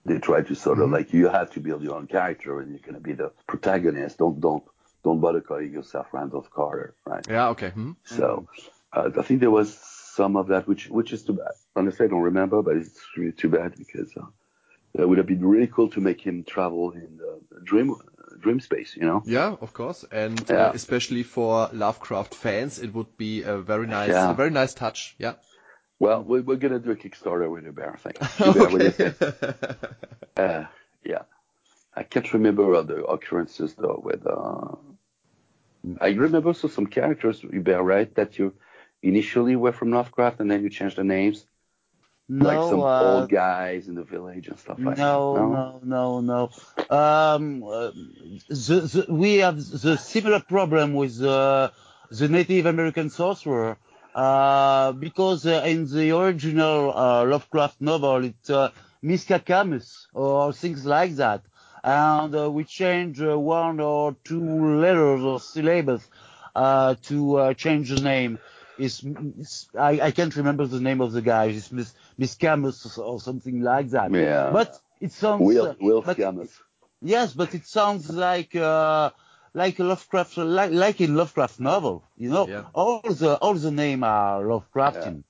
They 0.05 0.19
try 0.19 0.41
to 0.41 0.55
sort 0.55 0.79
of 0.79 0.89
Mhm. 0.89 0.93
like 0.93 1.13
you 1.13 1.27
have 1.29 1.51
to 1.51 1.59
build 1.59 1.81
your 1.83 1.95
own 1.95 2.07
character, 2.07 2.59
and 2.59 2.71
you're 2.71 2.79
gonna 2.85 2.99
be 2.99 3.13
the 3.13 3.31
protagonist. 3.47 4.17
Don't 4.17 4.39
don't 4.39 4.63
don't 5.03 5.19
bother 5.19 5.41
calling 5.41 5.71
yourself 5.71 6.07
Randolph 6.13 6.49
Carter, 6.49 6.95
right? 7.05 7.25
Yeah. 7.29 7.49
Okay. 7.49 7.69
Hmm. 7.69 7.93
So 8.03 8.47
uh, 8.93 9.09
I 9.17 9.21
think 9.23 9.39
there 9.39 9.51
was 9.51 9.75
some 10.15 10.37
of 10.37 10.47
that, 10.47 10.67
which 10.67 10.89
which 10.89 11.11
is 11.13 11.23
too 11.23 11.33
bad. 11.33 11.53
Honestly, 11.75 12.05
I 12.05 12.09
don't 12.09 12.21
remember, 12.21 12.61
but 12.61 12.77
it's 12.77 12.99
really 13.17 13.31
too 13.33 13.49
bad 13.49 13.75
because 13.77 14.11
uh, 14.17 14.25
it 15.01 15.07
would 15.07 15.17
have 15.17 15.27
been 15.27 15.45
really 15.45 15.67
cool 15.67 15.89
to 15.89 15.99
make 16.01 16.21
him 16.21 16.43
travel 16.43 16.91
in 16.91 17.17
the 17.17 17.61
dream 17.63 17.91
uh, 17.91 17.95
dream 18.39 18.59
space, 18.59 18.95
you 18.95 19.05
know? 19.05 19.23
Yeah, 19.25 19.55
of 19.61 19.73
course, 19.73 20.05
and 20.11 20.39
uh, 20.51 20.71
especially 20.73 21.23
for 21.23 21.69
Lovecraft 21.73 22.33
fans, 22.35 22.79
it 22.79 22.93
would 22.93 23.17
be 23.17 23.43
a 23.43 23.57
very 23.57 23.87
nice, 23.87 24.09
Yeah. 24.09 24.31
a 24.31 24.33
very 24.35 24.51
nice 24.51 24.73
touch. 24.73 25.15
Yeah. 25.19 25.33
Well, 25.99 26.23
we're, 26.23 26.41
we're 26.41 26.57
gonna 26.57 26.79
do 26.79 26.91
a 26.91 26.95
Kickstarter 26.95 27.49
with 27.49 27.65
a 27.67 27.71
bear 27.71 27.97
thing. 28.03 28.13
Hubert, 28.37 28.71
what 28.71 28.81
you 28.81 28.91
think? 28.91 29.15
Uh, 30.37 30.65
yeah, 31.03 31.23
I 31.95 32.03
can't 32.03 32.33
remember 32.33 32.75
other 32.75 32.99
occurrences 33.15 33.73
though. 33.75 34.01
With 34.03 34.25
uh, 34.27 34.75
I 36.01 36.09
remember 36.09 36.49
also 36.49 36.67
some 36.67 36.87
characters, 36.87 37.39
Hubert, 37.41 37.83
right? 37.83 38.13
That 38.15 38.37
you 38.39 38.53
initially 39.05 39.55
were 39.55 39.71
from 39.71 39.91
Lovecraft 39.91 40.39
and 40.39 40.49
then 40.49 40.63
you 40.63 40.69
changed 40.69 40.97
the 40.97 41.03
names. 41.03 41.45
No, 42.27 42.47
like 42.47 42.69
some 42.71 42.79
uh, 42.81 43.19
old 43.19 43.29
guys 43.29 43.87
in 43.87 43.93
the 43.93 44.03
village 44.03 44.47
and 44.47 44.57
stuff 44.57 44.79
like 44.79 44.97
no, 44.97 45.35
that. 45.35 45.87
no, 45.87 46.21
no, 46.21 46.49
no. 46.89 46.95
Um, 46.97 47.63
uh, 47.63 47.91
the, 48.49 49.05
the, 49.05 49.05
we 49.13 49.35
have 49.35 49.57
the 49.57 49.95
similar 49.97 50.39
problem 50.39 50.95
with 50.95 51.21
uh, 51.21 51.69
the 52.09 52.27
Native 52.27 52.65
American 52.65 53.11
sorcerer 53.11 53.77
uh, 54.15 54.93
because 54.93 55.45
uh, 55.45 55.63
in 55.67 55.87
the 55.87 56.17
original 56.17 56.97
uh, 56.97 57.25
Lovecraft 57.25 57.79
novel 57.81 58.25
it's 58.25 58.49
uh, 58.49 58.71
or 60.13 60.53
things 60.53 60.85
like 60.85 61.15
that, 61.17 61.43
and 61.83 62.35
uh, 62.35 62.49
we 62.49 62.63
change 62.63 63.21
uh, 63.21 63.37
one 63.37 63.79
or 63.79 64.15
two 64.23 64.77
letters 64.77 65.21
or 65.21 65.39
syllables 65.39 66.07
uh, 66.55 66.95
to 67.03 67.35
uh, 67.35 67.53
change 67.53 67.89
the 67.89 68.01
name. 68.01 68.39
It's, 68.77 69.03
it's 69.39 69.67
I, 69.77 69.99
I 70.01 70.11
can't 70.11 70.35
remember 70.35 70.65
the 70.65 70.79
name 70.81 71.01
of 71.01 71.11
the 71.13 71.21
guy. 71.21 71.45
It's 71.45 71.71
Miss 71.71 71.93
Miss 72.17 72.35
Camus 72.35 72.97
or 72.97 73.19
something 73.19 73.61
like 73.61 73.89
that. 73.91 74.11
Yeah. 74.11 74.49
But 74.51 74.79
it 74.99 75.11
sounds 75.11 75.41
Will 75.41 75.67
uh, 75.67 75.75
Will 75.79 76.01
but- 76.01 76.17
Scamus. 76.17 76.51
Yes, 77.01 77.33
but 77.33 77.53
it 77.53 77.65
sounds 77.67 78.09
like 78.09 78.55
uh, 78.55 79.11
like 79.53 79.79
a 79.79 79.83
Lovecraft 79.83 80.37
like 80.37 80.71
like 80.71 81.01
in 81.01 81.15
Lovecraft 81.15 81.59
novel. 81.59 82.03
You 82.17 82.29
know, 82.29 82.47
Yeah. 82.47 82.63
all 82.73 83.01
the 83.01 83.35
all 83.35 83.53
the 83.53 83.71
name 83.71 84.03
are 84.03 84.41
Lovecraftian. 84.43 85.23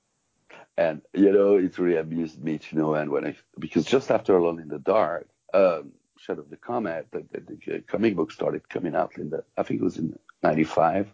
And 0.78 1.02
you 1.14 1.32
know, 1.32 1.56
it 1.56 1.78
really 1.78 1.96
amused 1.98 2.42
me 2.42 2.58
to 2.58 2.76
no 2.76 2.94
end 2.94 3.10
when 3.10 3.26
I 3.26 3.36
because 3.58 3.84
just 3.84 4.10
after 4.10 4.36
Alone 4.36 4.60
in 4.60 4.68
the 4.68 4.78
Dark, 4.78 5.28
um, 5.54 5.92
Shadow 6.18 6.42
of 6.42 6.50
the 6.50 6.56
Comet, 6.56 7.08
the, 7.10 7.24
the, 7.30 7.40
the 7.66 7.80
comic 7.80 8.14
book 8.16 8.30
started 8.32 8.68
coming 8.68 8.94
out 8.94 9.16
in 9.18 9.30
the 9.30 9.44
I 9.56 9.62
think 9.62 9.80
it 9.80 9.84
was 9.84 9.96
in 9.98 10.18
'95 10.42 11.08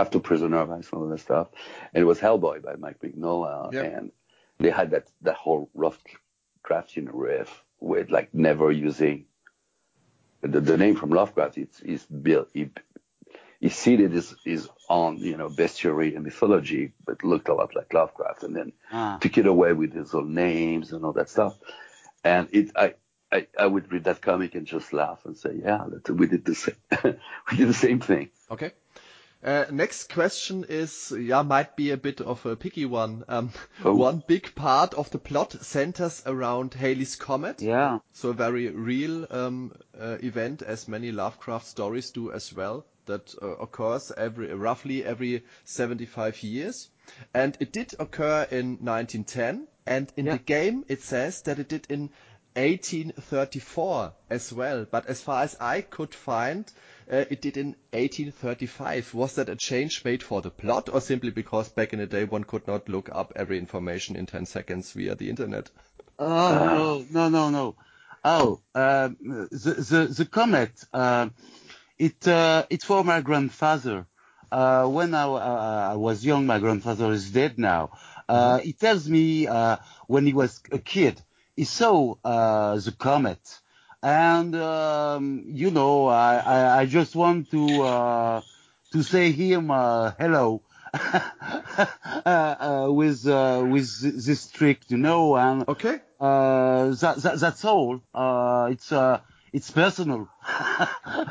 after 0.00 0.18
Prisoner 0.18 0.58
of 0.60 0.70
Ice 0.70 0.88
and 0.92 1.02
all 1.02 1.08
that 1.08 1.20
stuff, 1.20 1.48
and 1.92 2.00
it 2.02 2.06
was 2.06 2.18
Hellboy 2.20 2.62
by 2.62 2.74
Mike 2.76 3.00
Mignola, 3.00 3.72
Yep. 3.72 3.84
and 3.94 4.12
they 4.58 4.70
had 4.70 4.90
that 4.90 5.06
that 5.22 5.36
whole 5.36 5.70
rough 5.74 5.98
crafting 6.66 7.08
riff 7.12 7.50
with 7.80 8.10
like 8.10 8.28
never 8.34 8.70
using 8.72 9.26
the, 10.42 10.60
the 10.60 10.76
name 10.76 10.96
from 10.96 11.10
Lovecraft. 11.10 11.58
It's 11.58 11.80
is 11.80 12.04
built. 12.06 12.48
He, 12.54 12.70
he 13.60 13.68
seated 13.68 14.14
is 14.14 14.34
is 14.44 14.68
on 14.88 15.18
you 15.20 15.36
know 15.36 15.48
bestiary 15.50 16.14
and 16.16 16.24
mythology, 16.24 16.92
but 17.04 17.22
looked 17.24 17.48
a 17.48 17.54
lot 17.54 17.74
like 17.74 17.92
Lovecraft, 17.92 18.42
and 18.44 18.56
then 18.56 18.72
Ah. 18.92 19.18
took 19.20 19.36
it 19.38 19.46
away 19.46 19.72
with 19.72 19.92
his 19.92 20.14
own 20.14 20.34
names 20.34 20.92
and 20.92 21.04
all 21.04 21.12
that 21.12 21.28
stuff. 21.30 21.54
And 22.24 22.48
it, 22.52 22.72
I, 22.76 22.94
I, 23.32 23.46
I 23.58 23.66
would 23.66 23.90
read 23.92 24.04
that 24.04 24.20
comic 24.20 24.54
and 24.54 24.66
just 24.66 24.92
laugh 24.92 25.24
and 25.24 25.36
say, 25.36 25.52
yeah, 25.64 25.86
we 26.10 26.26
did 26.26 26.44
the 26.44 26.54
same, 26.54 26.74
we 27.50 27.56
did 27.56 27.68
the 27.68 27.72
same 27.86 28.00
thing. 28.00 28.28
Okay. 28.50 28.72
Uh, 29.42 29.64
next 29.70 30.12
question 30.12 30.66
is, 30.68 31.14
yeah, 31.18 31.40
might 31.42 31.74
be 31.74 31.90
a 31.90 31.96
bit 31.96 32.20
of 32.20 32.44
a 32.44 32.56
picky 32.56 32.84
one. 32.84 33.24
Um, 33.26 33.50
Oh. 33.84 33.94
One 33.94 34.22
big 34.26 34.54
part 34.54 34.92
of 34.92 35.10
the 35.10 35.18
plot 35.18 35.52
centers 35.62 36.22
around 36.26 36.74
Halley's 36.74 37.16
Comet. 37.16 37.62
Yeah. 37.62 38.00
So 38.12 38.28
a 38.30 38.34
very 38.34 38.68
real 38.68 39.26
um, 39.30 39.72
uh, 39.98 40.18
event, 40.22 40.60
as 40.60 40.86
many 40.86 41.12
Lovecraft 41.12 41.66
stories 41.66 42.10
do 42.10 42.30
as 42.30 42.52
well, 42.52 42.84
that 43.06 43.34
uh, 43.40 43.56
occurs 43.56 44.12
every 44.14 44.52
roughly 44.52 45.02
every 45.02 45.44
75 45.64 46.42
years. 46.42 46.90
And 47.32 47.56
it 47.58 47.72
did 47.72 47.94
occur 47.98 48.46
in 48.50 48.76
1910, 48.82 49.66
and 49.86 50.12
in 50.16 50.26
the 50.26 50.38
game 50.38 50.84
it 50.88 51.02
says 51.02 51.40
that 51.42 51.58
it 51.58 51.68
did 51.68 51.86
in 51.88 52.10
1834 52.56 54.12
as 54.28 54.52
well. 54.52 54.84
But 54.90 55.06
as 55.06 55.22
far 55.22 55.42
as 55.42 55.56
I 55.60 55.80
could 55.80 56.14
find, 56.14 56.70
it 57.10 57.42
did 57.42 57.56
in 57.56 57.76
1835. 57.92 59.14
Was 59.14 59.34
that 59.34 59.48
a 59.48 59.56
change 59.56 60.04
made 60.04 60.22
for 60.22 60.40
the 60.40 60.50
plot, 60.50 60.88
or 60.92 61.00
simply 61.00 61.30
because 61.30 61.68
back 61.68 61.92
in 61.92 61.98
the 61.98 62.06
day 62.06 62.24
one 62.24 62.44
could 62.44 62.66
not 62.66 62.88
look 62.88 63.08
up 63.12 63.32
every 63.36 63.58
information 63.58 64.16
in 64.16 64.26
10 64.26 64.46
seconds 64.46 64.92
via 64.92 65.14
the 65.14 65.28
internet? 65.28 65.70
Oh 66.18 67.04
no, 67.10 67.28
no, 67.28 67.50
no. 67.50 67.76
Oh, 68.24 68.60
um, 68.74 69.16
the 69.20 69.74
the 69.90 70.14
the 70.16 70.26
comet. 70.26 70.72
Uh, 70.92 71.30
it 71.98 72.26
uh, 72.28 72.66
it's 72.70 72.84
for 72.84 73.02
my 73.04 73.20
grandfather. 73.20 74.06
Uh, 74.52 74.86
when 74.88 75.14
I, 75.14 75.24
uh, 75.24 75.90
I 75.92 75.96
was 75.96 76.24
young, 76.24 76.44
my 76.46 76.58
grandfather 76.58 77.12
is 77.12 77.30
dead 77.30 77.58
now. 77.58 77.90
Uh, 78.28 78.58
He 78.58 78.72
tells 78.72 79.08
me 79.08 79.46
uh, 79.46 79.76
when 80.08 80.26
he 80.26 80.32
was 80.32 80.60
a 80.72 80.78
kid, 80.78 81.20
he 81.56 81.64
saw 81.64 82.16
uh, 82.24 82.74
the 82.76 82.92
comet, 82.92 83.40
and 84.02 84.54
um, 84.56 85.44
you 85.46 85.70
know, 85.70 86.06
I, 86.06 86.36
I 86.38 86.80
I 86.80 86.86
just 86.86 87.14
want 87.16 87.50
to 87.50 87.80
uh, 87.82 88.42
to 88.92 89.02
say 89.02 89.32
him 89.32 89.70
uh, 89.70 90.12
hello. 90.18 90.62
uh, 90.94 91.86
uh, 92.26 92.88
with 92.90 93.26
uh, 93.26 93.64
with 93.66 94.24
this 94.26 94.50
trick, 94.50 94.80
you 94.88 94.96
know, 94.96 95.36
and 95.36 95.68
Okay. 95.68 96.00
uh, 96.18 96.90
that, 96.90 97.16
that 97.22 97.38
that's 97.38 97.64
all. 97.64 98.00
Uh, 98.12 98.68
it's 98.72 98.90
uh, 98.90 99.20
it's 99.52 99.70
personal. 99.70 100.28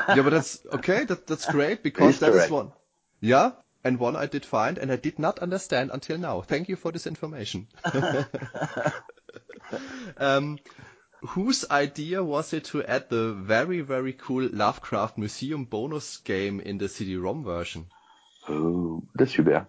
yeah, 0.08 0.22
but 0.24 0.30
that's 0.30 0.66
okay. 0.72 1.04
That 1.06 1.28
that's 1.28 1.48
great 1.48 1.84
because 1.84 2.20
that 2.20 2.36
is 2.36 2.50
one. 2.50 2.72
Yeah, 3.20 3.52
and 3.84 4.00
one 4.00 4.16
I 4.16 4.28
did 4.28 4.46
find, 4.46 4.78
and 4.78 4.92
I 4.92 4.96
did 4.96 5.20
not 5.20 5.40
understand 5.40 5.92
until 5.94 6.18
now. 6.18 6.42
Thank 6.42 6.70
you 6.70 6.78
for 6.78 6.92
this 6.92 7.06
information. 7.06 7.68
um, 10.18 10.58
whose 11.22 11.70
idea 11.70 12.24
was 12.24 12.54
it 12.54 12.66
to 12.66 12.84
add 12.84 13.10
the 13.10 13.34
very 13.34 13.82
very 13.82 14.14
cool 14.14 14.48
Lovecraft 14.52 15.18
Museum 15.18 15.66
bonus 15.66 16.18
game 16.18 16.60
in 16.60 16.78
the 16.78 16.88
CD-ROM 16.90 17.44
version? 17.44 17.86
Oh, 18.48 19.04
that's 19.16 19.34
Hubert. 19.34 19.68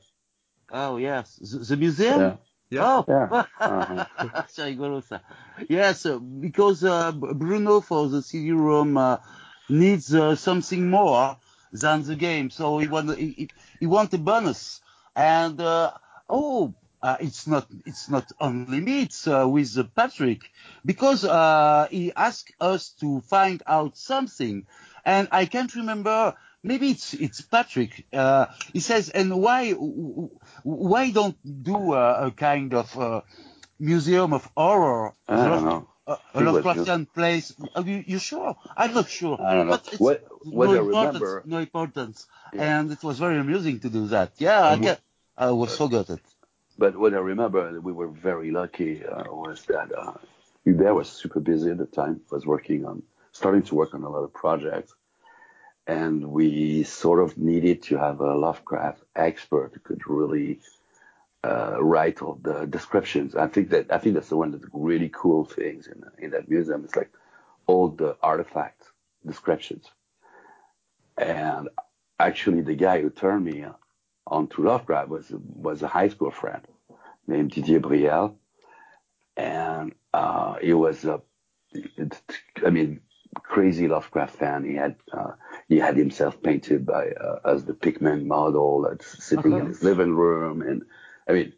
oh 0.73 0.97
yes, 0.97 1.37
the, 1.37 1.59
the 1.59 1.77
museum. 1.77 2.21
Yeah. 2.21 2.37
Yeah. 2.71 2.85
Oh, 2.87 3.05
Yeah. 3.09 3.45
Uh-huh. 3.61 4.05
c'est 4.49 4.63
rigolo 4.65 5.01
ça. 5.01 5.21
Yes, 5.69 6.07
uh, 6.07 6.19
because 6.19 6.85
uh, 6.85 7.11
Bruno 7.13 7.81
for 7.81 8.09
the 8.09 8.23
CD-ROM 8.23 8.97
uh, 8.97 9.17
needs 9.69 10.15
uh, 10.15 10.37
something 10.37 10.89
more 10.89 11.37
than 11.73 12.03
the 12.05 12.15
game, 12.17 12.51
so 12.51 12.79
he 12.79 12.87
want 12.87 13.17
he, 13.19 13.33
he- 13.37 13.51
he 13.81 13.87
want 13.87 14.13
a 14.15 14.19
bonus, 14.19 14.81
and 15.17 15.61
uh, 15.61 15.91
oh, 16.29 16.75
uh, 17.03 17.17
it's 17.21 17.47
not 17.47 17.67
it's 17.87 18.09
not 18.09 18.31
only 18.41 18.81
me, 18.81 19.03
it's 19.03 19.27
uh, 19.27 19.47
with 19.49 19.77
uh, 19.79 19.85
Patrick 19.95 20.51
because 20.85 21.25
uh, 21.25 21.89
he 21.91 22.13
asked 22.15 22.53
us 22.61 22.91
to 23.01 23.21
find 23.23 23.63
out 23.67 23.97
something, 23.97 24.67
and 25.05 25.29
I 25.33 25.47
can't 25.47 25.75
remember. 25.75 26.35
Maybe 26.63 26.91
it's 26.91 27.15
it's 27.15 27.41
Patrick. 27.41 28.05
Uh, 28.13 28.47
he 28.75 28.81
says, 28.81 29.09
and 29.09 29.41
why 29.41 29.73
why 30.63 31.11
don't 31.11 31.37
do 31.63 31.95
a, 31.95 32.27
a 32.27 32.31
kind 32.31 32.75
of 32.75 32.99
uh, 32.99 33.21
museum 33.79 34.33
of 34.33 34.49
horror? 34.57 35.15
I 35.29 35.49
don't 35.49 35.65
know. 35.65 35.89
A, 36.07 36.13
a 36.35 36.39
He 36.39 36.45
was 36.45 36.65
Lovecraftian 36.65 37.07
place. 37.15 37.55
Are 37.75 37.83
you, 37.83 38.05
you 38.07 38.19
sure? 38.19 38.57
I'm 38.77 38.93
not 38.95 39.09
sure. 39.09 39.39
I 39.41 39.55
don't 39.55 39.67
know. 39.69 39.73
But 39.73 39.89
it's 39.93 40.01
What- 40.01 40.25
what 40.45 40.67
no 40.67 40.73
I 40.75 40.79
importance, 40.79 41.21
remember- 41.21 41.43
no 41.47 41.59
importance. 41.59 42.27
Yeah. 42.53 42.79
And 42.81 42.91
it 42.93 43.03
was 43.03 43.19
very 43.19 43.39
amusing 43.39 43.81
to 43.81 43.89
do 43.91 44.09
that. 44.09 44.33
Yeah, 44.39 44.63
I 44.63 44.77
get. 44.79 45.01
I 45.37 45.51
was 45.53 45.77
forgot 45.77 46.09
it. 46.11 46.21
But 46.81 46.97
what 46.97 47.13
I 47.13 47.19
remember, 47.19 47.79
we 47.79 47.93
were 47.93 48.09
very 48.09 48.51
lucky, 48.51 49.05
uh, 49.05 49.25
was 49.31 49.67
that 49.67 49.93
uh, 49.95 50.15
Hubert 50.65 50.95
was 50.95 51.11
super 51.11 51.39
busy 51.39 51.71
at 51.71 51.77
the 51.77 51.85
time, 51.85 52.23
was 52.31 52.47
working 52.47 52.87
on, 52.87 53.03
starting 53.33 53.65
to 53.65 53.75
work 53.75 53.93
on 53.93 54.03
a 54.03 54.09
lot 54.09 54.25
of 54.25 54.33
projects. 54.33 54.95
And 55.87 56.33
we 56.33 56.85
sort 56.85 57.21
of 57.23 57.37
needed 57.37 57.83
to 57.83 57.99
have 57.99 58.21
a 58.21 58.35
Lovecraft 58.35 59.03
expert 59.15 59.73
who 59.75 59.81
could 59.81 60.09
really 60.09 60.61
uh, 61.45 61.77
write 61.83 62.23
all 62.23 62.39
the 62.41 62.65
descriptions. 62.65 63.37
I 63.37 63.49
think 63.49 63.69
that 63.73 63.93
I 63.93 63.99
think 63.99 64.15
that's 64.15 64.31
the 64.31 64.39
one 64.39 64.55
of 64.55 64.63
the 64.63 64.71
really 64.73 65.11
cool 65.11 65.45
things 65.45 65.87
in 65.87 66.03
in 66.19 66.31
that 66.31 66.49
museum. 66.49 66.85
It's 66.85 66.97
like 66.97 67.13
all 67.67 67.89
the 67.91 68.17
artifact 68.23 68.85
descriptions. 69.27 69.85
And 71.19 71.69
actually, 72.19 72.63
the 72.63 72.75
guy 72.75 73.03
who 73.03 73.11
turned 73.11 73.45
me 73.45 73.67
onto 74.27 74.63
Lovecraft 74.63 75.09
was 75.09 75.33
was 75.33 75.83
a 75.83 75.89
high 75.89 76.09
school 76.09 76.31
friend 76.31 76.67
named 77.27 77.53
Didier 77.53 77.81
Briel, 77.81 78.35
and 79.37 79.93
uh, 80.13 80.55
he 80.61 80.73
was 80.73 81.05
a, 81.05 81.21
I 82.67 82.71
mean, 82.71 83.01
crazy 83.35 83.89
Lovecraft 83.89 84.37
fan. 84.37 84.65
He 84.65 84.75
had 84.75 84.97
uh, 85.13 85.33
he 85.69 85.79
had 85.79 85.97
himself 85.97 86.43
painted 86.43 86.87
by 86.87 87.11
uh, 87.11 87.41
as 87.45 87.65
the 87.65 87.75
Pickman 87.75 88.27
model 88.27 88.83
that's 88.83 89.25
sitting 89.25 89.53
in 89.53 89.67
his 89.67 89.83
living 89.83 90.15
room, 90.15 90.63
and 90.63 90.83
I 91.29 91.33
mean, 91.33 91.53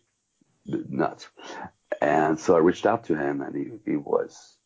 nuts. 0.66 1.28
And 2.00 2.38
so 2.38 2.56
I 2.56 2.58
reached 2.58 2.86
out 2.86 3.04
to 3.04 3.16
him, 3.16 3.42
and 3.42 3.54
he, 3.54 3.90
he 3.90 3.96
was, 3.96 4.56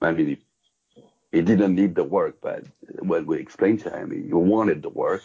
I 0.00 0.12
mean, 0.12 0.26
he, 0.26 1.02
he 1.32 1.42
didn't 1.42 1.74
need 1.74 1.94
the 1.94 2.04
work, 2.04 2.36
but 2.40 2.64
when 3.00 3.26
we 3.26 3.38
explained 3.38 3.80
to 3.80 3.90
him, 3.90 4.10
he 4.10 4.32
wanted 4.32 4.82
the 4.82 4.88
work, 4.88 5.22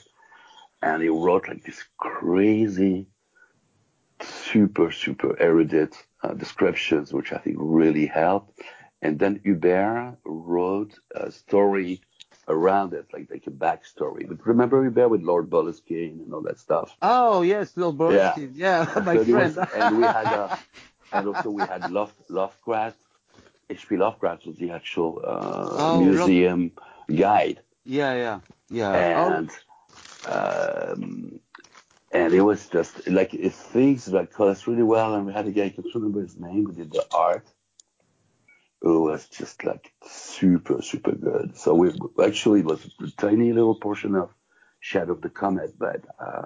and 0.82 1.02
he 1.02 1.10
wrote 1.10 1.48
like 1.48 1.64
this 1.64 1.84
crazy, 1.98 3.08
super 4.22 4.92
super 4.92 5.40
erudite 5.40 5.96
uh, 6.24 6.34
descriptions, 6.34 7.14
which 7.14 7.32
I 7.34 7.38
think 7.38 7.58
really 7.60 8.06
helped. 8.06 8.62
And 9.02 9.18
then 9.18 9.40
Hubert 9.44 10.18
wrote 10.26 11.00
a 11.16 11.32
story 11.32 12.02
around 12.48 12.94
it, 12.94 13.08
like 13.14 13.30
like 13.32 13.48
a 13.48 13.52
backstory. 13.52 14.28
But 14.28 14.46
remember 14.46 14.84
Hubert 14.84 15.10
with 15.10 15.22
Lord 15.22 15.50
Boleskine 15.50 16.22
and 16.24 16.34
all 16.34 16.42
that 16.44 16.60
stuff. 16.60 16.96
Oh 17.02 17.42
yes, 17.42 17.76
Lord 17.78 17.98
Borstein. 17.98 18.52
Yeah, 18.56 18.86
my 19.06 19.18
So 19.18 19.24
friend. 19.26 19.56
was- 19.56 19.68
and 19.76 19.98
we 19.98 20.04
had 20.04 20.26
a 20.28 20.60
and 21.14 21.28
also 21.28 21.50
we 21.50 21.62
had 21.64 21.90
Love, 21.90 22.14
Lovecraft. 22.30 22.98
H.P. 23.72 23.98
Lovecraft 23.98 24.48
was 24.48 24.58
the 24.58 24.72
actual 24.72 25.22
uh, 25.24 25.30
Oh, 25.30 26.00
museum 26.00 26.72
guide, 27.16 27.62
Yeah, 27.86 28.14
yeah, 28.16 28.40
yeah. 28.72 28.96
and 29.38 29.50
um, 30.30 31.40
and 32.12 32.34
it 32.34 32.42
was 32.42 32.68
just 32.68 33.08
like 33.08 33.34
it 33.34 33.54
things 33.54 34.06
that 34.06 34.40
us 34.40 34.68
really 34.68 34.84
well. 34.84 35.16
And 35.16 35.26
we 35.26 35.34
had 35.34 35.48
a 35.48 35.52
guy, 35.52 35.66
I 35.66 35.70
can't 35.70 35.94
remember 35.94 36.22
his 36.22 36.40
name, 36.40 36.66
who 36.66 36.74
did 36.74 36.92
the 36.92 37.06
art. 37.14 37.48
Who 38.82 39.04
was 39.04 39.28
just 39.28 39.66
like 39.66 39.92
super, 40.06 40.82
super 40.82 41.12
good. 41.12 41.58
So 41.58 41.74
we 41.74 41.92
actually 42.24 42.62
it 42.62 42.66
was 42.66 42.90
a 43.02 43.12
tiny 43.18 43.52
little 43.52 43.76
portion 43.76 44.16
of 44.16 44.30
Shadow 44.80 45.12
of 45.14 45.22
the 45.22 45.30
Comet, 45.30 45.78
but 45.78 46.02
uh, 46.18 46.46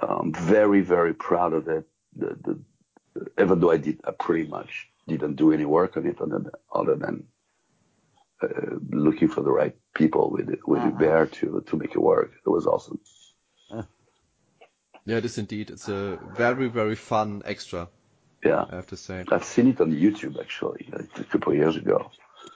um, 0.00 0.32
very, 0.32 0.80
very 0.80 1.12
proud 1.12 1.52
of 1.52 1.68
it. 1.68 1.86
The, 2.16 2.38
the, 2.42 3.24
even 3.38 3.60
though 3.60 3.70
I 3.70 3.76
did, 3.76 4.00
I 4.04 4.12
pretty 4.12 4.48
much 4.48 4.88
didn't 5.06 5.36
do 5.36 5.52
any 5.52 5.66
work 5.66 5.96
on 5.98 6.06
it 6.06 6.20
other 6.20 6.38
than, 6.38 6.50
other 6.72 6.94
than 6.94 7.24
looking 8.90 9.28
for 9.28 9.42
the 9.42 9.50
right 9.50 9.74
people 9.94 10.30
with 10.30 10.48
it, 10.48 10.60
with 10.66 10.80
Uh-huh. 10.80 10.90
Hubert 10.98 11.32
to 11.32 11.62
to 11.68 11.76
make 11.76 11.92
it 11.94 12.00
work. 12.00 12.30
It 12.46 12.50
was 12.50 12.66
awesome. 12.66 13.00
Yeah, 15.06 15.16
it 15.16 15.24
is 15.24 15.38
indeed. 15.38 15.70
It's 15.70 15.88
a 15.88 16.18
very, 16.36 16.68
very 16.68 16.94
fun 16.94 17.40
extra, 17.44 17.88
Yeah, 18.44 18.66
I 18.70 18.74
have 18.76 18.86
to 18.88 18.96
say. 18.96 19.24
I've 19.32 19.44
seen 19.44 19.68
it 19.68 19.80
on 19.80 19.90
YouTube 19.90 20.38
actually 20.38 20.82
a 20.92 21.24
couple 21.24 21.52
of 21.52 21.58
years 21.58 21.76
ago. 21.76 22.10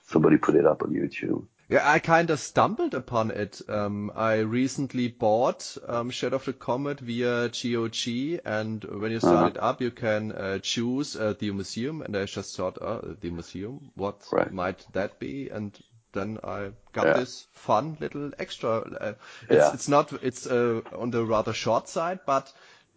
Somebody 0.04 0.36
put 0.36 0.54
it 0.54 0.66
up 0.66 0.82
on 0.82 0.90
YouTube. 0.92 1.46
Yeah, 1.72 1.90
I 1.90 2.00
kind 2.00 2.28
of 2.28 2.38
stumbled 2.38 2.92
upon 2.92 3.30
it. 3.30 3.62
Um, 3.66 4.12
I 4.14 4.40
recently 4.40 5.08
bought 5.08 5.78
um, 5.88 6.10
Shadow 6.10 6.36
of 6.36 6.44
the 6.44 6.52
Comet 6.52 7.00
via 7.00 7.48
GOG, 7.48 8.40
and 8.44 8.84
when 8.84 9.10
you 9.10 9.20
start 9.20 9.56
it 9.56 9.62
up, 9.62 9.80
you 9.80 9.90
can 9.90 10.32
uh, 10.32 10.58
choose 10.58 11.16
uh, 11.16 11.32
the 11.38 11.50
museum, 11.50 12.02
and 12.02 12.14
I 12.14 12.26
just 12.26 12.54
thought, 12.58 12.76
uh, 12.82 13.00
the 13.20 13.30
museum, 13.30 13.90
what 13.94 14.20
Right. 14.30 14.52
might 14.52 14.86
that 14.92 15.18
be? 15.18 15.48
And 15.48 15.72
then 16.12 16.38
I 16.44 16.72
got 16.92 17.06
Yeah. 17.06 17.14
this 17.14 17.46
fun 17.52 17.96
little 18.00 18.32
extra. 18.38 18.80
Uh, 18.80 19.14
it's, 19.48 19.50
Yeah. 19.50 19.72
it's 19.72 19.88
not, 19.88 20.12
it's 20.22 20.46
uh, 20.46 20.82
on 20.94 21.10
the 21.10 21.24
rather 21.24 21.54
short 21.54 21.88
side, 21.88 22.20
but 22.26 22.52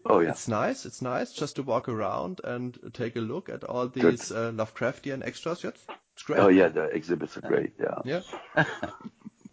Oh 0.05 0.19
yeah, 0.19 0.31
it's 0.31 0.49
nice. 0.49 0.85
It's 0.85 1.01
nice 1.01 1.31
just 1.31 1.55
to 1.55 1.63
walk 1.63 1.87
around 1.87 2.41
and 2.43 2.77
take 2.93 3.15
a 3.15 3.21
look 3.21 3.47
at 3.47 3.63
all 3.63 3.87
these 3.87 4.31
uh, 4.31 4.51
Lovecraftian 4.51 5.25
extras. 5.25 5.63
Yes, 5.63 5.73
it's 6.15 6.23
great. 6.23 6.39
oh 6.39 6.47
yeah, 6.47 6.69
the 6.69 6.85
exhibits 6.85 7.37
are 7.37 7.41
great. 7.41 7.73
Yeah, 7.79 8.21
Yeah. 8.55 8.63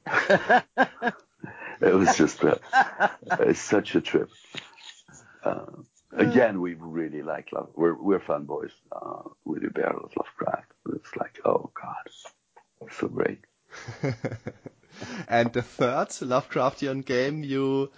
it 1.80 1.94
was 1.94 2.16
just 2.16 2.42
a, 2.44 2.60
it's 3.40 3.60
such 3.60 3.96
a 3.96 4.00
trip. 4.00 4.30
Uh, 5.42 5.66
again, 6.12 6.60
we 6.60 6.74
really 6.74 7.22
like 7.22 7.52
love. 7.52 7.70
We're 7.74 7.94
we're 7.94 8.20
fanboys 8.20 8.70
uh, 8.92 9.28
with 9.44 9.62
Hubert 9.62 9.96
of 9.96 10.12
Lovecraft. 10.16 10.72
It's 10.94 11.16
like, 11.16 11.40
oh 11.44 11.70
god, 11.74 12.90
so 12.92 13.08
great. 13.08 13.40
and 15.28 15.52
the 15.52 15.62
third 15.62 16.08
Lovecraftian 16.08 17.04
game 17.04 17.42
you 17.42 17.90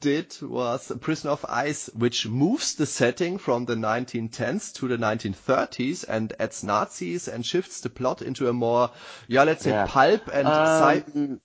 did 0.00 0.36
was 0.42 0.92
Prison 1.00 1.30
of 1.30 1.44
Ice, 1.48 1.88
which 1.94 2.26
moves 2.26 2.74
the 2.74 2.86
setting 2.86 3.38
from 3.38 3.64
the 3.64 3.74
1910s 3.76 4.72
to 4.74 4.88
the 4.88 4.96
1930s 4.98 6.04
and 6.08 6.32
adds 6.38 6.62
Nazis 6.64 7.28
and 7.28 7.44
shifts 7.44 7.80
the 7.80 7.90
plot 7.90 8.22
into 8.22 8.48
a 8.48 8.52
more, 8.52 8.90
yeah, 9.28 9.44
let's 9.44 9.62
say 9.62 9.72
Yeah. 9.72 9.86
pulp 9.86 10.28
and 10.32 10.48
sci. 10.48 11.04
Um, 11.16 11.40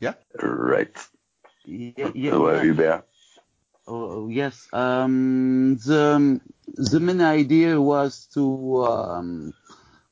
Yeah. 0.00 0.14
Right. 0.40 0.96
yeah, 1.64 2.10
yeah, 2.14 2.30
Oh, 2.32 2.46
uh, 2.46 2.62
yeah. 2.62 3.00
Oh, 3.86 4.28
yes. 4.28 4.68
Um, 4.72 5.76
the 5.76 6.40
the 6.76 7.00
main 7.00 7.20
idea 7.20 7.80
was 7.80 8.26
to 8.34 8.84
um, 8.84 9.54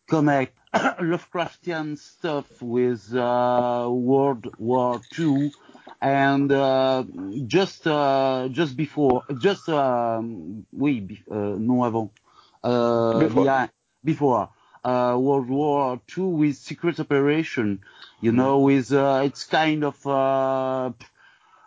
connect 0.08 0.56
Lovecraftian 0.74 1.98
stuff 1.98 2.46
with 2.62 3.14
uh, 3.14 3.88
World 3.90 4.46
War 4.58 5.00
II, 5.18 5.52
and 6.04 6.52
uh, 6.52 7.04
just 7.46 7.86
uh, 7.88 8.48
just 8.52 8.76
before, 8.76 9.24
just 9.40 9.68
um, 9.70 10.66
oui, 10.72 11.00
be- 11.00 11.24
uh, 11.30 11.56
non 11.58 11.86
avant, 11.86 12.10
uh, 12.64 13.20
Before. 13.20 13.44
behind- 13.44 13.70
before 14.04 14.50
uh, 14.84 15.16
World 15.18 15.48
War 15.48 16.00
II 16.08 16.24
with 16.40 16.56
Secret 16.56 17.00
Operation, 17.00 17.80
you 18.20 18.32
know, 18.32 18.60
with 18.60 18.92
uh, 18.92 19.22
it's 19.24 19.44
kind 19.44 19.84
of 19.84 20.06
uh, 20.06 20.92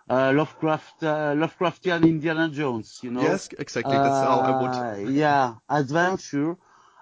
uh, 0.09 0.31
Lovecraft, 0.33 1.03
uh, 1.03 1.33
Lovecraftian 1.35 2.03
Indiana 2.07 2.49
Jones, 2.49 2.99
you 3.03 3.11
know. 3.11 3.23
Yes, 3.23 3.49
exactly. 3.57 3.99
That's 3.99 4.19
how 4.21 4.41
I 4.41 4.51
would. 4.51 4.77
Uh, 4.77 4.95
yeah, 5.05 5.55
adventure, 5.69 6.57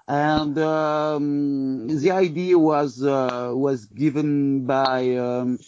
and 0.08 0.58
um, 0.60 1.88
the 1.88 2.12
idea 2.12 2.58
was 2.58 3.04
uh, 3.04 3.52
was 3.56 3.86
given 3.86 4.66
by 4.66 5.16
um, 5.16 5.60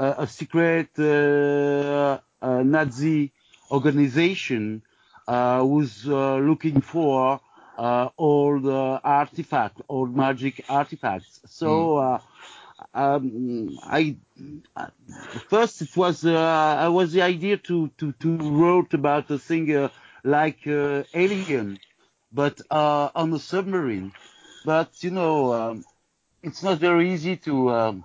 a, 0.00 0.22
a 0.24 0.26
secret 0.26 0.90
uh, 0.98 2.18
uh, 2.42 2.62
Nazi 2.62 3.32
organization 3.70 4.82
uh, 5.28 5.60
who's 5.62 6.08
uh, 6.08 6.36
looking 6.36 6.80
for 6.80 7.40
uh, 7.78 8.08
old 8.18 8.66
artifacts, 8.68 9.82
old 9.88 10.16
magic 10.16 10.64
artifacts. 10.68 11.40
So. 11.46 11.96
Uh, 11.98 12.18
um, 12.94 13.78
I 13.84 14.16
first 15.48 15.82
it 15.82 15.96
was 15.96 16.24
uh, 16.24 16.36
I 16.86 16.88
was 16.88 17.12
the 17.12 17.22
idea 17.22 17.56
to 17.68 17.88
to 17.98 18.12
to 18.12 18.36
wrote 18.38 18.94
about 18.94 19.30
a 19.30 19.38
thing 19.38 19.74
uh, 19.74 19.88
like 20.24 20.66
uh, 20.66 21.04
Alien, 21.14 21.78
but 22.32 22.60
uh, 22.70 23.10
on 23.14 23.32
a 23.32 23.38
submarine. 23.38 24.12
But 24.64 25.02
you 25.02 25.10
know, 25.10 25.52
um, 25.52 25.84
it's 26.42 26.62
not 26.62 26.78
very 26.78 27.12
easy 27.12 27.36
to 27.38 27.70
um, 27.70 28.04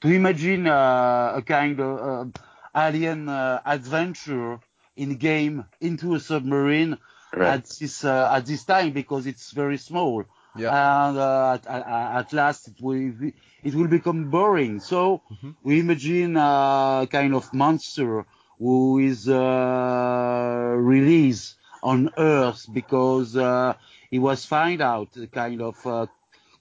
to 0.00 0.08
imagine 0.08 0.66
uh, 0.66 1.32
a 1.36 1.42
kind 1.42 1.80
of 1.80 1.98
uh, 2.00 2.40
alien 2.74 3.28
uh, 3.28 3.60
adventure 3.64 4.60
in 4.96 5.16
game 5.16 5.64
into 5.80 6.14
a 6.14 6.20
submarine 6.20 6.98
Right. 7.32 7.54
at 7.54 7.64
this 7.80 8.04
uh, 8.04 8.30
at 8.32 8.46
this 8.46 8.64
time 8.64 8.92
because 8.92 9.26
it's 9.26 9.52
very 9.52 9.78
small 9.78 10.24
Yeah. 10.56 10.74
and 11.08 11.16
uh, 11.18 11.52
at, 11.54 11.66
at, 11.66 12.32
last 12.32 12.68
it 12.68 12.80
will 12.80 13.30
it 13.62 13.74
will 13.74 13.88
become 13.88 14.30
boring. 14.30 14.80
So 14.80 15.22
Mhm. 15.30 15.54
we 15.62 15.80
imagine 15.80 16.36
a 16.36 17.06
kind 17.10 17.34
of 17.34 17.52
monster 17.52 18.24
who 18.58 18.98
is 18.98 19.28
uh, 19.28 20.74
released 20.76 21.56
on 21.82 22.10
Earth 22.18 22.66
because 22.72 23.36
uh, 23.36 23.74
he 24.10 24.18
was 24.18 24.44
find 24.44 24.80
out 24.82 25.16
a 25.16 25.26
kind 25.26 25.60
of 25.62 25.76
uh, 25.86 26.06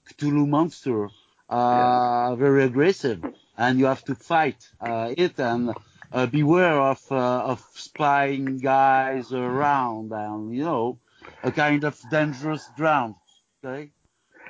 Cthulhu 0.08 0.48
monster, 0.48 1.10
uh, 1.50 2.36
very 2.36 2.64
aggressive, 2.66 3.24
and 3.58 3.80
you 3.80 3.86
have 3.86 4.04
to 4.06 4.16
fight 4.16 4.70
uh, 4.80 5.14
it 5.18 5.40
and 5.40 5.74
uh, 6.12 6.26
beware 6.28 6.80
of 6.80 7.02
uh, 7.12 7.52
of 7.52 7.66
spying 7.74 8.58
guys 8.60 9.34
around 9.34 10.12
and 10.12 10.56
you 10.56 10.64
know 10.64 11.00
a 11.44 11.52
kind 11.52 11.84
of 11.84 12.00
dangerous 12.10 12.70
ground. 12.78 13.16
Okay. 13.64 13.92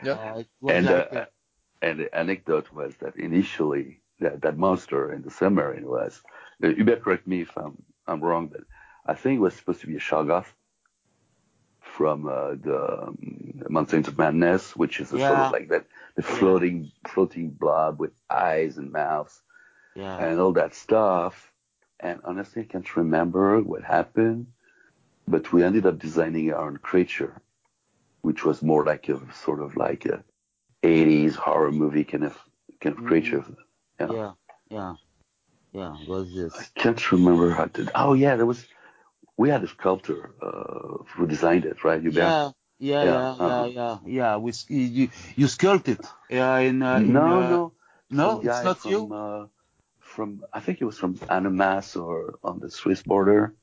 Yeah. 0.03 0.13
Uh, 0.13 0.43
And, 0.67 0.85
like, 0.85 1.13
uh, 1.13 1.25
And 1.81 1.99
the 1.99 2.15
anecdote 2.15 2.71
was 2.73 2.95
that 2.97 3.15
initially 3.17 4.01
that, 4.19 4.41
that 4.41 4.57
monster 4.57 5.11
in 5.13 5.21
the 5.21 5.31
submarine 5.31 5.87
was, 5.87 6.21
uh, 6.63 6.67
you 6.69 6.83
better 6.85 7.01
correct 7.01 7.27
me 7.27 7.41
if 7.41 7.57
I'm, 7.57 7.81
I'm 8.07 8.21
wrong, 8.21 8.47
but 8.47 8.61
I 9.05 9.13
think 9.13 9.37
it 9.37 9.41
was 9.41 9.55
supposed 9.55 9.81
to 9.81 9.87
be 9.87 9.95
a 9.95 9.99
Shoggoth 9.99 10.51
from 11.99 12.29
uh, 12.29 12.55
the 12.63 13.07
um, 13.07 13.17
Mountains 13.69 14.07
of 14.07 14.17
Madness, 14.17 14.73
which 14.73 15.01
is 15.01 15.11
a 15.11 15.19
sort 15.19 15.37
of 15.37 15.51
like 15.51 15.67
that, 15.67 15.85
the 16.15 16.21
floating, 16.21 16.93
floating 17.05 17.49
blob 17.49 17.99
with 17.99 18.11
eyes 18.29 18.77
and 18.77 18.89
mouths 18.89 19.41
yeah. 19.95 20.17
and 20.17 20.39
all 20.39 20.53
that 20.53 20.73
stuff. 20.73 21.51
And 21.99 22.21
honestly, 22.23 22.61
I 22.61 22.65
can't 22.71 22.95
remember 22.95 23.61
what 23.61 23.83
happened, 23.83 24.47
but 25.27 25.51
we 25.51 25.61
ended 25.61 25.85
up 25.85 25.99
designing 25.99 26.53
our 26.53 26.67
own 26.67 26.77
creature, 26.77 27.33
which 28.21 28.45
was 28.45 28.61
more 28.61 28.85
like 28.85 29.09
a 29.09 29.19
sort 29.33 29.59
of 29.61 29.75
like 29.75 30.05
a 30.05 30.23
80s 30.83 31.35
horror 31.35 31.73
movie 31.73 32.05
kind 32.05 32.23
of 32.23 32.37
kind 32.79 32.97
of 32.97 33.03
Mhm. 33.03 33.07
creature. 33.07 33.43
Yeah. 33.99 34.11
yeah, 34.13 34.31
yeah, 34.69 34.93
yeah. 35.73 35.97
Was 36.07 36.33
this? 36.33 36.53
I 36.57 36.65
can't 36.79 37.11
remember 37.11 37.49
how 37.51 37.65
to. 37.65 37.91
Oh 37.93 38.13
yeah, 38.13 38.37
there 38.37 38.45
was. 38.45 38.65
We 39.39 39.49
had 39.49 39.63
a 39.63 39.67
sculptor 39.67 40.21
uh, 40.41 41.03
who 41.15 41.25
designed 41.27 41.65
it, 41.65 41.83
right? 41.85 42.01
You. 42.03 42.11
Yeah, 42.11 42.51
yeah, 42.79 43.05
Yeah, 43.05 43.05
yeah, 43.05 43.35
uh-huh. 43.39 43.63
yeah, 43.63 43.65
yeah, 43.79 43.97
yeah. 44.05 44.37
We 44.37 44.51
you 44.67 45.09
you 45.35 45.47
sculpted 45.47 46.01
yeah 46.29 46.57
in 46.59 46.83
uh, 46.83 47.01
in, 47.05 47.13
no, 47.13 47.39
uh, 47.39 47.59
no, 48.11 48.41
no, 48.41 48.41
it's 48.41 48.63
not 48.63 48.77
from, 48.81 48.91
you. 48.91 49.13
Uh, 49.13 49.47
from 49.99 50.43
I 50.53 50.59
think 50.59 50.81
it 50.81 50.85
was 50.85 50.97
from 50.99 51.15
Annemasse 51.29 51.95
or 51.95 52.39
on 52.43 52.59
the 52.59 52.69
Swiss 52.69 53.01
border. 53.03 53.55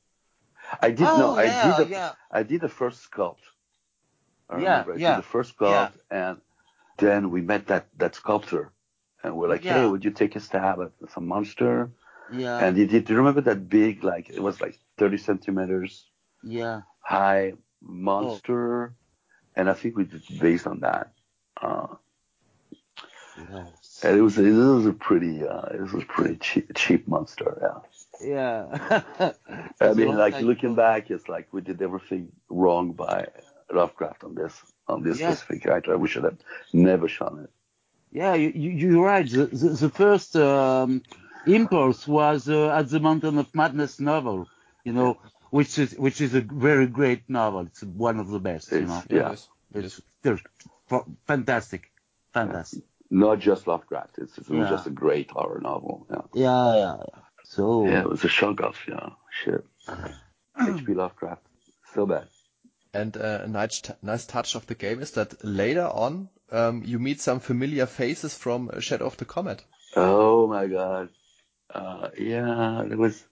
I 0.81 0.91
did 0.91 1.09
oh 1.09 1.17
no, 1.17 1.35
I 1.37 1.47
yeah, 1.47 1.65
did 1.65 1.77
the 1.77 1.87
yeah, 1.89 2.13
I 2.31 2.43
did 2.43 2.61
the 2.61 2.69
first 2.69 3.09
sculpt. 3.09 3.43
I 4.49 4.55
Yeah, 4.57 4.63
remember 4.65 4.93
I 4.93 4.97
yeah, 4.97 5.09
did 5.09 5.17
the 5.17 5.29
first 5.33 5.57
sculpt, 5.57 5.93
and 6.09 6.41
then 6.97 7.31
we 7.31 7.41
met 7.41 7.67
that 7.67 7.87
that 7.97 8.15
sculptor, 8.15 8.71
and 9.23 9.35
we're 9.37 9.49
like, 9.49 9.65
hey, 9.65 9.85
would 9.85 10.05
you 10.05 10.11
take 10.11 10.35
a 10.35 10.39
stab 10.39 10.79
at 10.81 11.11
some 11.11 11.27
monster? 11.27 11.91
yeah, 12.29 12.59
And 12.59 12.77
he 12.77 12.85
did. 12.87 13.05
Do 13.05 13.13
you 13.13 13.19
remember 13.19 13.41
that 13.41 13.69
big, 13.69 14.03
like 14.03 14.29
it 14.29 14.41
was 14.41 14.61
like 14.61 14.79
30 14.97 15.17
centimeters 15.17 16.05
yeah, 16.43 16.81
high 17.01 17.53
Monster, 17.81 18.93
and 19.55 19.69
I 19.69 19.73
think 19.73 19.95
we 19.97 20.05
did 20.05 20.23
based 20.39 20.67
on 20.67 20.81
that. 20.81 21.13
Uh, 21.61 21.87
Yes. 23.37 24.01
and 24.03 24.17
it 24.17 24.21
was 24.21 24.37
it 24.37 24.51
was 24.51 24.85
a 24.87 24.93
pretty 24.93 25.45
uh, 25.45 25.67
it 25.73 25.81
was 25.81 25.93
a 25.93 25.99
pretty 26.05 26.37
cheap, 26.37 26.71
cheap 26.75 27.07
monster. 27.07 27.57
Yeah. 27.61 27.79
Yeah. 28.19 29.33
I 29.81 29.93
mean, 29.93 30.15
like 30.17 30.39
looking 30.41 30.75
back, 30.75 31.11
it's 31.11 31.29
like 31.29 31.47
we 31.53 31.61
did 31.61 31.81
everything 31.81 32.31
wrong 32.49 32.93
by 32.93 33.27
Lovecraft 33.71 34.23
on 34.23 34.35
this 34.35 34.59
on 34.87 35.03
this 35.03 35.19
Yes. 35.19 35.39
specific 35.39 35.63
character. 35.63 35.97
We 35.97 36.07
should 36.07 36.23
have 36.23 36.37
never 36.73 37.07
shown 37.07 37.41
it. 37.43 37.49
Yeah, 38.11 38.33
you, 38.35 38.51
you, 38.55 38.71
you're 38.71 39.05
right. 39.05 39.29
The, 39.29 39.45
the, 39.47 39.69
the 39.69 39.89
first 39.89 40.35
um, 40.35 41.03
impulse 41.45 42.07
was 42.07 42.49
uh, 42.49 42.69
at 42.69 42.89
the 42.89 42.99
Mountain 42.99 43.37
of 43.37 43.53
Madness 43.53 43.99
novel, 43.99 44.47
you 44.87 44.93
know, 44.99 45.09
which 45.57 45.77
is 45.83 45.95
which 46.05 46.19
is 46.27 46.33
a 46.41 46.41
very 46.67 46.87
great 46.99 47.23
novel. 47.39 47.61
It's 47.71 47.83
one 48.07 48.19
of 48.23 48.27
the 48.35 48.39
best, 48.49 48.71
you 48.71 48.77
It's- 48.83 48.89
know. 48.89 49.03
Yeah. 49.19 49.31
it 49.31 49.33
is. 49.35 49.47
It's, 49.85 50.01
they're 50.23 50.39
fantastic, 51.25 51.91
fantastic. 52.33 52.83
Not 53.09 53.39
just 53.39 53.67
Lovecraft. 53.67 54.17
It's, 54.17 54.37
it 54.37 54.49
was 54.49 54.65
Yeah. 54.69 54.69
just 54.75 54.87
a 54.87 54.95
great 55.03 55.31
horror 55.31 55.61
novel. 55.61 56.07
Yeah. 56.09 56.21
Yeah, 56.33 56.75
yeah. 56.75 56.97
yeah. 57.07 57.21
So 57.45 57.85
Yeah, 57.85 58.01
it 58.01 58.09
was 58.09 58.23
a 58.25 58.27
shock 58.29 58.59
of 58.61 58.75
yeah 58.87 59.09
shit. 59.43 59.63
H.P. 60.59 60.93
Lovecraft, 60.93 61.43
so 61.93 62.05
bad. 62.05 62.27
And 62.93 63.15
uh, 63.15 63.41
a 63.43 63.47
nice, 63.47 63.81
t- 63.81 63.93
nice 64.01 64.25
touch 64.25 64.55
of 64.55 64.65
the 64.67 64.75
game 64.75 65.01
is 65.01 65.11
that 65.11 65.43
later 65.45 65.85
on, 65.87 66.29
um, 66.51 66.81
you 66.83 66.97
meet 66.99 67.21
some 67.21 67.39
familiar 67.39 67.85
faces 67.85 68.33
from 68.35 68.69
uh, 68.73 68.79
Shadow 68.79 69.05
of 69.05 69.17
the 69.17 69.25
Comet. 69.25 69.63
Oh 69.95 70.47
my 70.47 70.65
god. 70.67 71.09
Uh, 71.73 72.09
yeah, 72.17 72.81
it 72.83 72.97
was. 72.97 73.23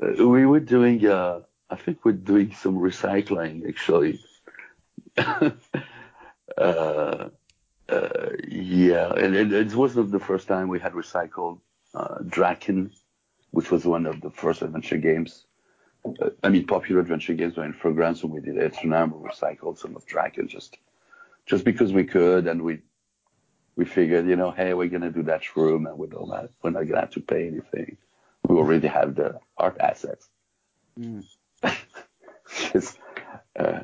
Uh, 0.00 0.26
we 0.26 0.46
were 0.46 0.60
doing. 0.60 1.04
Uh, 1.06 1.40
I 1.70 1.76
think 1.76 2.04
we're 2.04 2.12
doing 2.12 2.54
some 2.54 2.76
recycling 2.76 3.68
actually. 3.68 4.20
uh, 5.16 5.50
uh, 6.58 7.28
yeah, 8.48 9.12
and 9.12 9.34
it, 9.34 9.52
it 9.52 9.74
wasn't 9.74 10.12
the 10.12 10.20
first 10.20 10.48
time 10.48 10.68
we 10.68 10.80
had 10.80 10.92
recycled 10.92 11.58
uh, 11.94 12.18
Drakkhen, 12.22 12.90
which 13.50 13.70
was 13.70 13.84
one 13.84 14.06
of 14.06 14.20
the 14.20 14.30
first 14.30 14.62
adventure 14.62 14.96
games. 14.98 15.46
Uh, 16.04 16.30
I 16.42 16.48
mean, 16.48 16.66
popular 16.66 17.00
adventure 17.00 17.34
games 17.34 17.56
were 17.56 17.64
in 17.64 17.72
Fragrance 17.72 18.22
when 18.22 18.32
we 18.32 18.40
did 18.40 18.56
it. 18.56 18.74
So 18.74 18.88
now 18.88 19.04
we 19.04 19.28
recycled 19.28 19.78
some 19.78 19.96
of 19.96 20.06
Drakkhen 20.06 20.48
just 20.48 20.78
just 21.46 21.64
because 21.64 21.92
we 21.92 22.04
could, 22.04 22.46
and 22.46 22.62
we 22.62 22.80
we 23.76 23.84
figured, 23.84 24.26
you 24.26 24.36
know, 24.36 24.50
hey, 24.50 24.74
we're 24.74 24.88
gonna 24.88 25.10
do 25.10 25.22
that 25.24 25.56
room, 25.56 25.86
and 25.86 25.96
we're 25.98 26.08
not 26.08 26.50
gonna 26.62 27.00
have 27.00 27.10
to 27.10 27.20
pay 27.20 27.46
anything. 27.46 27.96
We 28.48 28.56
already 28.56 28.88
have 28.88 29.14
the 29.14 29.40
art 29.56 29.76
assets. 29.80 30.28
Mm. 30.98 31.24
Uh, 33.54 33.80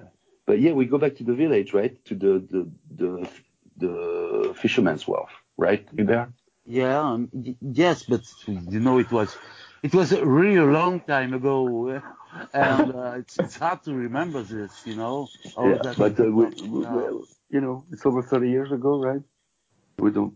but 0.47 0.61
yeah, 0.61 0.73
we 0.73 0.87
go 0.87 0.97
back 0.99 1.17
to 1.17 1.25
the 1.25 1.35
village, 1.35 1.75
right? 1.75 2.03
To 2.07 2.15
the 2.15 2.33
the 2.51 2.71
the, 2.97 3.29
the 3.77 4.55
fisherman's 4.55 5.07
wharf, 5.07 5.31
right? 5.59 5.87
There? 5.93 6.33
yeah, 6.65 7.01
um, 7.01 7.29
y- 7.33 7.57
yes, 7.61 8.03
but 8.05 8.23
you 8.47 8.81
know 8.81 8.99
it 8.99 9.11
was 9.13 9.37
it 9.83 9.95
was 9.95 10.13
a 10.13 10.25
really 10.25 10.61
long 10.61 11.01
time 11.01 11.35
ago, 11.35 12.01
and 12.55 12.95
uh, 12.95 13.13
it's, 13.19 13.39
it's 13.39 13.57
hard 13.57 13.83
to 13.85 13.95
remember 13.95 14.43
this, 14.43 14.87
you 14.87 14.95
know. 14.95 15.29
yeah, 15.63 15.93
but 15.97 16.19
uh, 16.19 16.25
we, 16.25 16.47
we, 16.47 16.81
well, 16.81 17.23
you 17.51 17.61
know, 17.61 17.85
it's 17.93 18.05
over 18.07 18.23
30 18.23 18.51
years 18.51 18.73
ago, 18.73 18.99
right? 18.99 19.23
We 19.99 20.11
don't. 20.11 20.35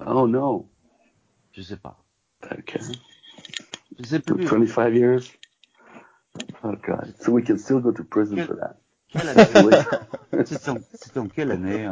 Oh 0.00 0.26
no. 0.26 0.68
Je 1.52 1.62
sais 1.62 1.76
pas. 1.76 1.96
Okay. 2.44 2.80
Je 3.98 4.18
25 4.18 4.94
years. 4.94 5.32
Oh 6.64 6.76
god. 6.76 7.14
So 7.20 7.32
we 7.32 7.42
can 7.42 7.58
still 7.58 7.80
go 7.80 7.92
to 7.92 8.04
prison 8.04 8.40
for 8.40 8.56
that. 8.56 8.78
Quelle 9.10 9.28
année 9.28 9.78
C'est 10.44 10.68
en, 10.68 10.82
c'est 11.00 11.18
en 11.18 11.28
quelle 11.28 11.52
année 11.52 11.88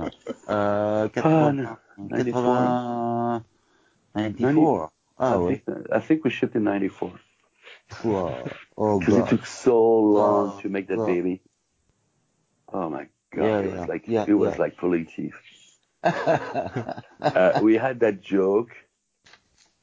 euh, 0.48 1.08
80, 1.08 1.56
Ah, 1.64 1.78
80, 2.14 2.74
94. 4.14 4.90
Ah 5.18 5.38
I 5.38 5.38
ouais. 5.40 5.54
think 5.54 5.64
I 5.92 6.00
think 6.00 6.24
we 6.24 6.30
shipped 6.30 6.56
in 6.56 6.64
94 6.64 7.20
Wow. 8.02 8.58
Oh 8.76 9.00
because 9.00 9.16
it 9.18 9.28
took 9.28 9.46
so 9.46 10.00
long 10.00 10.54
Oh, 10.54 10.62
to 10.62 10.68
make 10.70 10.88
that 10.88 11.04
baby. 11.04 11.42
Oh 12.72 12.90
my 12.90 13.08
god, 13.34 13.56
Yeah, 13.56 13.60
it 13.62 13.68
yeah, 13.68 13.72
was 13.72 13.88
like 13.88 14.06
yeah, 14.06 14.26
it 14.26 14.34
was 14.34 14.58
like 14.58 14.76
pulling 14.78 15.06
teeth. 15.06 15.34
Uh, 17.34 17.52
we 17.58 17.76
had 17.76 18.00
that 18.00 18.20
joke 18.22 18.70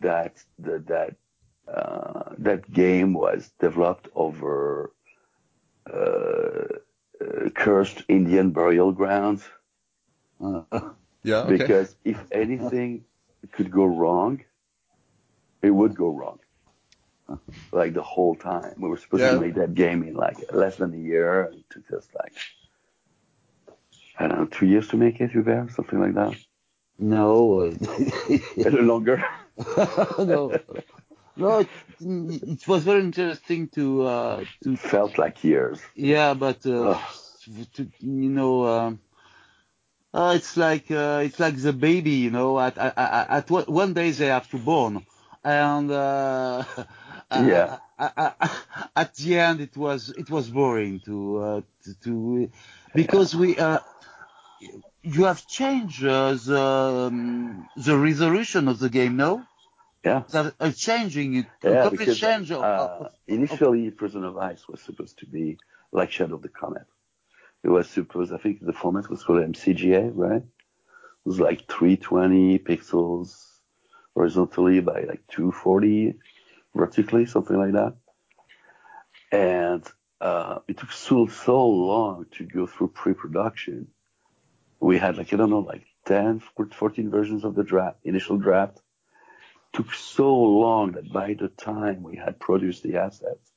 that 0.02 0.38
that 0.60 0.88
that 0.88 1.16
uh, 1.76 2.34
that 2.40 2.72
game 2.72 3.14
was 3.14 3.52
developed 3.60 4.08
over 4.16 4.92
uh, 5.92 6.66
uh, 7.22 7.50
cursed 7.56 8.04
Indian 8.10 8.52
burial 8.52 8.92
grounds 8.92 9.50
Uh, 10.42 10.64
Yeah, 11.24 11.44
okay. 11.50 11.56
because 11.56 11.96
if 12.04 12.26
anything 12.32 13.06
could 13.54 13.72
go 13.72 13.86
wrong, 13.86 14.42
it 15.62 15.72
would 15.72 15.96
go 15.96 16.10
wrong. 16.10 16.40
Like 17.72 17.94
the 17.94 18.04
whole 18.04 18.36
time, 18.36 18.76
we 18.82 18.90
were 18.90 18.98
supposed 18.98 19.26
Yeah. 19.26 19.30
to 19.30 19.36
make 19.36 19.56
that 19.56 19.74
game 19.76 20.04
in 20.04 20.16
like 20.16 20.44
less 20.54 20.78
than 20.78 20.94
a 20.94 20.98
year, 20.98 21.44
and 21.44 21.60
it 21.60 21.66
took 21.70 21.92
us 21.98 22.08
like 22.16 22.34
I 24.20 24.28
don't 24.28 24.38
know, 24.40 24.46
two 24.46 24.66
years 24.68 24.88
to 24.90 24.98
make 24.98 25.20
it, 25.22 25.32
Hubert, 25.32 25.72
something 25.72 26.00
like 26.00 26.14
that, 26.16 26.38
no. 27.00 27.76
a 28.66 28.70
little 28.70 28.86
longer. 28.86 29.24
no. 30.20 30.58
No, 31.40 31.60
it, 31.60 31.70
it 32.00 32.68
was 32.68 32.84
very 32.84 33.02
interesting 33.02 33.70
to 33.70 34.04
uh, 34.04 34.46
to 34.64 34.76
felt 34.76 35.18
like 35.18 35.44
years. 35.44 35.82
yeah, 35.96 36.34
but 36.34 36.66
uh, 36.66 36.98
to, 37.74 37.88
you 38.00 38.30
know, 38.30 38.66
um, 38.68 39.00
uh, 40.14 40.34
it's 40.36 40.58
like 40.58 40.90
uh, 40.92 41.22
it's 41.24 41.40
like 41.40 41.58
the 41.58 41.74
baby, 41.74 42.12
you 42.26 42.32
know. 42.32 42.60
At 42.60 42.78
at, 42.78 42.94
at 42.98 43.52
one- 43.52 43.94
day 43.94 44.12
they 44.12 44.28
have 44.28 44.50
to 44.52 44.58
born, 44.60 45.06
and 45.44 45.92
uh, 45.92 46.64
Yeah. 47.34 47.70
uh, 47.70 47.78
uh, 48.00 48.10
uh, 48.18 48.48
at 48.96 49.16
the 49.16 49.38
end 49.40 49.62
it 49.62 49.78
was 49.78 50.10
it 50.10 50.30
was 50.30 50.50
boring 50.50 51.02
to 51.02 51.38
uh, 51.40 51.62
to, 51.84 51.94
to 52.02 52.52
because 52.96 53.36
we 53.36 53.58
uh, 53.58 53.80
you 55.04 55.26
have 55.26 55.46
changed 55.48 56.04
uh, 56.06 56.34
the 56.34 56.62
um, 56.62 57.70
the 57.76 57.98
resolution 57.98 58.68
of 58.68 58.80
the 58.80 58.90
game, 58.90 59.16
no? 59.18 59.46
Yeah. 60.04 60.24
That 60.32 60.54
uh, 60.60 60.72
changing 60.72 61.36
it, 61.36 61.46
Yeah, 61.64 61.82
complete 61.84 62.00
because 62.00 62.20
change 62.20 62.52
of, 62.52 62.64
uh, 62.64 62.88
of- 63.02 63.12
initially 63.28 63.92
Prison 63.92 64.24
of 64.24 64.38
Ice 64.38 64.68
was 64.68 64.82
supposed 64.82 65.20
to 65.20 65.26
be 65.26 65.58
like 65.92 66.12
Shadow 66.12 66.36
of 66.36 66.42
the 66.42 66.50
Comet. 66.50 66.86
It 67.64 67.70
was 67.70 67.90
supposed, 67.90 68.32
I 68.32 68.38
think 68.38 68.60
the 68.62 68.72
format 68.74 69.10
was 69.10 69.24
called 69.24 69.40
MCGA, 69.42 70.12
right? 70.16 70.42
It 70.42 71.26
was 71.26 71.40
like 71.40 71.68
320 71.68 72.60
pixels 72.60 73.46
horizontally 74.14 74.80
by 74.80 75.02
like 75.02 75.28
240 75.28 76.14
vertically, 76.74 77.26
something 77.26 77.58
like 77.58 77.74
that. 77.74 77.96
And 79.32 79.86
uh, 80.22 80.60
it 80.70 80.78
took 80.78 80.92
so, 80.94 81.28
so 81.28 81.68
long 81.68 82.26
to 82.38 82.46
go 82.46 82.66
through 82.68 82.90
pre-production. 82.90 83.88
We 84.80 84.98
had 84.98 85.18
like, 85.18 85.34
I 85.34 85.36
don't 85.38 85.50
know, 85.50 85.60
like 85.60 85.86
10, 86.06 86.42
14 86.72 87.12
versions 87.12 87.44
of 87.44 87.54
the 87.56 87.64
draft, 87.64 87.98
initial 88.06 88.38
draft 88.38 88.80
took 89.74 89.94
so 89.94 90.36
long 90.36 90.94
that 90.94 91.12
by 91.12 91.34
the 91.34 91.48
time 91.50 92.04
we 92.04 92.16
had 92.16 92.40
produced 92.40 92.84
the 92.84 92.98
assets 92.98 93.52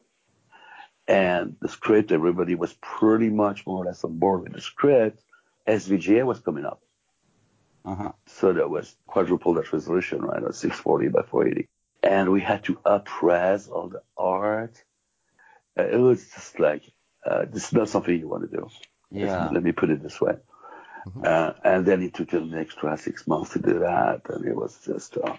and 1.09 1.57
the 1.61 1.69
script, 1.69 2.13
everybody 2.13 2.55
was 2.55 2.73
pretty 2.75 3.31
much 3.31 3.67
more 3.67 3.83
or 3.83 3.87
less 3.87 4.05
on 4.05 4.19
board 4.19 4.43
with 4.43 4.53
the 4.53 4.61
script. 4.61 5.23
SVGA 5.67 6.25
was 6.25 6.41
coming 6.41 6.65
up. 6.65 6.83
uh-huh. 7.85 8.13
So 8.27 8.53
that 8.53 8.71
was 8.71 8.95
quadruple 9.07 9.55
that 9.55 9.73
resolution, 9.73 10.23
right? 10.23 10.43
Or 10.43 10.53
640 10.53 11.09
by 11.09 11.23
480. 11.23 11.69
And 12.03 12.31
we 12.31 12.41
had 12.41 12.65
to 12.65 12.79
up-res 12.85 13.69
all 13.69 13.89
the 13.89 14.03
art. 14.17 14.83
Uh, 15.79 15.85
it 15.85 15.99
was 15.99 16.29
just 16.31 16.59
like, 16.61 16.83
uh, 17.25 17.47
this 17.51 17.67
is 17.67 17.73
not 17.73 17.89
something 17.89 18.19
you 18.19 18.29
want 18.29 18.51
to 18.51 18.57
do. 18.57 18.69
yeah. 19.11 19.49
Let 19.53 19.63
me 19.63 19.73
put 19.73 19.91
it 19.91 20.03
this 20.03 20.21
way. 20.21 20.37
Uh, 21.25 21.53
and 21.65 21.85
then 21.87 22.03
it 22.03 22.15
took 22.15 22.33
an 22.33 22.55
extra 22.55 22.97
six 22.97 23.27
months 23.27 23.53
to 23.55 23.59
do 23.59 23.81
that, 23.81 24.23
and 24.29 24.47
it 24.47 24.55
was 24.55 24.79
just, 24.85 25.17
uh, 25.19 25.37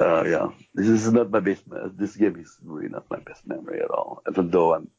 uh, 0.00 0.24
yeah. 0.24 0.48
This 0.74 0.88
is 0.88 1.12
not 1.12 1.30
my 1.30 1.40
best. 1.40 1.62
This 1.96 2.16
game 2.16 2.36
is 2.36 2.56
really 2.64 2.88
not 2.88 3.10
my 3.10 3.18
best 3.18 3.46
memory 3.46 3.80
at 3.80 3.90
all. 3.90 4.22
Even 4.30 4.50
though 4.50 4.74
I'm, 4.74 4.90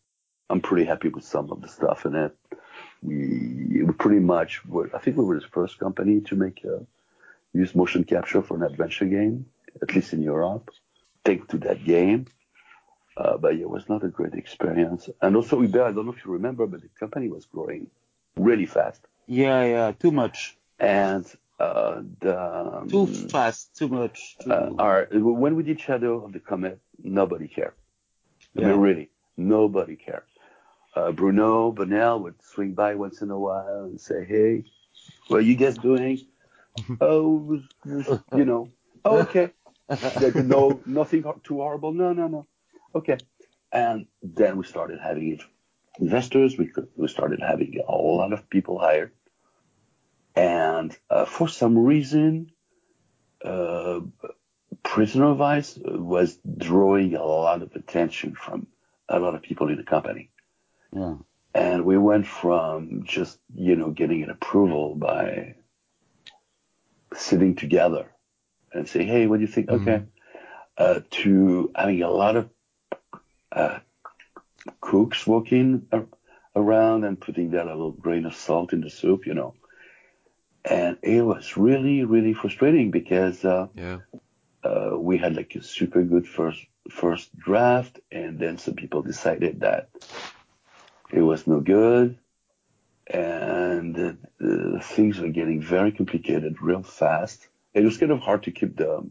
I'm 0.50 0.62
pretty 0.62 0.86
happy 0.86 1.10
with 1.10 1.24
some 1.24 1.52
of 1.52 1.62
the 1.62 1.68
stuff 1.68 2.06
in 2.06 2.16
it. 2.16 2.36
We, 3.02 3.84
we 3.84 3.94
pretty 3.94 4.20
much 4.20 4.66
were. 4.66 4.90
I 4.96 5.00
think 5.00 5.18
we 5.18 5.26
were 5.26 5.40
the 5.40 5.48
first 5.48 5.80
company 5.80 6.22
to 6.22 6.36
make 6.36 6.64
uh, 6.66 6.84
use 7.54 7.76
motion 7.76 8.04
capture 8.04 8.42
for 8.42 8.58
an 8.58 8.64
adventure 8.64 9.06
game, 9.06 9.46
at 9.82 9.94
least 9.96 10.14
in 10.14 10.22
Europe. 10.22 10.72
Take 11.24 11.48
to 11.50 11.58
that 11.60 11.84
game. 11.84 12.28
Uh, 13.18 13.38
but 13.38 13.56
it 13.56 13.70
was 13.70 13.88
not 13.88 14.04
a 14.04 14.10
great 14.10 14.34
experience. 14.34 15.10
And 15.22 15.36
also, 15.36 15.62
Hubert, 15.62 15.86
I 15.86 15.92
don't 15.94 16.06
know 16.06 16.12
if 16.14 16.26
you 16.26 16.32
remember, 16.32 16.68
but 16.68 16.82
the 16.82 16.90
company 17.00 17.30
was 17.30 17.46
growing 17.46 17.88
really 18.36 18.66
fast. 18.66 19.02
Yeah, 19.28 19.64
yeah, 19.66 19.92
too 19.94 20.12
much. 20.12 20.58
and 20.80 21.26
uh, 21.60 22.02
the 22.20 22.40
um, 22.40 22.90
Too 22.90 23.08
fast, 23.08 23.76
too 23.78 23.88
much. 23.88 24.38
Too... 24.40 24.52
uh, 24.52 24.72
our 24.78 25.08
when 25.12 25.56
we 25.56 25.64
did 25.64 25.80
Shadow 25.80 26.26
of 26.26 26.34
the 26.34 26.40
Comet, 26.40 26.80
nobody 27.02 27.48
cared. 27.48 27.74
I 28.58 28.62
mean, 28.62 28.80
really, 28.80 29.10
nobody 29.38 29.96
cared. 29.96 30.24
uh, 30.96 31.12
Bruno 31.12 31.72
Bonnell 31.72 32.20
would 32.22 32.36
swing 32.42 32.74
by 32.74 32.96
once 32.96 33.22
in 33.22 33.30
a 33.32 33.40
while 33.40 33.84
and 33.86 34.00
say, 34.00 34.26
"Hey, 34.26 34.64
what 35.28 35.38
are 35.38 35.42
you 35.42 35.56
guys 35.56 35.78
doing?" 35.78 36.20
oh, 37.02 37.62
you 38.36 38.46
know, 38.46 38.70
oh, 39.04 39.20
okay. 39.20 39.52
Like, 39.88 40.36
no, 40.36 40.82
nothing 40.86 41.24
too 41.44 41.58
horrible. 41.58 41.94
No, 41.94 42.14
no, 42.14 42.28
no. 42.28 42.48
Okay. 42.94 43.18
And 43.72 44.08
then 44.24 44.58
we 44.58 44.64
started 44.64 45.00
having 45.00 45.40
investors. 46.00 46.58
We 46.58 46.68
could, 46.68 46.88
we 46.96 47.08
started 47.08 47.42
having 47.42 47.82
a 47.88 47.92
lot 47.96 48.34
of 48.34 48.50
people 48.50 48.80
hired, 48.80 49.12
and 50.36 50.96
uh, 51.10 51.26
for 51.26 51.48
some 51.48 51.78
reason, 51.78 52.52
uh, 53.44 54.02
Prisoner 54.84 55.32
of 55.32 55.42
Ice 55.42 55.78
was 55.84 56.38
drawing 56.58 57.16
a 57.16 57.24
lot 57.24 57.62
of 57.62 57.76
attention 57.76 58.36
from 58.36 58.68
a 59.08 59.20
lot 59.20 59.36
of 59.36 59.42
people 59.42 59.70
in 59.70 59.78
the 59.78 59.84
company. 59.84 60.30
Yeah. 60.94 61.16
And 61.54 61.86
we 61.86 61.98
went 61.98 62.28
from 62.28 63.04
just, 63.06 63.40
you 63.54 63.76
know, 63.76 63.92
getting 63.92 64.24
an 64.24 64.30
approval 64.30 64.96
by 64.96 65.56
sitting 67.14 67.56
together 67.56 68.12
and 68.74 68.88
say, 68.88 69.06
hey, 69.06 69.28
what 69.28 69.38
do 69.38 69.42
you 69.42 69.48
think? 69.48 69.68
Mm-hmm. 69.68 69.90
Okay. 69.90 70.04
Uh, 70.78 71.00
to 71.10 71.72
having 71.74 72.04
a 72.04 72.10
lot 72.10 72.36
of 72.36 72.50
uh, 73.54 73.80
cooks 74.82 75.26
walking 75.26 75.88
around 76.54 77.06
and 77.06 77.20
putting 77.20 77.52
that 77.52 77.66
little 77.68 77.92
grain 77.92 78.26
of 78.26 78.36
salt 78.36 78.74
in 78.74 78.82
the 78.82 78.90
soup, 78.90 79.26
you 79.26 79.34
know. 79.34 79.54
And 80.68 80.98
it 81.02 81.22
was 81.22 81.58
really, 81.58 82.04
really 82.04 82.34
frustrating 82.34 82.92
because 82.92 83.46
uh, 83.46 83.68
yeah. 83.76 84.00
Uh, 84.66 84.98
we 84.98 85.16
had 85.16 85.36
like 85.36 85.54
a 85.56 85.62
super 85.62 86.02
good 86.02 86.28
first 86.28 86.66
first 86.90 87.38
draft, 87.38 88.00
and 88.12 88.40
then 88.40 88.58
some 88.58 88.74
people 88.74 89.04
decided 89.04 89.60
that 89.60 89.90
it 91.12 91.22
was 91.22 91.46
no 91.46 91.60
good, 91.60 92.18
and 93.06 94.18
uh, 94.44 94.80
things 94.82 95.20
were 95.20 95.30
getting 95.30 95.62
very 95.62 95.92
complicated 95.92 96.62
real 96.62 96.82
fast. 96.82 97.48
It 97.76 97.84
was 97.84 97.98
kind 97.98 98.12
of 98.12 98.20
hard 98.20 98.44
to 98.44 98.52
keep 98.52 98.76
the 98.76 99.08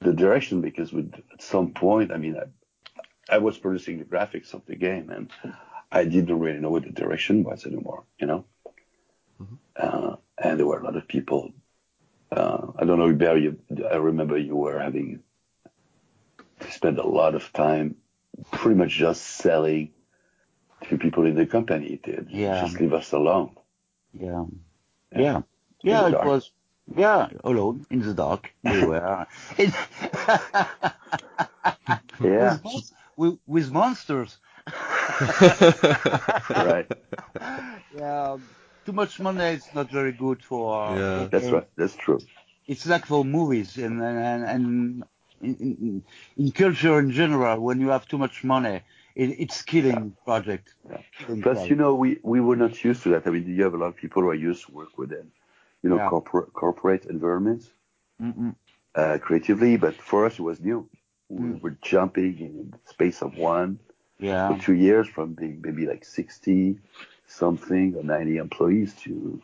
the 0.00 0.12
direction 0.12 0.60
because 0.60 0.92
with 0.92 1.14
at 1.32 1.40
some 1.42 1.72
point, 1.72 2.12
I 2.12 2.18
mean, 2.18 2.36
I, 2.36 3.36
I 3.36 3.38
was 3.38 3.56
producing 3.56 3.98
the 3.98 4.04
graphics 4.04 4.52
of 4.52 4.66
the 4.66 4.76
game, 4.76 5.08
and 5.08 5.30
I 5.90 6.04
didn't 6.04 6.38
really 6.38 6.60
know 6.60 6.70
what 6.70 6.84
the 6.84 6.90
direction 6.92 7.42
was 7.42 7.64
anymore, 7.64 8.04
you 8.18 8.26
know. 8.26 8.44
Mm-hmm. 9.40 9.54
Uh, 9.76 10.16
and 10.42 10.58
there 10.58 10.66
were 10.66 10.80
a 10.80 10.84
lot 10.84 10.96
of 10.96 11.08
people. 11.08 11.52
Uh, 12.30 12.68
I 12.78 12.84
don't 12.84 12.98
know, 12.98 13.12
Barry. 13.12 13.42
You, 13.44 13.58
I 13.90 13.96
remember 13.96 14.38
you 14.38 14.56
were 14.56 14.78
having 14.78 15.22
to 16.60 16.70
spend 16.70 16.98
a 16.98 17.06
lot 17.06 17.34
of 17.34 17.52
time, 17.52 17.96
pretty 18.52 18.76
much 18.78 18.90
just 18.90 19.22
selling 19.22 19.92
to 20.88 20.98
people 20.98 21.26
in 21.26 21.34
the 21.34 21.46
company 21.46 22.00
did. 22.02 22.28
Yeah. 22.30 22.62
Just 22.62 22.80
leave 22.80 22.92
us 22.92 23.12
alone. 23.12 23.56
Yeah. 24.12 24.44
Yeah. 25.14 25.42
Yeah, 25.82 26.08
it 26.08 26.24
was. 26.24 26.50
Yeah, 26.96 27.28
alone 27.44 27.86
in 27.90 28.00
the 28.00 28.14
dark. 28.14 28.52
We 28.64 28.84
were. 28.84 29.26
yeah. 32.20 32.58
With, 33.16 33.38
with 33.46 33.70
monsters. 33.70 34.38
right. 36.50 36.86
Yeah. 37.96 38.38
Too 38.86 38.92
much 38.92 39.20
money 39.20 39.44
is 39.44 39.66
not 39.74 39.90
very 39.90 40.12
good 40.12 40.42
for. 40.42 40.96
Yeah. 40.96 41.28
That's 41.30 41.50
right. 41.50 41.68
That's 41.76 41.96
true. 41.96 42.20
It's 42.66 42.86
like 42.86 43.06
for 43.06 43.24
movies 43.24 43.76
and 43.76 44.00
and 44.02 44.44
and 44.44 45.04
in, 45.42 45.54
in, 45.56 46.02
in 46.36 46.52
culture 46.52 46.98
in 46.98 47.10
general. 47.10 47.60
When 47.60 47.80
you 47.80 47.88
have 47.88 48.06
too 48.06 48.18
much 48.18 48.44
money, 48.44 48.82
it, 49.14 49.30
it's 49.38 49.62
killing 49.62 50.14
yeah. 50.16 50.24
project. 50.24 50.74
Yeah. 50.88 50.98
Killing 51.18 51.42
Plus, 51.42 51.54
project. 51.54 51.70
you 51.70 51.76
know, 51.76 51.94
we, 51.94 52.18
we 52.22 52.40
were 52.40 52.56
not 52.56 52.82
used 52.84 53.02
to 53.04 53.10
that. 53.10 53.26
I 53.26 53.30
mean, 53.30 53.46
you 53.46 53.62
have 53.64 53.74
a 53.74 53.76
lot 53.76 53.86
of 53.86 53.96
people 53.96 54.22
who 54.22 54.28
are 54.28 54.34
used 54.34 54.66
to 54.66 54.72
work 54.72 54.96
within, 54.96 55.30
you 55.82 55.90
know, 55.90 55.96
yeah. 55.96 56.08
corporate 56.08 56.52
corporate 56.52 57.04
environments, 57.06 57.70
uh, 58.94 59.18
creatively. 59.20 59.76
But 59.76 59.94
for 59.94 60.26
us, 60.26 60.34
it 60.34 60.42
was 60.42 60.60
new. 60.60 60.88
Mm. 61.32 61.54
We 61.54 61.60
were 61.60 61.76
jumping 61.82 62.38
in 62.38 62.70
the 62.70 62.90
space 62.90 63.22
of 63.22 63.36
one 63.36 63.78
yeah. 64.18 64.50
or 64.50 64.58
two 64.58 64.74
years 64.74 65.08
from 65.08 65.34
being 65.34 65.60
maybe 65.62 65.86
like 65.86 66.04
60 66.04 66.78
something 67.30 67.94
or 67.96 68.02
90 68.02 68.36
employees 68.36 68.94
to, 69.02 69.40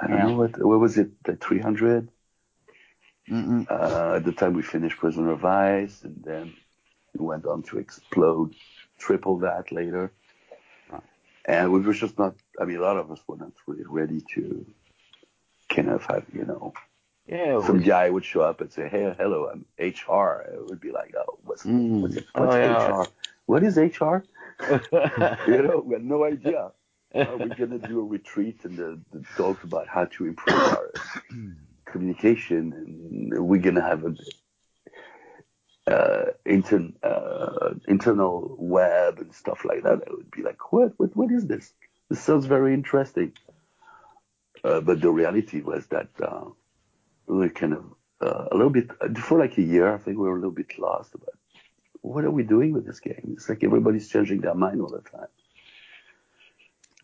I 0.00 0.08
don't 0.08 0.18
know 0.18 0.36
what, 0.36 0.64
what 0.64 0.80
was 0.80 0.98
it, 0.98 1.10
like 1.26 1.42
300? 1.42 2.08
Uh, 3.28 4.14
at 4.16 4.24
the 4.24 4.32
time 4.32 4.54
we 4.54 4.62
finished 4.62 4.98
Prisoner 4.98 5.32
of 5.32 5.44
Ice, 5.44 6.02
and 6.04 6.22
then 6.24 6.54
it 7.14 7.20
went 7.20 7.46
on 7.46 7.62
to 7.64 7.78
explode 7.78 8.54
triple 8.98 9.38
that 9.38 9.72
later. 9.72 10.12
And 11.48 11.72
we 11.72 11.80
were 11.80 11.92
just 11.92 12.18
not, 12.18 12.34
I 12.60 12.64
mean, 12.64 12.78
a 12.78 12.82
lot 12.82 12.96
of 12.96 13.10
us 13.10 13.20
were 13.26 13.36
not 13.36 13.52
really 13.68 13.84
ready 13.86 14.20
to 14.34 14.66
kind 15.68 15.90
of 15.90 16.04
have, 16.06 16.24
you 16.32 16.44
know, 16.44 16.72
yeah, 17.28 17.60
some 17.64 17.78
was... 17.78 17.86
guy 17.86 18.10
would 18.10 18.24
show 18.24 18.40
up 18.40 18.60
and 18.60 18.72
say, 18.72 18.88
hey, 18.88 19.14
hello, 19.16 19.48
I'm 19.52 19.64
HR. 19.78 20.44
It 20.52 20.66
would 20.68 20.80
be 20.80 20.90
like, 20.90 21.14
oh, 21.16 21.38
what's, 21.44 21.64
mm. 21.64 22.00
what's, 22.02 22.16
what's 22.16 22.54
oh, 22.54 22.58
yeah. 22.58 23.00
HR? 23.00 23.06
What 23.46 23.62
is 23.62 23.76
HR? 23.76 24.24
you 25.48 25.62
know, 25.62 25.82
we 25.84 25.94
had 25.94 26.04
no 26.04 26.24
idea. 26.24 26.72
Uh, 27.14 27.24
we're 27.38 27.54
going 27.54 27.80
to 27.80 27.88
do 27.88 28.00
a 28.00 28.04
retreat 28.04 28.64
and 28.64 28.80
uh, 28.80 29.18
talk 29.36 29.62
about 29.64 29.88
how 29.88 30.04
to 30.06 30.26
improve 30.26 30.58
our 30.58 30.92
communication. 31.86 32.72
And 33.32 33.46
we're 33.46 33.62
going 33.62 33.76
to 33.76 33.82
have 33.82 34.04
a 34.04 34.14
uh, 35.86 36.32
inter, 36.44 36.88
uh, 37.02 37.74
internal 37.86 38.56
web 38.58 39.18
and 39.18 39.32
stuff 39.34 39.64
like 39.64 39.82
that, 39.84 40.02
I 40.06 40.10
would 40.10 40.30
be 40.30 40.42
like, 40.42 40.72
what, 40.72 40.92
what, 40.96 41.16
what 41.16 41.30
is 41.30 41.46
this? 41.46 41.72
This 42.10 42.20
sounds 42.20 42.46
very 42.46 42.74
interesting. 42.74 43.32
Uh, 44.64 44.80
but 44.80 45.00
the 45.00 45.10
reality 45.10 45.60
was 45.60 45.86
that 45.88 46.08
uh, 46.20 46.44
we 47.26 47.36
were 47.36 47.48
kind 47.50 47.72
of 47.72 47.84
uh, 48.20 48.46
a 48.50 48.56
little 48.56 48.70
bit, 48.70 48.90
for 49.18 49.38
like 49.38 49.56
a 49.58 49.62
year, 49.62 49.94
I 49.94 49.98
think 49.98 50.18
we 50.18 50.24
were 50.24 50.36
a 50.36 50.40
little 50.40 50.50
bit 50.50 50.78
lost 50.78 51.14
about 51.14 51.34
what 52.00 52.24
are 52.24 52.30
we 52.30 52.44
doing 52.44 52.72
with 52.72 52.86
this 52.86 53.00
game? 53.00 53.34
It's 53.34 53.48
like 53.48 53.64
everybody's 53.64 54.08
changing 54.08 54.40
their 54.40 54.54
mind 54.54 54.80
all 54.80 54.88
the 54.88 55.08
time. 55.08 55.28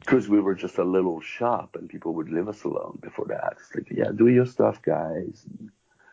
Because 0.05 0.29
we 0.29 0.41
were 0.41 0.55
just 0.55 0.79
a 0.79 0.85
little 0.85 1.21
shop 1.21 1.77
and 1.77 1.89
people 1.89 2.15
would 2.15 2.29
leave 2.29 2.49
us 2.49 2.65
alone 2.65 2.99
before 3.01 3.27
that. 3.27 3.57
It's 3.61 3.75
like, 3.75 3.91
yeah, 3.91 4.11
do 4.15 4.29
your 4.29 4.47
stuff, 4.47 4.83
guys. 4.83 5.45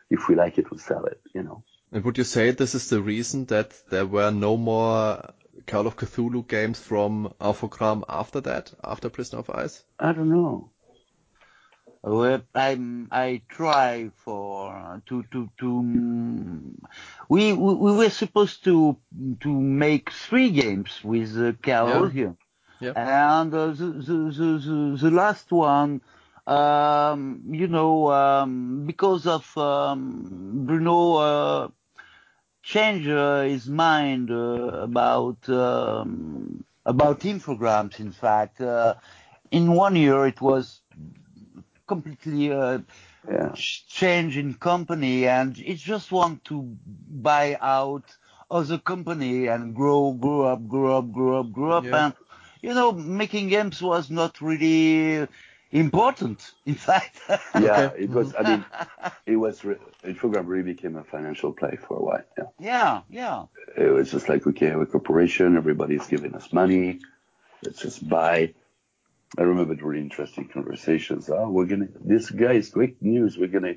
If 0.08 0.28
we 0.28 0.34
like 0.34 0.58
it, 0.58 0.70
we'll 0.70 0.78
sell 0.78 1.04
it, 1.06 1.20
you 1.34 1.42
know. 1.42 1.62
And 1.92 2.04
would 2.04 2.18
you 2.18 2.24
say 2.24 2.52
this 2.52 2.74
is 2.74 2.88
the 2.88 3.02
reason 3.02 3.46
that 3.46 3.74
there 3.90 4.06
were 4.06 4.30
no 4.30 4.56
more 4.56 5.32
Call 5.66 5.86
of 5.86 5.96
Cthulhu 5.96 6.46
games 6.46 6.80
from 6.80 7.34
Infogrames 7.40 8.04
after 8.08 8.40
that, 8.42 8.72
after 8.82 9.08
Prisoner 9.08 9.40
of 9.40 9.50
Ice? 9.50 9.84
I 9.98 10.12
don't 10.12 10.30
know. 10.30 10.70
Well, 12.02 12.42
I 12.54 12.78
I 13.10 13.42
try 13.48 14.10
for 14.16 15.02
to 15.06 15.22
to 15.32 15.50
to 15.58 15.68
we 17.28 17.52
we, 17.52 17.74
we 17.74 17.92
were 17.92 18.08
supposed 18.08 18.64
to 18.64 18.96
to 19.40 19.48
make 19.48 20.10
three 20.10 20.50
games 20.50 21.04
with 21.04 21.36
uh, 21.36 21.52
Carol 21.60 22.06
yeah. 22.06 22.12
here, 22.12 22.36
yeah. 22.80 22.92
and 22.96 23.54
uh, 23.54 23.68
the, 23.68 23.86
the, 24.08 24.14
the 24.14 24.98
the 25.00 25.10
last 25.10 25.52
one 25.52 26.00
um, 26.50 27.42
you 27.48 27.68
know, 27.68 28.10
um, 28.10 28.84
because 28.84 29.26
of 29.26 29.56
um, 29.56 30.64
Bruno 30.66 31.14
uh, 31.14 31.68
change 32.62 33.06
uh, 33.06 33.42
his 33.42 33.68
mind 33.68 34.30
uh, 34.30 34.82
about 34.82 35.48
um, 35.48 36.64
about 36.84 37.20
Infogrames. 37.20 38.00
In 38.00 38.10
fact, 38.10 38.60
uh, 38.60 38.94
in 39.50 39.72
one 39.72 39.96
year 39.96 40.26
it 40.26 40.40
was 40.40 40.80
completely 41.86 42.52
uh, 42.52 42.78
yeah. 43.30 43.52
change 43.54 44.36
in 44.36 44.54
company, 44.54 45.28
and 45.28 45.56
it 45.58 45.76
just 45.76 46.10
want 46.10 46.44
to 46.46 46.76
buy 47.10 47.58
out 47.60 48.04
other 48.50 48.78
company 48.78 49.46
and 49.46 49.74
grow, 49.76 50.12
grow 50.12 50.42
up, 50.42 50.66
grow 50.66 50.98
up, 50.98 51.12
grow 51.12 51.40
up, 51.40 51.52
grow 51.52 51.70
up, 51.70 51.84
yeah. 51.84 52.06
and 52.06 52.14
you 52.62 52.74
know, 52.74 52.92
making 52.92 53.48
games 53.48 53.82
was 53.82 54.10
not 54.10 54.40
really 54.40 55.26
important, 55.72 56.52
in 56.66 56.74
fact. 56.74 57.20
yeah, 57.58 57.90
it 57.96 58.10
was. 58.18 58.34
I 58.38 58.42
mean, 58.42 58.64
it 59.26 59.36
was. 59.36 59.64
Re- 59.64 59.76
Infogrames 60.04 60.46
really 60.46 60.72
became 60.72 60.96
a 60.96 61.04
financial 61.04 61.52
play 61.52 61.76
for 61.76 61.96
a 61.96 62.02
while. 62.02 62.24
Yeah. 62.38 62.44
Yeah, 62.58 63.00
yeah. 63.10 63.44
It 63.76 63.90
was 63.90 64.10
just 64.10 64.28
like, 64.28 64.46
okay, 64.46 64.74
we're 64.74 64.82
a 64.82 64.86
corporation. 64.86 65.56
Everybody's 65.56 66.06
giving 66.06 66.34
us 66.34 66.52
money. 66.52 67.00
Let's 67.62 67.80
just 67.80 68.08
buy. 68.08 68.54
I 69.38 69.42
remember 69.42 69.76
the 69.76 69.84
really 69.84 70.00
interesting 70.00 70.48
conversations. 70.48 71.30
Oh, 71.30 71.50
we're 71.50 71.66
gonna. 71.66 71.88
This 72.04 72.30
guy 72.30 72.52
is 72.52 72.70
great 72.70 73.00
news. 73.02 73.38
We're 73.38 73.48
gonna. 73.48 73.74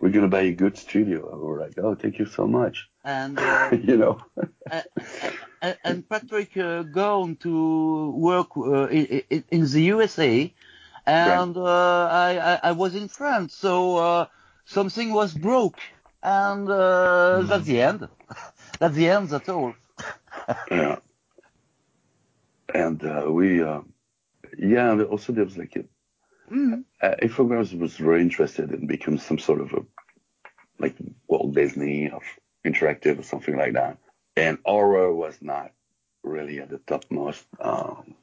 We're 0.00 0.10
gonna 0.10 0.28
buy 0.28 0.42
a 0.42 0.52
good 0.52 0.76
studio. 0.76 1.32
And 1.32 1.40
we're 1.40 1.60
like, 1.60 1.78
oh, 1.78 1.94
thank 1.94 2.18
you 2.18 2.26
so 2.26 2.46
much. 2.46 2.88
And 3.04 3.38
uh, 3.38 3.70
you 3.72 3.96
know. 3.96 4.20
and, 4.70 4.84
and 5.84 6.08
Patrick 6.08 6.56
uh, 6.56 6.82
gone 6.82 7.36
to 7.36 8.10
work 8.10 8.56
uh, 8.56 8.88
in, 8.88 9.44
in 9.50 9.64
the 9.64 9.82
USA 9.82 10.52
and 11.08 11.56
uh, 11.56 11.64
I, 11.64 12.60
I, 12.62 12.72
was 12.72 12.94
in 12.94 13.08
France, 13.08 13.54
so 13.54 13.96
uh, 13.96 14.26
something 14.66 15.12
was 15.14 15.32
broke, 15.32 15.78
and 16.22 16.68
uh, 16.68 17.40
mm. 17.40 17.48
that's 17.48 17.64
the 17.64 17.80
end. 17.80 18.08
that's 18.78 18.94
the 18.94 19.08
end. 19.08 19.30
That's 19.30 19.48
all. 19.48 19.74
yeah. 20.70 20.98
and 22.74 23.02
uh, 23.02 23.24
we, 23.30 23.62
uh, 23.62 23.80
yeah, 24.58 24.92
and 24.92 25.02
also 25.02 25.32
there 25.32 25.44
was 25.44 25.56
like 25.56 25.76
a, 25.76 25.84
Mm. 26.50 26.84
uh, 27.02 27.14
Infogrames 27.20 27.78
was 27.78 27.98
very 27.98 28.22
interested 28.22 28.72
in 28.72 28.86
becoming 28.86 29.20
some 29.20 29.38
sort 29.38 29.60
of 29.60 29.70
a 29.74 29.84
like 30.78 30.96
Walt 31.26 31.54
Disney 31.54 32.08
of 32.08 32.22
interactive 32.64 33.18
or 33.18 33.22
something 33.22 33.54
like 33.54 33.74
that. 33.74 33.98
And 34.38 34.58
horror 34.64 35.12
was 35.12 35.36
not 35.40 35.72
really 36.22 36.60
at 36.60 36.70
the 36.70 36.78
topmost 36.78 37.44
um, 37.60 38.14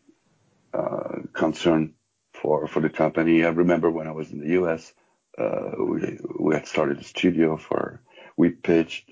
uh, 0.73 1.19
concern 1.33 1.93
for 2.33 2.67
for 2.67 2.79
the 2.79 2.89
company. 2.89 3.43
I 3.43 3.49
remember 3.49 3.91
when 3.91 4.07
I 4.07 4.11
was 4.11 4.31
in 4.31 4.39
the 4.39 4.51
U.S., 4.61 4.93
uh, 5.37 5.71
we 5.77 6.17
we 6.39 6.53
had 6.53 6.67
started 6.67 6.99
a 6.99 7.03
studio 7.03 7.57
for 7.57 8.01
we 8.37 8.49
pitched 8.49 9.11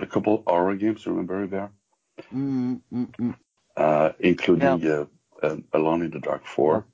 a 0.00 0.06
couple 0.06 0.42
horror 0.46 0.76
games. 0.76 1.06
Remember 1.06 1.40
Hubert? 1.40 1.70
Mm, 2.32 2.80
mm, 2.92 3.10
mm. 3.16 3.34
Uh, 3.76 4.12
including 4.18 4.86
uh, 4.86 5.04
uh, 5.42 5.56
Alone 5.74 6.02
in 6.02 6.10
the 6.10 6.20
Dark 6.20 6.46
Four 6.46 6.86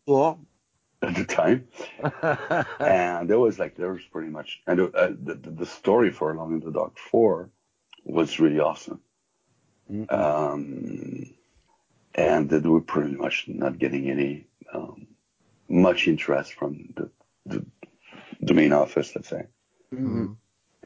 at 1.03 1.14
the 1.14 1.24
time. 1.24 1.68
and 2.80 3.30
there 3.30 3.39
was 3.39 3.59
like 3.59 3.76
there 3.76 3.93
was 3.93 4.03
pretty 4.11 4.30
much 4.30 4.62
and 4.66 4.80
uh, 4.80 5.11
the, 5.22 5.34
the 5.34 5.51
the 5.51 5.66
story 5.66 6.11
for 6.11 6.32
Alone 6.32 6.55
in 6.55 6.61
the 6.61 6.72
Dark 6.72 6.99
Four 6.99 7.51
was 8.05 8.41
really 8.41 8.59
awesome. 8.59 9.01
Mm, 9.91 10.12
Um, 10.12 11.34
and 12.14 12.51
that 12.51 12.64
we're 12.66 12.80
pretty 12.80 13.14
much 13.14 13.45
not 13.49 13.78
getting 13.78 14.11
any 14.11 14.47
um, 14.72 15.07
much 15.68 16.09
interest 16.09 16.55
from 16.55 16.93
the, 16.97 17.11
the 17.47 17.64
the 18.41 18.55
main 18.55 18.72
office. 18.72 19.14
Let's 19.14 19.28
say, 19.28 19.47
mm, 19.95 20.36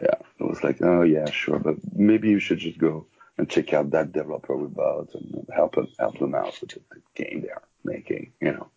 yeah, 0.00 0.18
it 0.38 0.44
was 0.44 0.62
like, 0.62 0.80
oh 0.82 1.02
yeah, 1.02 1.28
sure, 1.30 1.58
but 1.58 1.76
maybe 1.94 2.28
you 2.28 2.38
should 2.38 2.58
just 2.58 2.78
go 2.78 3.06
and 3.38 3.48
check 3.48 3.72
out 3.72 3.90
that 3.90 4.12
developer 4.12 4.56
we 4.56 4.68
bought 4.68 5.14
and 5.14 5.46
help 5.54 5.74
them 5.74 5.88
help 5.98 6.18
them 6.18 6.34
out 6.34 6.60
with 6.60 6.70
the, 6.70 6.80
the 6.90 7.24
game 7.24 7.42
they're 7.42 7.62
making. 7.84 8.32
You 8.40 8.52
know, 8.52 8.70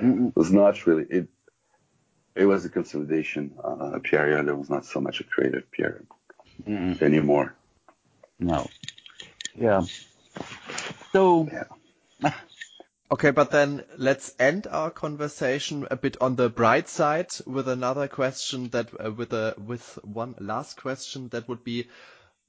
mm, 0.00 0.28
it 0.28 0.36
was 0.36 0.52
not 0.52 0.86
really 0.86 1.06
it. 1.10 1.28
It 2.34 2.46
was 2.46 2.64
a 2.64 2.70
consolidation 2.70 3.52
uh, 3.62 3.98
period. 4.02 4.46
There 4.46 4.56
was 4.56 4.70
not 4.70 4.86
so 4.86 5.00
much 5.00 5.20
a 5.20 5.24
creative 5.24 5.70
period 5.70 6.06
mm. 6.66 7.00
anymore. 7.02 7.54
No. 8.38 8.68
Yeah. 9.54 9.82
So, 11.12 11.48
Yeah. 11.52 11.64
Okay, 13.12 13.30
but 13.30 13.50
then 13.50 13.84
let's 13.98 14.34
end 14.38 14.66
our 14.66 14.90
conversation 14.90 15.86
a 15.90 15.96
bit 15.96 16.16
on 16.22 16.34
the 16.34 16.48
bright 16.48 16.88
side 16.88 17.28
with 17.46 17.68
another 17.68 18.08
question 18.08 18.70
that 18.70 18.88
uh, 18.98 19.12
with 19.12 19.34
a 19.34 19.54
with 19.58 19.98
one 20.02 20.34
last 20.40 20.78
question 20.80 21.28
that 21.28 21.46
would 21.46 21.62
be 21.62 21.88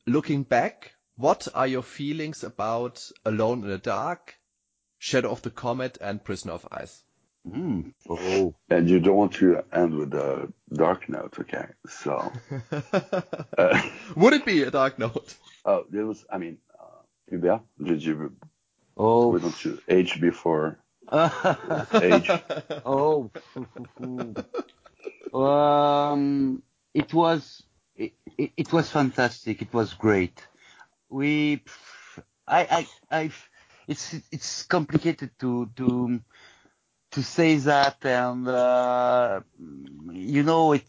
looking 0.08 0.44
back, 0.44 0.94
what 1.18 1.50
are 1.54 1.68
your 1.68 1.84
feelings 1.84 2.46
about 2.46 3.12
Alone 3.26 3.64
in 3.64 3.70
the 3.70 3.78
Dark, 3.78 4.36
Shadow 5.00 5.32
of 5.32 5.42
the 5.42 5.52
Comet 5.52 5.98
and 6.00 6.24
Prisoner 6.24 6.54
of 6.54 6.66
Ice? 6.72 7.04
mm, 7.46 7.94
oh, 8.10 8.56
And 8.70 8.90
you 8.90 9.02
don't 9.02 9.18
want 9.18 9.34
to 9.34 9.64
end 9.74 9.96
with 9.96 10.14
a 10.14 10.52
dark 10.74 11.10
note, 11.10 11.38
okay? 11.40 11.66
So, 11.90 12.32
uh, 13.58 13.82
would 14.16 14.34
it 14.34 14.46
be 14.46 14.64
a 14.64 14.72
dark 14.72 14.98
note? 14.98 15.36
oh, 15.66 15.84
there 15.90 16.06
was, 16.06 16.26
I 16.32 16.38
mean, 16.38 16.58
Hubert, 17.34 17.62
did 17.84 18.04
you, 18.04 18.36
oh, 18.98 19.30
we 19.30 19.40
don't 19.40 19.66
you 19.66 19.80
age 19.90 20.22
before 20.22 20.78
age? 22.00 22.30
oh, 22.86 23.32
um, 25.34 26.62
it 26.94 27.14
was 27.14 27.64
it, 27.96 28.14
it, 28.38 28.52
it 28.58 28.74
was 28.74 28.90
fantastic. 28.90 29.62
It 29.62 29.74
was 29.74 29.94
great. 29.94 30.48
We, 31.10 31.64
I, 32.48 32.88
I, 33.12 33.18
I, 33.20 33.32
it's 33.88 34.14
it's 34.32 34.64
complicated 34.64 35.32
to 35.40 35.70
to 35.78 36.20
to 37.12 37.24
say 37.24 37.58
that, 37.58 38.06
and 38.06 38.48
uh, 38.48 39.42
you 40.12 40.44
know 40.44 40.74
it. 40.74 40.84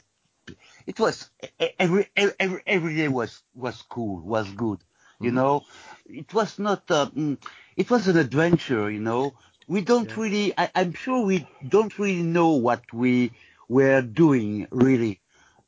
It 0.86 0.98
was 1.00 1.30
every 1.78 2.08
every 2.16 2.62
every 2.66 2.96
day 2.96 3.08
was 3.08 3.42
was 3.54 3.82
cool, 3.82 4.20
was 4.20 4.50
good. 4.52 4.80
You 5.20 5.30
Mhm. 5.30 5.34
know, 5.34 5.64
it 6.06 6.32
was 6.34 6.58
not. 6.58 6.90
Uh, 6.90 7.06
mm, 7.16 7.38
it 7.76 7.90
was 7.90 8.08
an 8.08 8.16
adventure. 8.16 8.90
You 8.90 9.00
know, 9.00 9.34
we 9.66 9.80
don't 9.80 10.14
Yeah. 10.14 10.16
really. 10.16 10.52
I, 10.56 10.70
I'm 10.74 10.92
sure 10.92 11.24
we 11.24 11.46
don't 11.66 11.96
really 11.98 12.22
know 12.22 12.50
what 12.52 12.92
we 12.92 13.32
were 13.68 14.02
doing. 14.02 14.66
Really, 14.70 15.20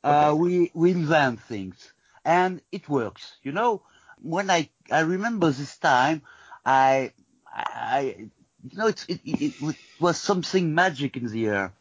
uh, 0.03 0.35
we 0.37 0.71
we 0.73 0.91
invent 0.91 1.41
things, 1.41 1.93
and 2.25 2.61
it 2.71 2.87
works. 2.89 3.37
You 3.43 3.51
know, 3.51 3.83
when 4.21 4.49
I 4.49 4.69
I 4.91 5.01
remember 5.01 5.49
this 5.51 5.77
time, 5.77 6.21
I 6.65 7.13
I 7.53 8.29
you 8.63 8.77
know 8.77 8.87
it 8.87 9.05
it, 9.07 9.21
it, 9.25 9.53
it 9.61 9.75
was 9.99 10.17
something 10.19 10.73
magic 10.73 11.17
in 11.17 11.27
the 11.27 11.47
air, 11.47 11.73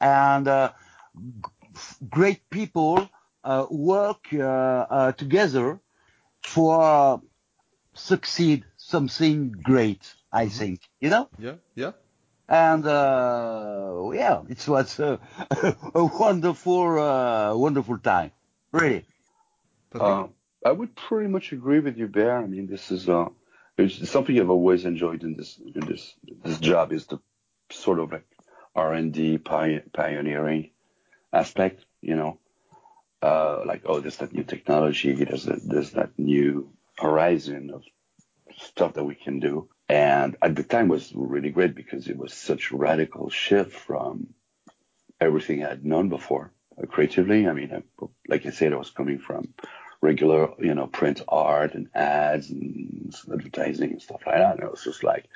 and 0.00 0.46
uh, 0.48 0.72
great 2.08 2.48
people 2.50 3.08
uh, 3.44 3.66
work 3.70 4.26
uh, 4.32 4.38
uh, 4.38 5.12
together 5.12 5.80
for 6.42 7.20
succeed 7.94 8.64
something 8.76 9.52
great. 9.52 10.14
I 10.32 10.48
think 10.48 10.80
you 11.00 11.10
know. 11.10 11.28
Yeah, 11.38 11.56
yeah. 11.74 11.92
And 12.48 12.86
uh, 12.86 14.10
yeah, 14.14 14.42
it 14.48 14.66
was 14.68 15.00
uh, 15.00 15.16
a 15.94 16.04
wonderful, 16.04 16.98
uh, 16.98 17.54
wonderful 17.56 17.98
time. 17.98 18.32
Really. 18.72 19.06
Uh, 19.94 20.28
I 20.64 20.72
would 20.72 20.94
pretty 20.94 21.28
much 21.28 21.52
agree 21.52 21.80
with 21.80 21.96
you, 21.96 22.08
Bear. 22.08 22.38
I 22.38 22.46
mean, 22.46 22.66
this 22.66 22.90
is 22.90 23.08
uh, 23.08 23.28
it's 23.76 24.10
something 24.10 24.38
I've 24.38 24.50
always 24.50 24.84
enjoyed 24.84 25.22
in 25.22 25.36
this 25.36 25.58
in 25.58 25.86
this 25.86 26.14
this 26.44 26.58
job 26.58 26.92
is 26.92 27.06
the 27.06 27.18
sort 27.70 27.98
of 27.98 28.12
like 28.12 28.26
R 28.74 28.92
and 28.92 29.12
D 29.12 29.38
pioneering 29.38 30.70
aspect. 31.32 31.84
You 32.00 32.16
know, 32.16 32.38
uh, 33.22 33.62
like 33.66 33.82
oh, 33.86 34.00
there's 34.00 34.18
that 34.18 34.32
new 34.32 34.44
technology, 34.44 35.12
there's 35.12 35.44
that 35.44 35.60
there's 35.66 35.92
that 35.92 36.18
new 36.18 36.70
horizon 36.98 37.70
of 37.72 37.84
stuff 38.56 38.94
that 38.94 39.04
we 39.04 39.14
can 39.14 39.40
do. 39.40 39.68
And 39.88 40.36
at 40.40 40.56
the 40.56 40.62
time 40.62 40.88
was 40.88 41.12
really 41.14 41.50
great 41.50 41.74
because 41.74 42.08
it 42.08 42.16
was 42.16 42.32
such 42.32 42.70
a 42.70 42.76
radical 42.76 43.28
shift 43.30 43.72
from 43.72 44.28
everything 45.20 45.64
I 45.64 45.70
had 45.70 45.84
known 45.84 46.08
before 46.08 46.52
uh, 46.80 46.86
creatively. 46.86 47.46
I 47.46 47.52
mean, 47.52 47.72
I, 47.74 48.06
like 48.28 48.46
I 48.46 48.50
said, 48.50 48.72
I 48.72 48.76
was 48.76 48.90
coming 48.90 49.18
from 49.18 49.52
regular, 50.00 50.50
you 50.58 50.74
know, 50.74 50.86
print 50.86 51.22
art 51.28 51.74
and 51.74 51.88
ads 51.94 52.50
and 52.50 53.14
advertising 53.32 53.92
and 53.92 54.02
stuff 54.02 54.22
like 54.26 54.36
that. 54.36 54.56
And 54.56 54.64
it 54.64 54.70
was 54.70 54.84
just 54.84 55.04
like, 55.04 55.26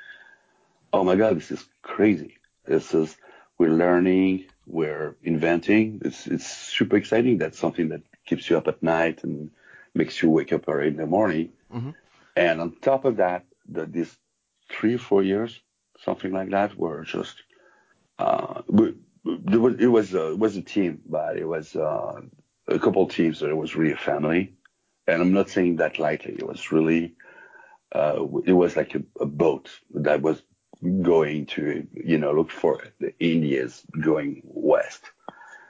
oh 0.91 1.03
my 1.03 1.15
God, 1.15 1.37
this 1.37 1.51
is 1.51 1.65
crazy. 1.81 2.37
This 2.65 2.93
is, 2.93 3.15
we're 3.57 3.69
learning, 3.69 4.45
we're 4.65 5.15
inventing. 5.23 6.01
It's, 6.03 6.27
it's 6.27 6.47
super 6.47 6.97
exciting. 6.97 7.37
That's 7.37 7.59
something 7.59 7.89
that 7.89 8.01
keeps 8.25 8.49
you 8.49 8.57
up 8.57 8.67
at 8.67 8.83
night 8.83 9.23
and 9.23 9.51
makes 9.97 10.21
you 10.21 10.29
wake 10.29 10.53
up 10.53 10.63
early 10.67 10.87
in 10.87 10.97
the 10.97 11.05
morning. 11.05 11.51
Mhm. 11.73 11.93
And 12.35 12.61
on 12.61 12.75
top 12.81 13.05
of 13.05 13.17
that, 13.17 13.45
the, 13.67 13.85
these 13.85 14.15
three 14.69 14.95
or 14.95 14.99
four 14.99 15.23
years, 15.23 15.59
something 16.05 16.31
like 16.31 16.51
that, 16.51 16.77
were 16.77 17.03
just, 17.03 17.35
uh, 18.19 18.61
we, 18.67 18.93
there 19.25 19.59
was, 19.59 19.75
it 19.79 19.87
was 19.87 20.13
a, 20.13 20.31
it 20.31 20.39
was 20.39 20.55
a 20.55 20.61
team, 20.61 21.01
but 21.05 21.37
it 21.37 21.45
was 21.45 21.75
uh, 21.75 22.21
a 22.67 22.79
couple 22.79 23.03
of 23.03 23.11
teams 23.11 23.39
that 23.39 23.49
it 23.49 23.57
was 23.57 23.75
really 23.75 23.93
a 23.93 23.97
family. 23.97 24.53
And 25.07 25.21
I'm 25.21 25.33
not 25.33 25.49
saying 25.49 25.77
that 25.77 25.99
lightly. 25.99 26.33
It 26.33 26.47
was 26.47 26.71
really, 26.71 27.15
uh, 27.93 28.19
it 28.45 28.53
was 28.53 28.75
like 28.75 28.93
a, 28.95 29.01
a 29.19 29.25
boat 29.25 29.69
that 29.95 30.21
was 30.21 30.41
going 31.01 31.45
to, 31.47 31.87
you 31.93 32.17
know, 32.17 32.33
look 32.33 32.51
for 32.51 32.83
the 32.99 33.17
Indians 33.19 33.83
going 33.99 34.41
west. 34.43 35.03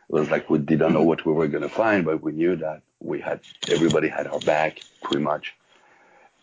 It 0.09 0.13
was 0.13 0.29
like 0.29 0.49
we 0.49 0.59
didn't 0.59 0.93
know 0.93 1.03
what 1.03 1.25
we 1.25 1.33
were 1.33 1.47
going 1.47 1.63
to 1.63 1.69
find, 1.69 2.03
but 2.03 2.21
we 2.21 2.31
knew 2.31 2.55
that 2.57 2.81
we 2.99 3.19
had, 3.21 3.41
everybody 3.69 4.07
had 4.07 4.27
our 4.27 4.39
back 4.39 4.81
pretty 5.03 5.23
much. 5.23 5.55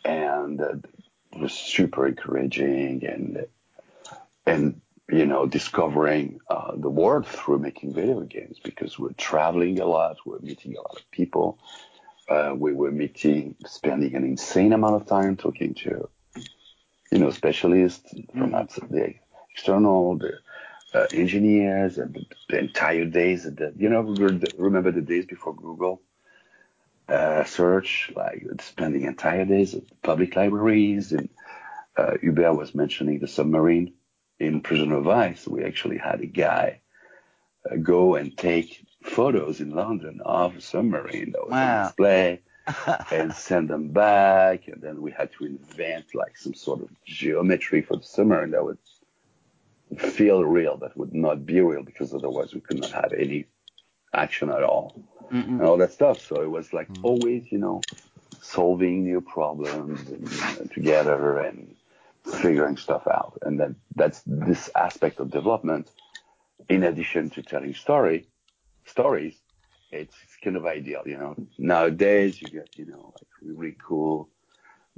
And 0.05 0.61
uh, 0.61 0.77
it 1.33 1.41
was 1.41 1.53
super 1.53 2.07
encouraging 2.07 3.05
and, 3.05 3.47
and, 4.47 4.81
you 5.11 5.27
know, 5.27 5.47
discovering 5.47 6.41
uh, 6.49 6.73
the 6.77 6.91
world 6.91 7.27
through 7.27 7.59
making 7.59 7.95
video 7.95 8.21
games 8.21 8.59
because 8.63 8.99
we're 8.99 9.13
traveling 9.13 9.81
a 9.81 9.87
lot, 9.87 10.17
we're 10.25 10.39
meeting 10.41 10.75
a 10.77 10.81
lot 10.81 10.97
of 10.97 11.11
people. 11.11 11.59
Uh, 12.29 12.55
we 12.57 12.73
were 12.73 12.91
meeting, 12.91 13.55
spending 13.67 14.15
an 14.15 14.25
insane 14.25 14.73
amount 14.73 14.95
of 14.95 15.07
time 15.07 15.37
talking 15.37 15.75
to, 15.75 16.09
you 17.13 17.19
know, 17.19 17.31
specialists 17.31 18.15
from 18.33 18.55
outside 18.55 18.89
the 18.91 19.15
external, 19.51 20.17
the 20.17 20.33
uh, 20.95 21.07
engineers, 21.13 21.99
and 21.99 22.15
the, 22.15 22.25
the 22.49 22.59
entire 22.59 23.05
days. 23.05 23.45
The, 23.45 23.75
you 23.77 23.91
know, 23.91 24.01
remember 24.57 24.91
the 24.91 25.03
days 25.03 25.27
before 25.27 25.55
Google 25.55 26.01
uh, 27.09 27.45
search, 27.45 28.13
like 28.17 28.47
spending 28.61 29.03
entire 29.05 29.45
days 29.45 29.75
at 29.75 29.83
public 30.03 30.37
libraries. 30.37 31.13
And 31.13 31.29
uh, 31.97 32.17
Hubert 32.21 32.55
was 32.55 32.75
mentioning 32.75 33.19
the 33.19 33.29
submarine 33.29 33.93
in 34.39 34.61
Prisoner 34.63 34.97
of 34.97 35.09
Ice. 35.09 35.47
We 35.47 35.65
actually 35.65 35.99
had 35.99 36.21
a 36.21 36.27
guy 36.27 36.81
uh, 37.71 37.77
go 37.77 38.15
and 38.17 38.37
take 38.37 38.85
photos 39.03 39.61
in 39.61 39.71
London 39.71 40.21
of 40.25 40.57
a 40.57 40.61
submarine 40.61 41.33
that 41.33 41.43
was 41.45 41.51
Wow. 41.53 41.81
on 41.81 41.87
display 41.87 42.41
and 43.13 43.33
send 43.35 43.69
them 43.69 43.89
back. 43.91 44.69
And 44.69 44.81
then 44.81 45.03
we 45.03 45.11
had 45.13 45.31
to 45.33 45.45
invent 45.45 46.15
like 46.15 46.37
some 46.37 46.55
sort 46.55 46.81
of 46.81 46.89
geometry 47.05 47.83
for 47.83 47.97
the 47.97 48.03
submarine 48.03 48.53
that 48.53 48.65
would 48.65 48.79
feel 49.99 50.43
real. 50.45 50.79
That 50.79 50.97
would 50.97 51.15
not 51.15 51.45
be 51.45 51.61
real 51.61 51.83
because 51.83 52.15
otherwise 52.15 52.55
we 52.55 52.61
could 52.61 52.81
not 52.81 52.91
have 52.93 53.13
any 53.13 53.47
action 54.15 54.51
at 54.51 54.63
all 54.63 54.95
Mm-mm. 55.31 55.47
and 55.47 55.63
all 55.63 55.77
that 55.79 55.93
stuff. 55.93 56.21
So 56.21 56.43
it 56.43 56.51
was 56.51 56.73
like 56.73 56.89
mm. 56.89 57.01
always, 57.03 57.51
you 57.51 57.59
know, 57.59 57.81
solving 58.41 59.05
new 59.05 59.21
problems 59.21 60.01
and, 60.09 60.29
uh, 60.43 60.75
together 60.75 61.39
and 61.39 61.75
figuring 62.25 62.77
stuff 62.77 63.07
out. 63.07 63.39
And 63.43 63.59
then 63.59 63.77
that's 63.95 64.23
this 64.27 64.71
aspect 64.75 65.21
of 65.21 65.31
development. 65.31 65.91
In 66.69 66.83
addition 66.85 67.31
to 67.31 67.43
telling 67.43 67.75
story 67.75 68.27
stories, 68.87 69.37
it's 69.93 70.17
kind 70.43 70.57
of 70.57 70.67
ideal, 70.67 71.03
you 71.07 71.17
know. 71.17 71.37
Nowadays, 71.59 72.41
you 72.41 72.49
get, 72.49 72.69
you 72.77 72.87
know, 72.87 73.13
like 73.15 73.57
really 73.57 73.77
cool, 73.87 74.29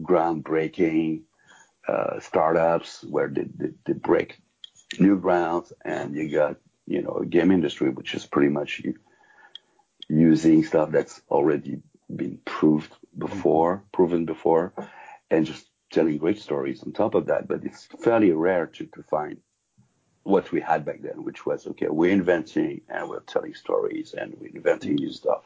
groundbreaking 0.01 1.23
uh, 1.89 2.19
startups 2.21 3.05
where 3.05 3.29
they, 3.29 3.47
they, 3.57 3.71
they, 3.85 3.93
break 3.93 4.39
new 4.99 5.19
grounds, 5.19 5.73
and 5.85 6.15
you 6.15 6.31
got, 6.31 6.57
you 6.87 7.03
know, 7.03 7.19
a 7.23 7.27
game 7.27 7.51
industry 7.51 7.91
which 7.91 8.15
is 8.15 8.27
pretty 8.27 8.49
much 8.49 8.83
using 10.09 10.65
stuff 10.65 10.91
that's 10.91 11.20
already 11.31 11.81
been 12.15 12.39
proved 12.45 12.93
before, 13.19 13.83
proven 13.93 14.24
before, 14.24 14.73
and 15.31 15.47
just 15.47 15.69
telling 15.91 16.19
great 16.19 16.39
stories 16.39 16.83
on 16.83 16.93
top 16.93 17.15
of 17.15 17.27
that. 17.27 17.49
But 17.49 17.65
it's 17.65 17.87
fairly 18.01 18.31
rare 18.33 18.66
to, 18.66 18.87
to 18.87 19.03
find 19.05 19.39
what 20.23 20.51
we 20.53 20.61
had 20.61 20.85
back 20.85 21.03
then, 21.03 21.24
which 21.24 21.47
was 21.47 21.66
okay, 21.66 21.87
we're 21.89 22.12
inventing 22.12 22.81
and 22.89 23.09
we're 23.09 23.20
telling 23.20 23.55
stories 23.55 24.15
and 24.16 24.35
we're 24.39 24.55
inventing 24.55 24.97
new 24.97 25.12
stuff. 25.12 25.43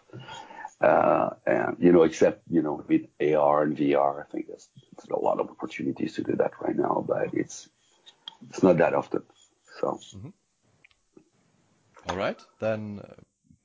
Uh, 0.80 1.30
and 1.46 1.76
you 1.78 1.92
know, 1.92 2.02
except 2.02 2.42
you 2.50 2.62
know, 2.62 2.82
with 2.88 3.02
AR 3.20 3.62
and 3.62 3.76
VR, 3.76 4.24
I 4.24 4.30
think 4.30 4.46
there's, 4.48 4.68
there's 4.96 5.10
a 5.10 5.18
lot 5.18 5.38
of 5.38 5.50
opportunities 5.50 6.14
to 6.14 6.22
do 6.22 6.34
that 6.36 6.52
right 6.60 6.76
now, 6.76 7.04
but 7.06 7.34
it's 7.34 7.68
it's 8.48 8.62
not 8.62 8.78
that 8.78 8.94
often. 8.94 9.22
So. 9.80 10.00
Mm-hmm. 10.16 10.28
All 12.08 12.16
right, 12.16 12.40
then, 12.60 13.02
uh, 13.04 13.12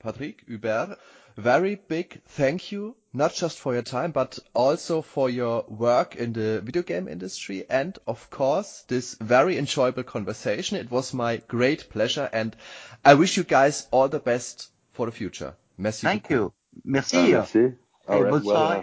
Patrick 0.05 0.43
Hubert, 0.47 0.99
very 1.35 1.75
big 1.75 2.21
thank 2.27 2.71
you, 2.71 2.95
not 3.11 3.33
just 3.33 3.57
for 3.59 3.73
your 3.73 3.81
time, 3.81 4.11
but 4.11 4.37
also 4.53 5.01
for 5.01 5.29
your 5.29 5.65
work 5.67 6.15
in 6.15 6.31
the 6.33 6.61
video 6.61 6.83
game 6.83 7.07
industry 7.07 7.65
and, 7.69 7.97
of 8.07 8.29
course, 8.29 8.83
this 8.87 9.15
very 9.15 9.57
enjoyable 9.57 10.03
conversation. 10.03 10.77
It 10.77 10.91
was 10.91 11.11
my 11.13 11.37
great 11.47 11.89
pleasure, 11.89 12.29
and 12.31 12.55
I 13.03 13.15
wish 13.15 13.35
you 13.35 13.43
guys 13.43 13.87
all 13.91 14.07
the 14.07 14.19
best 14.19 14.69
for 14.93 15.07
the 15.07 15.11
future. 15.11 15.55
Merci. 15.77 16.05
Thank 16.07 16.29
you. 16.29 16.53
Merci. 16.83 17.17
Uh, 17.17 17.27
merci. 17.39 17.73
All 18.07 18.21
right. 18.23 18.43
Well, 18.43 18.57
uh, 18.57 18.81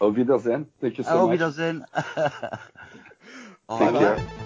auf 0.00 0.16
Wiedersehen. 0.16 0.66
Thank 0.80 0.98
you 0.98 1.04
so 1.04 1.10
Auf 1.10 1.28
much. 1.28 1.34
Wiedersehen. 1.38 1.84
Take 3.68 3.92
care. 3.98 4.45